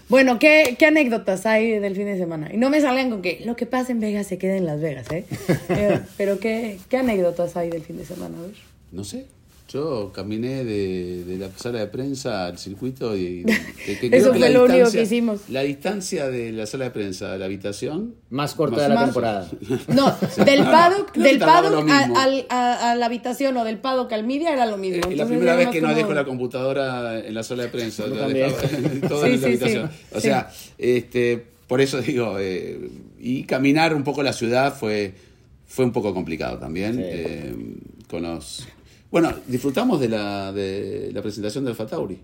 Bueno, 0.10 0.40
¿qué, 0.40 0.78
¿qué 0.80 0.86
anécdotas 0.86 1.46
hay 1.46 1.80
del 1.80 1.94
fin 1.94 2.06
de 2.06 2.18
semana? 2.18 2.50
Y 2.54 2.56
no 2.56 2.70
me 2.70 2.80
salgan 2.80 3.10
con 3.10 3.22
que 3.22 3.42
lo 3.46 3.58
que 3.58 3.66
pasa 3.66 3.92
en 3.92 4.00
Vegas 4.00 4.26
se 4.26 4.38
queda 4.38 4.56
en 4.56 4.66
Las 4.66 4.80
Vegas, 4.80 5.12
¿eh? 5.12 5.26
Eh, 5.70 6.00
Pero 6.16 6.40
¿qué, 6.40 6.80
¿qué 6.90 6.96
anécdotas 6.98 7.58
hay 7.58 7.70
del 7.70 7.82
fin 7.84 7.98
de 7.98 8.06
semana? 8.06 8.38
A 8.38 8.42
ver. 8.44 8.52
No 8.94 9.04
sé. 9.04 9.26
Yo 9.70 10.14
caminé 10.14 10.64
de, 10.64 11.26
de 11.26 11.38
la 11.38 11.50
sala 11.58 11.80
de 11.80 11.88
prensa 11.88 12.46
al 12.46 12.58
circuito 12.58 13.18
y... 13.18 13.44
que- 13.86 14.10
Eso 14.14 14.32
que 14.32 14.40
fue 14.40 14.40
la 14.40 14.50
lo 14.50 14.64
único 14.64 14.74
distancia- 14.86 15.00
que 15.00 15.04
hicimos. 15.06 15.42
La 15.50 15.62
distancia 15.64 16.30
de 16.30 16.54
la 16.54 16.66
sala 16.66 16.86
de 16.86 16.92
prensa 16.92 17.34
a 17.34 17.38
la 17.38 17.46
habitación... 17.46 18.16
Más 18.30 18.54
corta 18.56 18.78
Más- 18.78 18.84
de 18.84 18.90
la 18.90 18.96
más- 18.96 19.06
temporada. 19.06 19.50
No, 19.90 20.16
del 20.46 20.60
No, 20.60 20.66
no, 20.66 20.72
paddock, 20.72 21.14
del 21.16 21.40
paddock 21.40 21.90
a, 21.90 22.06
al- 22.24 22.46
a- 22.50 22.92
a 22.92 22.96
la 22.96 23.06
habitación 23.08 23.58
o 23.58 23.66
del 23.66 23.78
paddock 23.80 24.12
al 24.14 24.26
media 24.26 24.54
era 24.54 24.66
lo 24.66 24.78
mismo. 24.78 25.10
Eh, 25.12 25.16
la 25.18 25.26
primera 25.26 25.54
era 25.54 25.56
vez 25.58 25.68
que 25.70 25.82
no 25.82 25.94
dejo 25.94 26.14
la 26.14 26.24
computadora 26.24 27.20
en 27.20 27.34
la 27.34 27.44
sala 27.44 27.64
de 27.64 27.70
prensa, 27.70 28.08
la 28.08 28.28
dejaba 28.28 28.62
todo 29.10 29.26
Sí, 29.26 29.28
en 29.28 29.32
la 29.34 29.38
sí, 29.40 29.46
habitación. 29.46 29.90
sí. 29.92 30.06
O 30.16 30.22
sea, 30.22 30.50
este, 30.78 31.44
por 31.68 31.82
eso 31.82 32.02
digo, 32.02 32.38
eh, 32.40 32.90
y 33.20 33.44
caminar 33.44 33.94
un 33.94 34.06
poco 34.06 34.24
la 34.24 34.32
ciudad 34.32 34.74
fue, 34.74 35.14
fue 35.68 35.84
un 35.84 35.92
poco 35.92 36.14
complicado 36.14 36.58
también. 36.58 36.94
Sí. 36.96 37.02
eh, 37.04 37.56
con 38.10 38.24
los, 38.24 38.66
bueno, 39.12 39.34
disfrutamos 39.48 40.00
de 40.00 40.10
la, 40.10 40.52
de 40.54 41.12
la 41.14 41.22
presentación 41.22 41.66
del 41.66 41.76
Fatauri. 41.76 42.18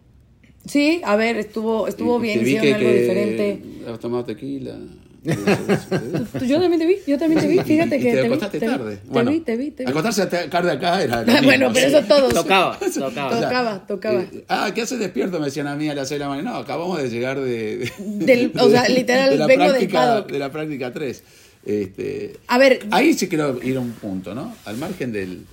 Sí, 0.66 1.02
a 1.04 1.16
ver, 1.16 1.38
estuvo, 1.38 1.88
estuvo 1.88 2.20
Y 2.20 2.22
bien, 2.24 2.40
te 2.40 2.46
vi 2.46 2.52
hicieron 2.56 2.68
que, 2.68 2.74
algo 2.76 2.90
que 2.90 3.02
diferente. 3.02 3.62
has 3.92 4.00
tomado 4.00 4.24
tequila. 4.26 4.78
Tú- 5.24 6.46
Yo 6.46 6.60
también 6.60 6.80
te 6.80 6.86
vi, 6.86 6.96
yo 7.08 7.18
también 7.18 7.40
te 7.42 7.48
vi, 7.48 7.60
fíjate 7.60 7.96
Y 7.98 8.00
que 8.02 8.10
te 8.12 8.16
te 8.16 8.22
vi, 8.22 8.28
acostaste 8.28 8.60
te 8.60 8.66
vi, 8.68 8.72
tarde. 8.72 8.96
te 8.98 9.08
Bueno, 9.10 9.32
vi, 9.32 9.40
te 9.40 9.56
vi, 9.58 9.72
te 9.72 9.84
vi. 9.86 9.90
Acostarse 9.92 10.26
tarde 10.26 10.72
acá 10.72 11.02
era. 11.02 11.22
mismo, 11.26 11.42
Bueno, 11.44 11.72
pero 11.74 11.88
eso 11.88 12.02
todos. 12.08 12.34
Tocaba, 12.34 12.78
tocaba. 12.80 13.40
Tocaba, 13.40 13.88
tocaba. 13.88 14.22
eh, 14.22 14.44
ah, 14.50 14.72
¿qué 14.76 14.82
haces 14.82 15.00
despierto? 15.00 15.40
Me 15.40 15.46
decían 15.46 15.68
a 15.68 15.76
mí 15.76 15.88
a 15.90 15.96
las 15.96 16.10
6 16.10 16.20
de 16.20 16.26
la 16.26 16.30
mañana. 16.30 16.52
No, 16.52 16.58
acabamos 16.58 17.02
de 17.02 17.10
llegar 17.10 17.40
de. 17.40 17.78
de- 17.78 18.26
Del- 18.26 18.52
o 18.60 18.70
sea, 18.70 18.88
literal, 18.90 19.30
de 19.32 19.38
la 19.38 19.48
vengo 19.48 19.66
práctica. 19.66 20.22
De 20.22 20.40
la 20.40 20.52
práctica 20.52 20.92
3. 20.92 21.24
Este, 21.66 22.34
A 22.48 22.58
ver, 22.58 22.80
ahí 22.92 23.14
sí 23.14 23.30
quiero 23.30 23.62
ir 23.64 23.78
a 23.78 23.80
un 23.80 23.92
punto, 23.92 24.36
¿no? 24.36 24.54
Al 24.66 24.76
margen 24.78 25.14
del. 25.14 25.46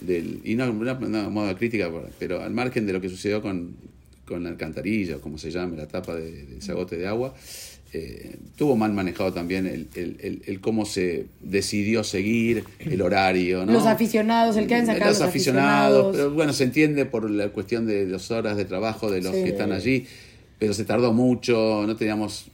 Del 0.00 0.40
y 0.44 0.54
no, 0.54 0.72
no 0.72 1.30
modo 1.30 1.48
de 1.48 1.54
crítica, 1.56 1.90
pero 2.18 2.42
al 2.42 2.52
margen 2.52 2.86
de 2.86 2.92
lo 2.92 3.00
que 3.00 3.08
sucedió 3.08 3.40
con, 3.42 3.74
con 4.26 4.42
la 4.44 4.50
alcantarilla, 4.50 5.16
o 5.16 5.20
como 5.20 5.38
se 5.38 5.50
llame, 5.50 5.76
la 5.76 5.86
tapa 5.86 6.14
de, 6.14 6.44
del 6.46 6.62
zagote 6.62 6.96
de 6.96 7.06
agua. 7.06 7.34
eh, 7.92 8.36
tuvo 8.56 8.76
mal 8.76 8.92
manejado 8.92 9.32
también 9.32 9.64
el, 9.66 9.86
el- 9.94 10.16
el- 10.20 10.42
el 10.46 10.60
cómo 10.60 10.84
se 10.84 11.26
decidió 11.40 12.02
seguir, 12.04 12.64
el 12.80 13.00
horario, 13.00 13.64
¿no? 13.64 13.72
Los 13.72 13.86
aficionados, 13.86 14.56
el 14.56 14.66
que 14.66 14.74
han 14.74 14.86
sacado 14.86 15.10
los 15.12 15.20
los 15.20 15.28
aficionados, 15.28 15.92
aficionados. 16.08 16.16
pero 16.16 16.30
bueno, 16.32 16.52
se 16.52 16.64
entiende 16.64 17.06
por 17.06 17.30
la 17.30 17.48
cuestión 17.50 17.86
de 17.86 18.04
las 18.06 18.30
horas 18.30 18.56
de 18.56 18.64
trabajo 18.66 19.10
de 19.10 19.22
los 19.22 19.34
Sí. 19.34 19.44
que 19.44 19.50
están 19.50 19.72
allí, 19.72 20.04
pero 20.58 20.74
se 20.74 20.84
tardó 20.84 21.12
mucho, 21.14 21.84
no 21.86 21.96
teníamos, 21.96 22.46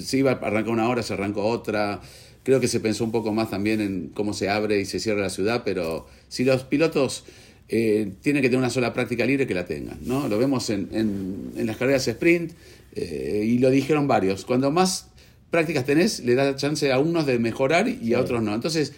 se 0.00 0.18
iba 0.18 0.30
a 0.30 0.34
arrancar 0.34 0.72
una 0.72 0.88
hora, 0.88 1.02
se 1.02 1.12
arrancó 1.12 1.42
otra, 1.44 2.00
creo 2.48 2.60
que 2.60 2.68
se 2.68 2.80
pensó 2.80 3.04
un 3.04 3.12
poco 3.12 3.30
más 3.34 3.50
también 3.50 3.82
en 3.82 4.08
cómo 4.14 4.32
se 4.32 4.48
abre 4.48 4.80
y 4.80 4.86
se 4.86 5.00
cierra 5.00 5.20
la 5.20 5.28
ciudad, 5.28 5.64
pero 5.66 6.06
si 6.28 6.44
los 6.44 6.62
pilotos 6.64 7.24
eh, 7.68 8.12
tienen 8.22 8.40
que 8.40 8.48
tener 8.48 8.58
una 8.60 8.70
sola 8.70 8.94
práctica 8.94 9.26
libre, 9.26 9.46
que 9.46 9.52
la 9.52 9.66
tengan, 9.66 9.98
¿no? 10.06 10.28
Lo 10.28 10.38
vemos 10.38 10.70
en, 10.70 10.88
en- 10.92 11.52
en 11.58 11.66
las 11.66 11.76
carreras 11.76 12.08
sprint 12.08 12.52
eh, 12.96 13.44
y 13.46 13.58
lo 13.58 13.68
dijeron 13.68 14.08
varios, 14.08 14.46
cuando 14.46 14.70
más 14.70 15.08
prácticas 15.50 15.84
tenés, 15.84 16.20
le 16.20 16.34
da 16.36 16.56
chance 16.56 16.90
a 16.90 16.98
unos 16.98 17.26
de 17.26 17.38
mejorar 17.38 17.86
y 17.86 18.14
a 18.14 18.20
otros 18.20 18.42
no. 18.42 18.54
Entonces, 18.54 18.94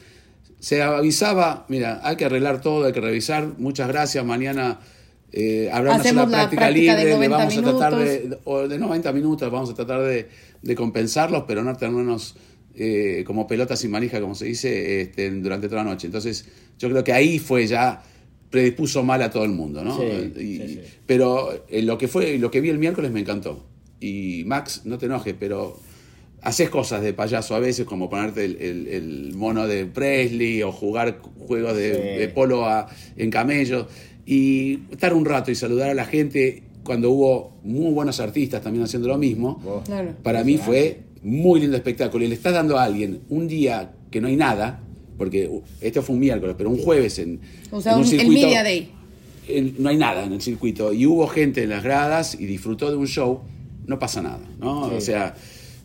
se 0.60 0.80
avisaba, 0.82 1.66
mira, 1.68 2.00
hay 2.04 2.14
que 2.14 2.26
arreglar 2.26 2.60
todo, 2.60 2.84
hay 2.86 2.92
que 2.92 3.00
revisar, 3.00 3.48
muchas 3.58 3.88
gracias, 3.88 4.24
mañana 4.24 4.78
eh, 5.32 5.68
habrá 5.72 5.90
una 5.94 6.00
Hacemos 6.00 6.24
sola 6.26 6.36
la 6.36 6.50
práctica 6.50 6.70
libre, 6.70 7.04
le 7.04 7.10
90 7.10 7.36
vamos 7.36 7.56
a 7.56 7.62
tratar 7.62 7.92
minutos. 7.96 8.30
de, 8.30 8.38
o 8.44 8.68
de 8.68 8.78
90 8.78 9.12
minutos, 9.12 9.50
vamos 9.50 9.70
a 9.70 9.74
tratar 9.74 10.02
de, 10.02 10.28
de 10.62 10.74
compensarlos, 10.76 11.42
pero 11.48 11.64
no 11.64 11.76
tenernos 11.76 12.36
eh, 12.74 13.24
como 13.26 13.46
pelotas 13.46 13.78
sin 13.80 13.90
manija, 13.90 14.20
como 14.20 14.34
se 14.34 14.46
dice, 14.46 15.00
este, 15.02 15.30
durante 15.30 15.68
toda 15.68 15.84
la 15.84 15.90
noche. 15.90 16.06
Entonces, 16.06 16.46
yo 16.78 16.88
creo 16.88 17.04
que 17.04 17.12
ahí 17.12 17.38
fue 17.38 17.66
ya 17.66 18.02
predispuso 18.50 19.02
mal 19.04 19.22
a 19.22 19.30
todo 19.30 19.44
el 19.44 19.50
mundo, 19.52 19.84
¿no? 19.84 19.96
Sí, 19.98 20.04
Y- 20.40 20.56
sí, 20.56 20.68
sí. 20.68 20.80
Pero 21.06 21.64
eh, 21.68 21.82
lo 21.82 21.98
que 21.98 22.08
fue, 22.08 22.38
lo 22.38 22.50
que 22.50 22.60
vi 22.60 22.68
el 22.70 22.78
miércoles 22.78 23.10
me 23.12 23.20
encantó. 23.20 23.64
Y 24.00 24.42
Max, 24.46 24.82
no 24.84 24.98
te 24.98 25.06
enojes, 25.06 25.34
pero 25.38 25.78
haces 26.42 26.70
cosas 26.70 27.02
de 27.02 27.12
payaso 27.12 27.54
a 27.54 27.60
veces, 27.60 27.84
como 27.84 28.08
ponerte 28.08 28.44
el, 28.44 28.56
el- 28.60 28.88
el 28.88 29.34
mono 29.34 29.66
de 29.68 29.84
Presley 29.86 30.62
o 30.62 30.72
jugar 30.72 31.20
juegos 31.46 31.76
de, 31.76 31.94
Sí. 31.94 32.18
de 32.18 32.28
polo 32.28 32.66
a- 32.66 32.88
en 33.16 33.30
camello. 33.30 33.86
Y 34.26 34.80
estar 34.90 35.12
un 35.12 35.24
rato 35.26 35.50
y 35.50 35.54
saludar 35.54 35.90
a 35.90 35.94
la 35.94 36.04
gente 36.06 36.62
cuando 36.82 37.10
hubo 37.10 37.60
muy 37.62 37.92
buenos 37.92 38.20
artistas 38.20 38.62
también 38.62 38.84
haciendo 38.84 39.06
lo 39.08 39.18
mismo. 39.18 39.60
Oh, 39.66 39.82
Claro. 39.84 40.14
Para 40.22 40.42
mí 40.44 40.56
fue 40.56 41.00
muy 41.22 41.60
lindo 41.60 41.76
espectáculo. 41.76 42.24
Y 42.24 42.28
le 42.28 42.34
estás 42.34 42.52
dando 42.54 42.78
a 42.78 42.84
alguien 42.84 43.20
un 43.28 43.46
día 43.48 43.92
que 44.10 44.20
no 44.20 44.28
hay 44.28 44.36
nada, 44.36 44.80
porque 45.18 45.50
esto 45.80 46.02
fue 46.02 46.14
un 46.14 46.20
miércoles, 46.20 46.54
pero 46.56 46.70
un 46.70 46.78
jueves 46.78 47.18
en, 47.18 47.40
O 47.70 47.80
sea, 47.80 47.92
en 47.92 47.98
un- 47.98 48.04
el 48.04 48.10
circuito- 48.10 48.46
Media 48.46 48.62
Day. 48.62 48.90
en- 49.48 49.74
no 49.78 49.88
hay 49.88 49.96
nada 49.96 50.24
en 50.24 50.32
el 50.32 50.40
circuito 50.40 50.92
y 50.92 51.06
hubo 51.06 51.26
gente 51.28 51.62
en 51.62 51.70
las 51.70 51.82
gradas 51.82 52.36
y 52.38 52.46
disfrutó 52.46 52.90
de 52.90 52.96
un 52.96 53.06
show, 53.06 53.40
no 53.86 53.98
pasa 53.98 54.22
nada, 54.22 54.40
¿no? 54.60 54.88
Sí. 54.90 54.94
O 54.96 55.00
sea, 55.00 55.34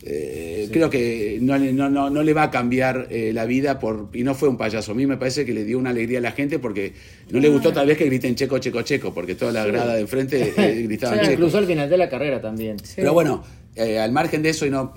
eh, 0.08 0.68
creo 0.72 0.88
que 0.88 1.38
no, 1.42 1.58
le- 1.58 1.72
no, 1.72 1.90
no, 1.90 2.08
no 2.10 2.22
le 2.22 2.32
va 2.32 2.44
a 2.44 2.50
cambiar 2.50 3.08
eh, 3.10 3.32
la 3.34 3.44
vida 3.44 3.78
por 3.80 4.08
y 4.14 4.22
no 4.22 4.34
fue 4.36 4.48
un 4.48 4.56
payaso. 4.56 4.92
A 4.92 4.94
mí 4.94 5.04
me 5.06 5.16
parece 5.16 5.44
que 5.44 5.52
le 5.52 5.64
dio 5.64 5.78
una 5.78 5.90
alegría 5.90 6.18
a 6.18 6.22
la 6.22 6.30
gente 6.32 6.58
porque 6.60 6.92
no 7.30 7.40
le 7.40 7.48
gustó 7.48 7.72
tal 7.72 7.88
vez 7.88 7.98
que 7.98 8.04
griten 8.06 8.36
checo, 8.36 8.58
checo, 8.58 8.82
checo, 8.82 9.12
porque 9.12 9.34
toda 9.34 9.50
la 9.52 9.66
grada 9.66 9.94
de 9.96 10.02
enfrente 10.02 10.52
eh, 10.56 10.82
gritaban 10.86 11.18
Sí, 11.18 11.24
checo. 11.24 11.32
incluso 11.34 11.58
al 11.58 11.66
final 11.66 11.90
de 11.90 11.98
la 11.98 12.08
carrera 12.08 12.40
también. 12.40 12.76
Pero 12.94 13.12
bueno, 13.14 13.42
eh, 13.74 13.98
al 13.98 14.12
margen 14.12 14.42
de 14.42 14.50
eso, 14.50 14.64
y 14.64 14.70
no, 14.70 14.94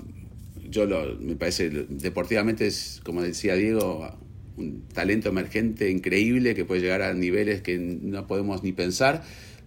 yo 0.70 0.86
lo, 0.86 1.16
me 1.16 1.36
parece, 1.36 1.68
deportivamente 1.88 2.66
es, 2.66 3.00
como 3.04 3.22
decía 3.22 3.54
Diego, 3.54 4.10
un 4.56 4.82
talento 4.92 5.28
emergente 5.30 5.90
increíble 5.90 6.54
que 6.54 6.64
puede 6.64 6.80
llegar 6.82 7.02
a 7.02 7.12
niveles 7.14 7.62
que 7.62 7.78
no 7.78 8.26
podemos 8.26 8.62
ni 8.62 8.72
pensar, 8.72 9.22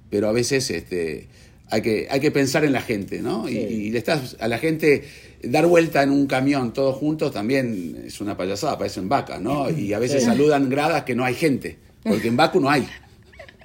pero 0.10 0.28
a 0.30 0.32
veces 0.32 0.70
este, 0.70 1.28
hay, 1.70 1.82
que, 1.82 2.08
hay 2.10 2.20
que 2.20 2.32
pensar 2.32 2.64
en 2.64 2.74
la 2.74 2.82
gente, 2.82 3.22
¿no? 3.22 3.50
Y, 3.50 3.54
Sí. 3.54 3.58
y 3.60 3.92
le 3.92 3.98
estás 3.98 4.38
a 4.40 4.48
la 4.48 4.58
gente 4.60 5.04
dar 5.44 5.66
vuelta 5.66 6.04
en 6.04 6.12
un 6.12 6.26
camión 6.28 6.72
todos 6.74 6.96
juntos 6.96 7.34
también 7.34 8.04
es 8.06 8.22
una 8.22 8.38
payasada, 8.38 8.78
parecen 8.78 9.10
vacas, 9.10 9.42
¿no? 9.42 9.70
Y 9.78 9.94
a 9.94 10.00
veces 10.00 10.22
Sí. 10.22 10.28
saludan 10.28 10.70
gradas 10.70 11.04
que 11.04 11.16
no 11.16 11.26
hay 11.26 11.34
gente, 11.36 11.78
porque 12.04 12.28
en 12.28 12.38
Baku 12.38 12.60
no 12.60 12.70
hay. 12.70 12.88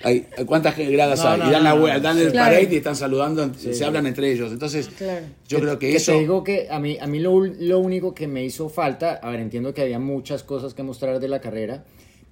Hay, 0.04 0.26
¿Cuántas 0.46 0.76
gradas 0.76 1.22
No, 1.22 1.28
hay? 1.30 1.38
no, 1.40 1.48
y 1.48 1.52
dan, 1.52 1.64
la, 1.64 1.74
no, 1.74 1.86
dan 2.00 2.18
el 2.18 2.30
Claro. 2.32 2.54
parade 2.56 2.68
y 2.74 2.76
están 2.76 2.96
saludando, 2.96 3.50
se 3.54 3.84
hablan 3.84 4.06
entre 4.06 4.32
ellos. 4.32 4.52
Entonces, 4.52 4.88
Claro. 4.88 5.26
yo 5.48 5.60
creo 5.60 5.78
que, 5.78 5.90
Que 5.90 5.96
eso... 5.96 6.12
Te 6.12 6.18
digo 6.20 6.44
que 6.44 6.68
a 6.70 6.78
mí, 6.78 6.98
a 7.00 7.06
mí 7.06 7.18
lo, 7.18 7.44
lo 7.44 7.78
único 7.80 8.14
que 8.14 8.26
me 8.28 8.44
hizo 8.44 8.68
falta, 8.68 9.14
a 9.22 9.30
ver, 9.30 9.40
entiendo 9.40 9.74
que 9.74 9.82
había 9.82 9.98
muchas 9.98 10.42
cosas 10.42 10.74
que 10.74 10.82
mostrar 10.82 11.18
de 11.20 11.28
la 11.28 11.40
carrera, 11.40 11.84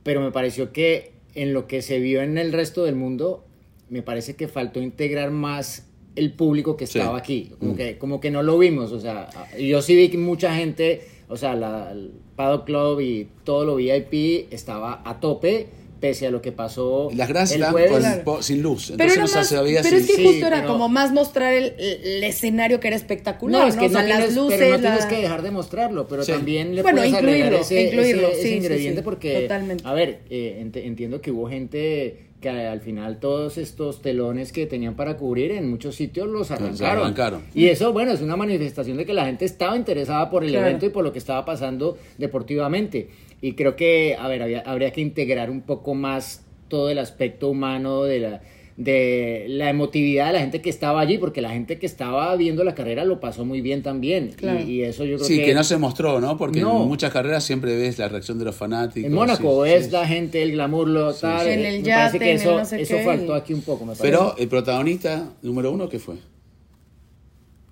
pero 0.02 0.20
me 0.20 0.30
pareció 0.30 0.72
que 0.72 1.12
en 1.34 1.52
lo 1.52 1.66
que 1.66 1.82
se 1.82 1.98
vio 1.98 2.22
en 2.22 2.38
el 2.38 2.52
resto 2.52 2.84
del 2.84 2.94
mundo, 2.94 3.44
me 3.90 4.02
parece 4.02 4.36
que 4.36 4.48
faltó 4.48 4.80
integrar 4.80 5.30
más 5.30 5.86
el 6.14 6.32
público 6.32 6.76
que 6.76 6.86
Sí. 6.86 6.98
estaba 6.98 7.18
aquí. 7.18 7.52
Como, 7.58 7.72
Mm. 7.72 7.76
que, 7.76 7.98
como 7.98 8.20
que 8.20 8.30
no 8.30 8.42
lo 8.42 8.58
vimos, 8.58 8.90
o 8.92 9.00
sea, 9.00 9.28
yo 9.58 9.82
sí 9.82 9.94
vi 9.94 10.08
que 10.08 10.18
mucha 10.18 10.54
gente 10.54 11.02
o 11.28 11.36
sea, 11.36 11.56
la, 11.56 11.90
el 11.90 12.12
Paddock 12.36 12.66
Club 12.66 13.00
y 13.00 13.26
todo 13.42 13.64
lo 13.64 13.74
VIP 13.74 14.46
estaba 14.52 15.02
a 15.04 15.18
tope, 15.18 15.66
pese 16.00 16.26
a 16.26 16.30
lo 16.30 16.42
que 16.42 16.52
pasó 16.52 17.08
Las 17.14 17.28
gradas 17.28 17.52
el 17.52 17.64
jueves. 17.64 18.20
con- 18.24 18.42
sin 18.42 18.62
luz, 18.62 18.92
Pero, 18.96 19.10
entonces 19.12 19.34
no 19.34 19.40
más- 19.40 19.48
sabía 19.48 19.80
pero 19.82 19.96
si... 19.96 20.02
es 20.02 20.06
que 20.10 20.16
sí, 20.16 20.24
justo 20.26 20.46
era 20.46 20.56
pero- 20.58 20.72
como 20.72 20.88
más 20.88 21.12
mostrar 21.12 21.54
el, 21.54 21.72
el 21.78 22.22
escenario 22.24 22.80
que 22.80 22.88
era 22.88 22.96
espectacular, 22.96 23.62
No, 23.62 23.68
es 23.68 23.76
que 23.76 23.86
o 23.86 23.88
sea, 23.90 24.02
no 24.02 24.08
las 24.08 24.18
tienes, 24.18 24.36
luces, 24.36 24.58
pero 24.58 24.70
no 24.76 24.80
tienes 24.80 25.06
que 25.06 25.16
dejar 25.16 25.42
de 25.42 25.50
mostrarlo, 25.50 26.06
pero 26.06 26.22
Sí. 26.22 26.32
también 26.32 26.74
le 26.74 26.82
Bueno, 26.82 26.98
puedes 26.98 27.12
incluirlo, 27.14 27.58
ese, 27.60 27.82
incluirlo, 27.84 28.28
ese- 28.28 28.32
ese 28.32 28.42
sí, 28.42 28.48
sí, 28.48 28.54
ingrediente 28.56 29.00
sí, 29.00 29.04
porque, 29.04 29.40
totalmente. 29.42 29.82
a 29.86 29.92
ver, 29.94 30.20
eh, 30.28 30.62
ent- 30.64 30.84
entiendo 30.84 31.20
que 31.22 31.30
hubo 31.30 31.48
gente 31.48 32.22
que 32.40 32.50
al 32.50 32.82
final 32.82 33.18
todos 33.18 33.56
estos 33.56 34.02
telones 34.02 34.52
que 34.52 34.66
tenían 34.66 34.94
para 34.94 35.16
cubrir 35.16 35.52
en 35.52 35.70
muchos 35.70 35.96
sitios 35.96 36.28
los 36.28 36.50
arrancaron. 36.50 37.04
arrancaron. 37.04 37.42
Y 37.54 37.68
eso, 37.68 37.94
bueno, 37.94 38.12
es 38.12 38.20
una 38.20 38.36
manifestación 38.36 38.98
de 38.98 39.06
que 39.06 39.14
la 39.14 39.24
gente 39.24 39.46
estaba 39.46 39.74
interesada 39.74 40.28
por 40.30 40.44
el 40.44 40.50
Claro. 40.50 40.66
evento 40.66 40.84
y 40.84 40.90
por 40.90 41.02
lo 41.02 41.12
que 41.14 41.18
estaba 41.18 41.46
pasando 41.46 41.96
deportivamente. 42.18 43.08
Y 43.42 43.52
creo 43.52 43.76
que, 43.76 44.16
a 44.18 44.28
ver, 44.28 44.42
había- 44.42 44.60
habría 44.60 44.92
que 44.92 45.00
integrar 45.00 45.50
un 45.50 45.60
poco 45.62 45.94
más 45.94 46.44
todo 46.68 46.90
el 46.90 46.98
aspecto 46.98 47.48
humano 47.48 48.02
de 48.04 48.20
la 48.20 48.42
de 48.78 49.46
la 49.48 49.70
emotividad 49.70 50.26
de 50.26 50.32
la 50.34 50.40
gente 50.40 50.60
que 50.60 50.68
estaba 50.68 51.00
allí, 51.00 51.16
porque 51.16 51.40
la 51.40 51.48
gente 51.48 51.78
que 51.78 51.86
estaba 51.86 52.36
viendo 52.36 52.62
la 52.62 52.74
carrera 52.74 53.06
lo 53.06 53.20
pasó 53.20 53.46
muy 53.46 53.62
bien 53.62 53.82
también. 53.82 54.32
Claro. 54.36 54.60
Y, 54.60 54.64
y 54.70 54.82
eso 54.82 55.06
yo 55.06 55.16
creo 55.16 55.26
Sí, 55.26 55.38
que... 55.38 55.46
que 55.46 55.54
no 55.54 55.64
se 55.64 55.78
mostró, 55.78 56.20
¿no? 56.20 56.36
Porque 56.36 56.60
No. 56.60 56.82
en 56.82 56.88
muchas 56.88 57.10
carreras 57.10 57.42
siempre 57.42 57.74
ves 57.74 57.98
la 57.98 58.08
reacción 58.10 58.38
de 58.38 58.44
los 58.44 58.54
fanáticos. 58.54 59.06
En 59.06 59.14
Mónaco 59.14 59.64
sí, 59.64 59.70
ves 59.72 59.86
sí. 59.86 59.92
la 59.92 60.06
gente, 60.06 60.42
el 60.42 60.52
glamour, 60.52 60.88
lo 60.88 61.14
tal. 61.14 61.46
En 61.46 61.60
eh, 61.60 61.68
el 61.76 61.80
me 61.80 61.88
yate, 61.88 62.00
parece 62.00 62.18
que 62.18 62.24
en 62.24 62.30
el 62.32 62.36
eso, 62.42 62.58
no 62.58 62.64
sé 62.66 62.82
eso 62.82 62.96
qué, 62.98 63.02
faltó 63.04 63.34
aquí 63.34 63.54
un 63.54 63.62
poco, 63.62 63.86
me 63.86 63.92
parece. 63.96 64.02
Pero 64.02 64.34
el 64.36 64.46
protagonista 64.48 65.26
número 65.40 65.72
uno, 65.72 65.88
¿qué 65.88 65.98
fue? 65.98 66.16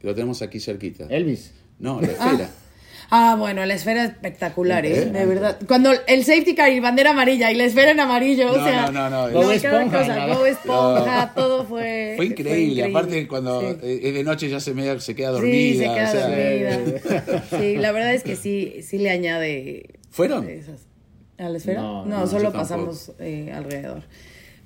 Que 0.00 0.06
lo 0.06 0.14
tenemos 0.14 0.40
aquí 0.40 0.58
cerquita. 0.58 1.06
Elvis. 1.10 1.52
No, 1.78 2.00
la 2.00 2.06
esfera. 2.06 2.50
Ah, 2.50 2.63
bueno, 3.38 3.64
la 3.64 3.74
esfera 3.74 4.04
es 4.04 4.10
espectacular, 4.10 4.84
¿eh? 4.86 5.06
De 5.06 5.26
verdad. 5.26 5.58
Cuando 5.68 5.90
el 6.06 6.24
safety 6.24 6.54
car 6.54 6.72
y 6.72 6.80
bandera 6.80 7.10
amarilla 7.10 7.50
y 7.52 7.54
la 7.54 7.64
esfera 7.64 7.90
en 7.92 8.00
amarillo, 8.00 8.52
o 8.52 8.56
No, 8.56 8.64
sea... 8.64 8.90
no, 8.90 9.08
no, 9.10 9.28
no, 9.28 9.50
Esponja, 10.46 11.32
todo 11.34 11.64
fue... 11.64 12.14
Fue 12.16 12.26
increíble. 12.26 12.84
Aparte, 12.84 13.26
cuando 13.28 13.62
eh, 13.82 14.00
es 14.02 14.14
de 14.14 14.24
noche 14.24 14.48
ya 14.48 14.60
se, 14.60 14.74
media- 14.74 14.98
se 15.00 15.14
queda 15.14 15.30
dormida. 15.30 15.52
Sí, 15.54 15.74
se 15.78 15.84
queda 15.84 16.08
o 16.08 16.12
sea, 16.12 16.28
dormida. 16.28 17.44
Sí, 17.60 17.76
la 17.76 17.92
verdad 17.92 18.14
es 18.14 18.22
que 18.22 18.36
sí, 18.36 18.82
sí 18.82 18.98
le 18.98 19.10
añade... 19.10 19.86
¿Fueron? 20.10 20.48
esas- 20.48 20.86
¿A 21.38 21.48
la 21.48 21.58
esfera? 21.58 21.80
No, 21.82 22.04
No, 22.06 22.20
no, 22.20 22.26
solo 22.26 22.52
pasamos 22.52 23.12
eh, 23.18 23.50
alrededor. 23.52 24.02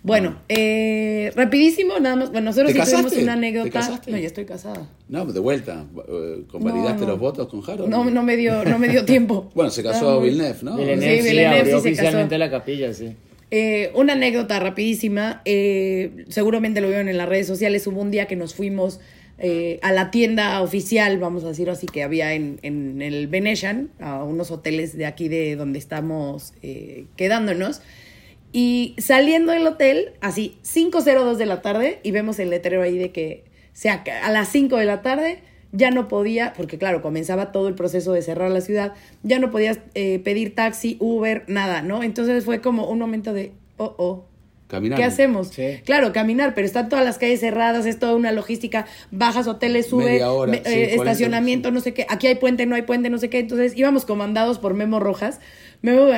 Bueno, 0.08 0.38
eh, 0.48 1.30
rapidísimo, 1.36 1.98
nada 2.00 2.16
más. 2.16 2.32
Bueno, 2.32 2.46
nosotros 2.46 2.72
¿Te 2.72 2.84
sí 2.84 2.90
tuvimos 2.90 3.12
una 3.12 3.24
¿Te 3.24 3.30
anécdota. 3.30 3.70
casaste? 3.70 4.10
No, 4.10 4.18
ya 4.18 4.26
estoy 4.26 4.44
casada. 4.44 4.88
No, 5.08 5.24
de 5.26 5.38
vuelta. 5.38 5.86
eh, 6.08 6.42
¿Convalidaste 6.50 7.00
No, 7.02 7.06
no. 7.06 7.12
los 7.12 7.20
votos 7.20 7.46
con 7.48 7.62
Harold? 7.64 7.88
No, 7.88 8.04
no 8.10 8.22
me 8.24 8.36
dio, 8.36 8.64
no 8.64 8.78
me 8.80 8.88
dio 8.88 9.04
tiempo. 9.14 9.50
Bueno, 9.54 9.70
se 9.70 9.82
casó 9.84 10.18
muy- 10.18 10.30
Villeneuve, 10.30 10.58
¿no? 10.62 10.76
Villeneuve 10.76 11.22
Sí, 11.22 11.28
Villeneuve 11.28 11.58
abrió 11.60 11.76
sí 11.76 11.82
se 11.82 11.88
oficialmente 11.88 12.28
casó. 12.30 12.38
la 12.38 12.50
capilla, 12.50 12.92
sí. 12.92 13.12
Eh, 13.50 13.92
una 13.94 14.14
anécdota 14.14 14.58
rapidísima. 14.58 15.42
eh, 15.44 16.24
seguramente 16.28 16.80
lo 16.80 16.88
vieron 16.88 17.08
en 17.08 17.16
las 17.18 17.28
redes 17.28 17.46
sociales. 17.46 17.86
Hubo 17.86 18.00
un 18.00 18.10
día 18.10 18.26
que 18.26 18.36
nos 18.36 18.54
fuimos 18.54 19.00
eh, 19.38 19.78
a 19.82 19.92
la 19.92 20.10
tienda 20.10 20.60
oficial, 20.62 21.18
vamos 21.18 21.44
a 21.44 21.48
decirlo 21.48 21.72
así, 21.72 21.86
que 21.86 22.02
había 22.02 22.34
en, 22.34 22.58
en 22.62 23.00
el 23.02 23.28
Venetian, 23.28 23.88
a 24.00 24.24
unos 24.24 24.50
hoteles 24.50 24.96
de 24.98 25.06
aquí 25.06 25.28
de 25.28 25.54
donde 25.54 25.78
estamos 25.78 26.54
eh, 26.62 27.04
quedándonos. 27.16 27.80
Y 28.52 28.94
saliendo 28.98 29.52
del 29.52 29.66
hotel, 29.66 30.12
así, 30.20 30.58
5.02 30.64 31.36
de 31.36 31.46
la 31.46 31.60
tarde, 31.62 32.00
y 32.02 32.10
vemos 32.12 32.38
el 32.38 32.50
letrero 32.50 32.82
ahí 32.82 32.96
de 32.98 33.10
que 33.12 33.44
se 33.72 33.90
ac- 33.90 34.10
a 34.22 34.30
las 34.30 34.48
5 34.48 34.76
de 34.76 34.84
la 34.86 35.02
tarde 35.02 35.40
ya 35.70 35.90
no 35.90 36.08
podía, 36.08 36.54
porque 36.56 36.78
claro, 36.78 37.02
comenzaba 37.02 37.52
todo 37.52 37.68
el 37.68 37.74
proceso 37.74 38.14
de 38.14 38.22
cerrar 38.22 38.50
la 38.50 38.62
ciudad, 38.62 38.94
ya 39.22 39.38
no 39.38 39.50
podías 39.50 39.80
eh, 39.94 40.18
pedir 40.24 40.54
taxi, 40.54 40.96
Uber, 40.98 41.44
nada, 41.46 41.82
¿no? 41.82 42.02
Entonces 42.02 42.42
fue 42.46 42.62
como 42.62 42.88
un 42.88 42.98
momento 42.98 43.34
de, 43.34 43.52
oh, 43.76 43.94
oh, 43.98 44.24
Caminando. 44.66 44.96
¿Qué 45.00 45.04
hacemos? 45.04 45.48
Sí. 45.48 45.80
Claro, 45.84 46.12
caminar, 46.12 46.54
pero 46.54 46.66
están 46.66 46.88
todas 46.90 47.02
las 47.04 47.16
calles 47.16 47.40
cerradas, 47.40 47.86
es 47.86 47.98
toda 47.98 48.14
una 48.14 48.32
logística, 48.32 48.84
bajas 49.10 49.46
hoteles, 49.46 49.86
sube, 49.86 50.04
Media 50.04 50.30
hora, 50.32 50.52
me- 50.52 50.58
sí, 50.58 50.62
eh, 50.66 50.92
40, 50.94 50.94
estacionamiento, 51.10 51.70
no 51.70 51.80
sé 51.80 51.92
qué, 51.94 52.06
aquí 52.08 52.26
hay 52.26 52.34
puente, 52.34 52.64
no 52.66 52.74
hay 52.74 52.82
puente, 52.82 53.08
no 53.10 53.16
sé 53.18 53.28
qué, 53.30 53.38
entonces 53.38 53.76
íbamos 53.76 54.04
comandados 54.06 54.58
por 54.58 54.72
Memo 54.74 55.00
Rojas, 55.00 55.40
Memo 55.80 56.08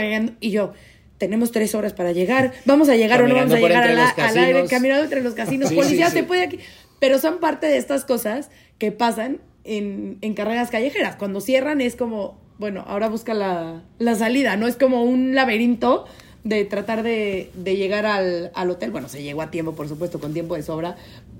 y 0.40 0.50
yo, 0.50 0.72
tenemos 1.20 1.52
tres 1.52 1.74
horas 1.74 1.92
para 1.92 2.12
llegar, 2.12 2.52
vamos 2.64 2.88
a 2.88 2.96
llegar 2.96 3.22
o 3.22 3.28
no 3.28 3.34
vamos 3.34 3.52
a 3.52 3.58
llegar 3.60 3.84
al, 3.84 4.38
aire, 4.38 4.64
caminando 4.68 5.04
entre 5.04 5.20
los 5.20 5.34
casinos, 5.34 5.68
Sí, 5.68 5.76
policía 5.76 6.06
sí, 6.06 6.12
se 6.12 6.18
sí. 6.20 6.24
puede 6.24 6.42
aquí, 6.42 6.58
pero 6.98 7.18
son 7.18 7.40
parte 7.40 7.66
de 7.66 7.76
estas 7.76 8.06
cosas 8.06 8.50
que 8.78 8.90
pasan 8.90 9.38
en, 9.64 10.16
en 10.22 10.32
carreras 10.32 10.70
callejeras, 10.70 11.16
cuando 11.16 11.42
cierran 11.42 11.82
es 11.82 11.94
como, 11.94 12.40
bueno, 12.58 12.84
ahora 12.86 13.10
busca 13.10 13.34
la, 13.34 13.82
la 13.98 14.14
salida, 14.14 14.56
no 14.56 14.66
es 14.66 14.76
como 14.76 15.04
un 15.04 15.34
laberinto 15.34 16.06
de 16.42 16.64
tratar 16.64 17.02
de, 17.02 17.50
de 17.52 17.76
llegar 17.76 18.06
al, 18.06 18.50
al 18.54 18.70
hotel. 18.70 18.90
Bueno, 18.90 19.10
se 19.10 19.22
llegó 19.22 19.42
a 19.42 19.50
tiempo, 19.50 19.74
por 19.74 19.88
supuesto, 19.88 20.20
con 20.20 20.32
tiempo 20.32 20.54
de 20.54 20.62
sobra, 20.62 20.96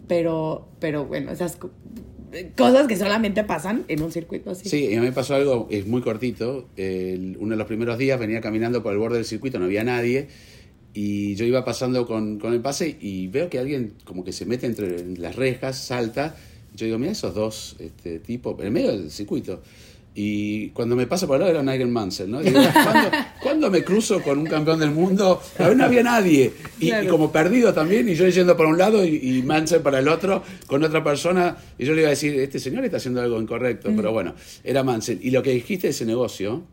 pero, 0.09 0.68
pero 0.78 1.07
bueno, 1.07 1.33
esas 1.33 1.57
cosas 2.57 2.87
que 2.87 2.97
solamente 2.97 3.45
pasan 3.45 3.85
en 3.89 4.03
un 4.03 4.12
circuito 4.12 4.51
así. 4.51 4.68
Sí, 4.68 4.95
a 4.95 5.01
mí 5.01 5.07
me 5.07 5.12
pasó 5.12 5.35
algo, 5.35 5.68
es 5.70 5.87
muy 5.87 6.03
cortito. 6.03 6.68
Uno 6.76 7.51
de 7.51 7.57
los 7.57 7.66
primeros 7.66 7.99
días 7.99 8.18
venía 8.18 8.41
caminando 8.41 8.83
por 8.83 8.93
el 8.93 8.99
borde 8.99 9.16
del 9.16 9.24
circuito, 9.24 9.59
no 9.59 9.66
había 9.66 9.85
nadie. 9.85 10.28
Y 10.93 11.37
yo 11.37 11.45
iba 11.45 11.64
pasando 11.64 12.07
con, 12.07 12.39
con 12.39 12.53
el 12.53 12.61
pase 12.61 12.97
y 13.01 13.28
veo 13.28 13.49
que 13.49 13.59
alguien 13.59 13.95
como 14.05 14.24
que 14.24 14.33
se 14.33 14.45
mete 14.45 14.66
entre 14.66 15.16
las 15.16 15.37
rejas, 15.37 15.78
salta. 15.78 16.35
Yo 16.74 16.87
digo, 16.87 16.99
mira 16.99 17.12
esos 17.12 17.35
dos 17.35 17.76
este, 17.78 18.18
tipos, 18.18 18.61
en 18.62 18.72
medio 18.72 18.91
del 18.93 19.11
circuito. 19.11 19.62
Y 20.13 20.71
cuando 20.71 20.97
me 20.97 21.07
pasa 21.07 21.27
por 21.29 21.37
el 21.37 21.41
lado 21.43 21.53
era 21.53 21.63
Nigel 21.63 21.87
Mansell, 21.89 22.29
¿no? 22.31 22.41
Digo, 22.43 22.59
¿cuándo, 22.73 23.11
cuándo 23.43 23.71
me 23.71 23.85
cruzo 23.85 24.21
con 24.21 24.39
un 24.41 24.47
campeón 24.47 24.81
del 24.81 24.91
mundo? 24.91 25.41
A 25.59 25.69
ver, 25.69 25.77
no 25.77 25.85
había 25.85 26.03
nadie. 26.03 26.53
Y, 26.81 26.89
Claro. 26.89 27.05
y 27.05 27.09
como 27.09 27.31
perdido 27.31 27.73
también, 27.73 28.09
y 28.09 28.15
yo 28.17 28.27
yendo 28.29 28.57
para 28.57 28.69
un 28.69 28.77
lado 28.77 29.05
y, 29.05 29.17
y 29.39 29.43
Mansell 29.43 29.83
para 29.83 30.01
el 30.01 30.09
otro, 30.09 30.43
con 30.67 30.83
otra 30.83 31.05
persona. 31.05 31.57
Y 31.79 31.85
yo 31.85 31.95
le 31.95 32.01
iba 32.01 32.09
a 32.09 32.11
decir, 32.11 32.35
este 32.41 32.59
señor 32.59 32.85
está 32.85 32.97
haciendo 32.97 33.21
algo 33.23 33.41
incorrecto. 33.41 33.91
Pero 33.95 34.13
bueno, 34.13 34.35
era 34.65 34.83
Mansell. 34.83 35.21
Y 35.23 35.31
lo 35.31 35.43
que 35.45 35.53
dijiste 35.53 35.87
de 35.87 35.91
ese 35.93 36.05
negocio, 36.05 36.65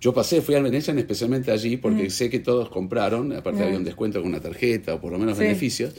yo 0.00 0.12
pasé, 0.12 0.42
fui 0.42 0.56
al 0.56 0.64
Venetian 0.64 0.98
especialmente 0.98 1.52
allí 1.52 1.76
porque 1.76 2.10
sé 2.10 2.28
que 2.28 2.40
todos 2.40 2.68
compraron, 2.70 3.32
aparte 3.34 3.62
había 3.62 3.76
un 3.78 3.84
descuento 3.84 4.20
con 4.20 4.28
una 4.30 4.40
tarjeta 4.40 4.94
o 4.94 5.00
por 5.00 5.12
lo 5.12 5.18
menos 5.20 5.38
Sí. 5.38 5.44
beneficios. 5.44 5.94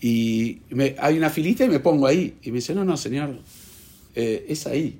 Y 0.00 0.58
me- 0.70 0.96
hay 0.98 1.16
una 1.16 1.30
filita 1.30 1.64
y 1.64 1.68
me 1.68 1.78
pongo 1.78 2.08
ahí. 2.08 2.34
Y 2.42 2.50
me 2.50 2.56
dice, 2.56 2.74
no, 2.74 2.84
no, 2.84 2.96
señor, 2.96 3.36
eh, 4.16 4.44
es 4.48 4.66
ahí. 4.66 4.98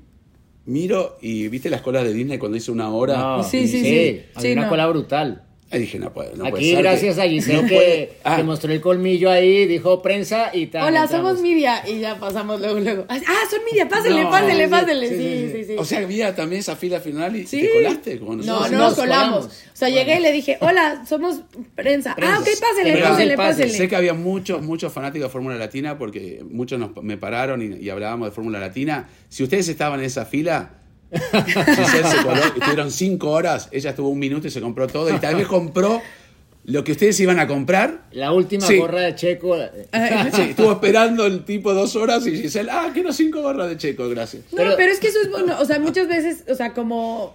Miro 0.68 1.16
y 1.22 1.48
viste 1.48 1.70
las 1.70 1.80
colas 1.80 2.04
de 2.04 2.12
Disney 2.12 2.38
cuando 2.38 2.56
hice 2.58 2.70
una 2.70 2.90
hora. 2.90 3.16
No, 3.16 3.42
Sí, 3.42 3.66
sí, 3.66 3.80
sí. 3.82 4.20
Había 4.34 4.40
Sí, 4.42 4.52
una 4.52 4.62
no. 4.64 4.68
cola 4.68 4.86
brutal. 4.86 5.42
Ahí 5.70 5.80
dije, 5.80 5.98
no 5.98 6.10
puede, 6.14 6.30
no 6.34 6.44
puede 6.48 6.56
Aquí, 6.56 6.70
ser 6.70 6.82
gracias 6.82 7.16
que- 7.16 7.22
a 7.22 7.28
Giselle 7.28 7.62
no 7.62 7.68
que, 7.68 8.12
Ah, 8.24 8.36
que 8.36 8.42
mostró 8.42 8.72
el 8.72 8.80
colmillo 8.80 9.30
ahí, 9.30 9.66
dijo 9.66 10.00
prensa 10.00 10.50
y 10.54 10.68
tal. 10.68 10.84
Hola, 10.88 11.02
entramos. 11.02 11.28
somos 11.32 11.42
media. 11.42 11.82
Y 11.86 11.98
ya 12.00 12.18
pasamos 12.18 12.58
luego, 12.58 12.80
luego. 12.80 13.04
Ah, 13.10 13.18
son 13.50 13.60
media, 13.70 13.86
pásenle, 13.86 14.22
No, 14.22 14.30
pásenle, 14.30 14.64
sí, 14.64 14.70
pásenle. 14.70 15.08
sí, 15.10 15.14
Sí, 15.16 15.22
sí, 15.52 15.52
sí, 15.58 15.64
sí. 15.72 15.76
O 15.78 15.84
sea, 15.84 15.98
había 15.98 16.34
también 16.34 16.60
esa 16.60 16.74
fila 16.74 17.00
final 17.00 17.36
y 17.36 17.46
Sí. 17.46 17.60
te 17.60 17.70
colaste. 17.70 18.18
Como 18.18 18.36
No, 18.36 18.42
nosotros. 18.44 18.70
no 18.72 18.78
nos 18.78 18.94
colamos. 18.94 19.28
colamos. 19.28 19.46
O 19.46 19.76
sea, 19.76 19.88
llegué 19.90 20.16
y 20.18 20.22
le 20.22 20.32
dije, 20.32 20.56
hola, 20.62 21.04
somos 21.06 21.42
prensa. 21.74 22.16
Ah, 22.18 22.38
ok, 22.40 22.48
pásenle, 22.60 22.92
Pero- 22.94 23.04
pásenle, 23.10 23.36
pásenle. 23.36 23.74
Sé 23.74 23.88
que 23.88 23.96
había 23.96 24.14
muchos, 24.14 24.62
muchos 24.62 24.90
fanáticos 24.90 25.28
de 25.28 25.32
Fórmula 25.32 25.56
Latina 25.56 25.98
porque 25.98 26.42
muchos 26.48 26.78
nos- 26.78 26.96
me 27.02 27.18
pararon 27.18 27.60
y, 27.60 27.76
y 27.76 27.90
hablábamos 27.90 28.28
de 28.28 28.34
Fórmula 28.34 28.58
Latina. 28.58 29.08
Si 29.28 29.42
ustedes 29.42 29.68
estaban 29.68 30.00
en 30.00 30.06
esa 30.06 30.24
fila, 30.24 30.78
Giselle 31.46 32.09
se 32.09 32.22
coló, 32.22 32.42
estuvieron 32.44 32.90
cinco 32.90 33.30
horas, 33.30 33.68
ella 33.72 33.90
estuvo 33.90 34.09
un 34.11 34.18
minuto 34.18 34.46
y 34.46 34.50
se 34.50 34.61
compró 34.61 34.86
todo 34.86 35.14
y 35.14 35.18
tal 35.18 35.36
vez 35.36 35.46
compró 35.46 36.02
lo 36.64 36.84
que 36.84 36.92
ustedes 36.92 37.18
iban 37.20 37.38
a 37.40 37.46
comprar. 37.46 38.02
La 38.12 38.32
última 38.32 38.66
Sí. 38.66 38.76
gorra 38.76 39.00
de 39.00 39.14
Checo. 39.14 39.56
Sí, 40.34 40.42
estuvo 40.50 40.72
esperando 40.72 41.24
el 41.24 41.44
tipo 41.44 41.72
dos 41.72 41.96
horas 41.96 42.26
y 42.26 42.36
Giselle, 42.36 42.70
ah, 42.70 42.90
quiero 42.92 43.12
cinco 43.12 43.40
gorras 43.40 43.68
de 43.70 43.76
checo, 43.78 44.09
gracias. 44.11 44.42
No, 44.52 44.59
Pero- 44.59 44.74
pero, 44.76 44.92
es 44.92 45.00
que 45.00 45.09
eso 45.09 45.20
es 45.22 45.30
bueno. 45.30 45.56
O 45.61 45.64
sea, 45.64 45.78
muchas 45.78 46.09
veces, 46.09 46.44
o 46.50 46.54
sea, 46.54 46.74
como. 46.74 47.34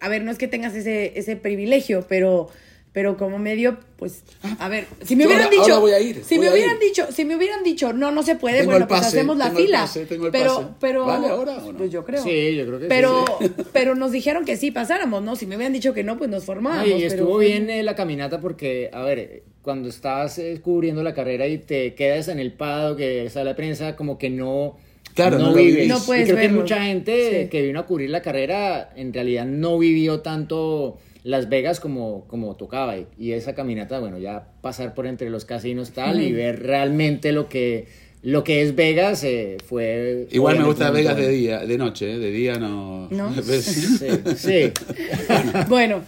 A 0.00 0.08
ver, 0.08 0.22
no 0.24 0.30
es 0.32 0.38
que 0.38 0.48
tengas 0.48 0.74
ese, 0.74 1.12
ese 1.18 1.36
privilegio, 1.36 2.06
pero. 2.08 2.48
Pero 2.92 3.16
como 3.16 3.38
medio, 3.38 3.78
pues, 3.96 4.22
a 4.58 4.68
ver, 4.68 4.86
si 5.02 5.16
me 5.16 5.24
hubieran 5.24 5.44
ahora- 5.46 5.50
dicho, 5.56 5.62
ahora 5.72 5.78
voy 5.78 5.92
a 5.92 6.00
ir, 6.00 6.22
si 6.24 6.36
voy 6.36 6.44
me 6.44 6.50
a 6.50 6.52
hubieran 6.52 6.76
ir. 6.76 6.80
dicho, 6.82 7.06
si 7.10 7.24
me 7.24 7.36
hubieran 7.36 7.62
dicho, 7.64 7.94
no, 7.94 8.10
no 8.12 8.22
se 8.22 8.34
puede, 8.36 8.58
Tengo 8.58 8.72
bueno, 8.72 8.84
el 8.84 8.88
pues 8.88 9.00
hacemos 9.00 9.38
la 9.38 9.46
tengo 9.46 9.58
el 9.60 9.64
fila. 9.64 9.80
pase, 9.80 10.04
tengo 10.04 10.26
el 10.26 10.32
pero, 10.32 10.56
pase. 10.56 10.68
pero, 10.78 11.06
¿Vale 11.06 11.28
ahora 11.28 11.52
o 11.64 11.72
no? 11.72 11.78
Pues 11.78 11.90
yo 11.90 12.04
creo. 12.04 12.22
Sí, 12.22 12.54
yo 12.54 12.66
creo 12.66 12.78
que 12.78 12.84
sí, 12.84 12.88
pero, 12.90 13.24
sí. 13.40 13.46
pero 13.72 13.94
nos 13.94 14.12
dijeron 14.12 14.44
que 14.44 14.58
sí 14.58 14.70
pasáramos, 14.72 15.22
¿no? 15.22 15.36
Si 15.36 15.46
me 15.46 15.56
hubieran 15.56 15.72
dicho 15.72 15.94
que 15.94 16.04
no, 16.04 16.18
pues 16.18 16.28
nos 16.28 16.44
formábamos. 16.44 16.86
y 16.86 16.92
pero 16.92 17.06
estuvo 17.06 17.32
fue- 17.36 17.46
bien 17.46 17.70
eh, 17.70 17.82
la 17.82 17.94
caminata 17.94 18.40
porque, 18.40 18.90
a 18.92 19.02
ver, 19.04 19.42
cuando 19.62 19.88
estás 19.88 20.38
eh, 20.38 20.60
cubriendo 20.62 21.02
la 21.02 21.14
carrera 21.14 21.46
y 21.46 21.56
te 21.56 21.94
quedas 21.94 22.28
en 22.28 22.38
el 22.40 22.52
pado, 22.52 22.94
que 22.96 23.30
sale 23.30 23.46
la 23.46 23.56
prensa, 23.56 23.96
como 23.96 24.18
que 24.18 24.28
no, 24.28 24.76
Claro, 25.14 25.38
no 25.38 25.54
vives. 25.54 25.88
No 25.88 25.96
y 25.96 26.00
puedes 26.00 26.24
creo 26.28 26.38
que 26.38 26.48
mucha 26.50 26.82
gente 26.84 27.44
Sí. 27.44 27.48
que 27.48 27.62
vino 27.62 27.80
a 27.80 27.86
cubrir 27.86 28.10
la 28.10 28.20
carrera 28.20 28.92
en 28.96 29.14
realidad 29.14 29.46
no 29.46 29.78
vivió 29.78 30.20
tanto 30.20 30.98
Las 31.24 31.48
Vegas 31.48 31.78
como, 31.80 32.26
como 32.26 32.56
tocaba. 32.56 32.96
Y, 32.96 33.06
y 33.18 33.32
esa 33.32 33.54
caminata, 33.54 34.00
bueno, 34.00 34.18
ya 34.18 34.48
pasar 34.60 34.94
por 34.94 35.06
entre 35.06 35.30
los 35.30 35.44
casinos 35.44 35.90
tal 35.92 36.20
y 36.20 36.32
ver 36.32 36.62
realmente 36.62 37.32
lo 37.32 37.48
que 37.48 37.86
Lo 38.24 38.44
que 38.44 38.62
es 38.62 38.76
Vegas 38.76 39.24
eh, 39.24 39.56
fue... 39.66 40.28
Igual 40.30 40.56
me 40.58 40.64
gusta 40.64 40.90
Vegas 40.92 41.16
de 41.16 41.28
día, 41.28 41.58
de 41.66 41.76
noche, 41.76 42.12
¿eh? 42.14 42.18
de 42.18 42.30
día 42.30 42.56
no. 42.56 43.08
¿No? 43.10 43.32
Sí, 43.42 44.08
sí. 44.36 44.72
Bueno, 45.68 46.02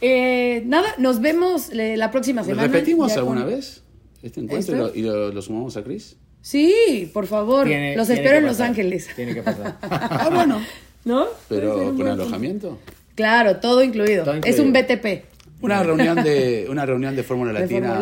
eh, 0.00 0.62
nada, 0.66 0.94
nos 0.98 1.20
vemos 1.20 1.70
eh, 1.70 1.96
la 1.96 2.10
próxima 2.10 2.42
¿Lo 2.42 2.46
semana. 2.48 2.66
repetimos 2.68 3.12
alguna 3.16 3.42
con- 3.44 3.50
vez? 3.54 3.82
Este 4.22 4.40
encuentro 4.40 4.74
y 4.74 4.78
¿Esto? 4.80 4.92
lo, 4.92 4.98
y 4.98 5.02
lo- 5.02 5.32
lo 5.32 5.42
sumamos 5.42 5.76
a 5.76 5.84
Chris. 5.84 6.16
Sí, 6.40 7.10
por 7.12 7.26
favor. 7.26 7.66
Tiene- 7.66 7.94
Los 7.96 8.06
tiene 8.08 8.20
espero 8.22 8.38
en 8.38 8.46
Los. 8.46 8.60
Ángeles. 8.60 9.08
Tiene 9.14 9.34
que 9.34 9.42
pasar. 9.42 9.76
Ah, 9.82 10.30
bueno. 10.34 10.60
¿No? 11.04 11.26
Pero 11.48 11.94
con 11.94 12.08
alojamiento. 12.08 12.78
Claro, 13.14 13.56
todo 13.56 13.82
incluido. 13.82 14.24
Es 14.44 14.58
un 14.58 14.72
BTP. 14.72 15.24
Una 15.60 15.82
reunión 15.82 16.22
de, 16.22 16.66
una 16.68 16.84
reunión 16.84 17.16
de 17.16 17.22
Fórmula 17.22 17.52
Latina 17.52 17.98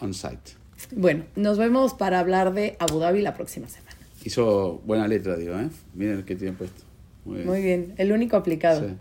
on 0.00 0.14
site. 0.14 0.52
Bueno, 0.92 1.24
nos 1.36 1.58
vemos 1.58 1.94
para 1.94 2.20
hablar 2.20 2.52
de 2.54 2.76
Abu 2.78 2.98
Dhabi 2.98 3.22
la 3.22 3.34
próxima 3.34 3.68
semana. 3.68 3.96
Hizo 4.24 4.80
buena 4.84 5.08
letra, 5.08 5.36
digo, 5.36 5.58
¿eh? 5.58 5.68
Miren 5.94 6.22
qué 6.24 6.36
tiempo 6.36 6.64
esto. 6.64 6.82
Muy 7.24 7.62
bien. 7.62 7.94
El 7.96 8.12
único 8.12 8.36
aplicado. 8.36 8.88
Sí. 8.88 8.96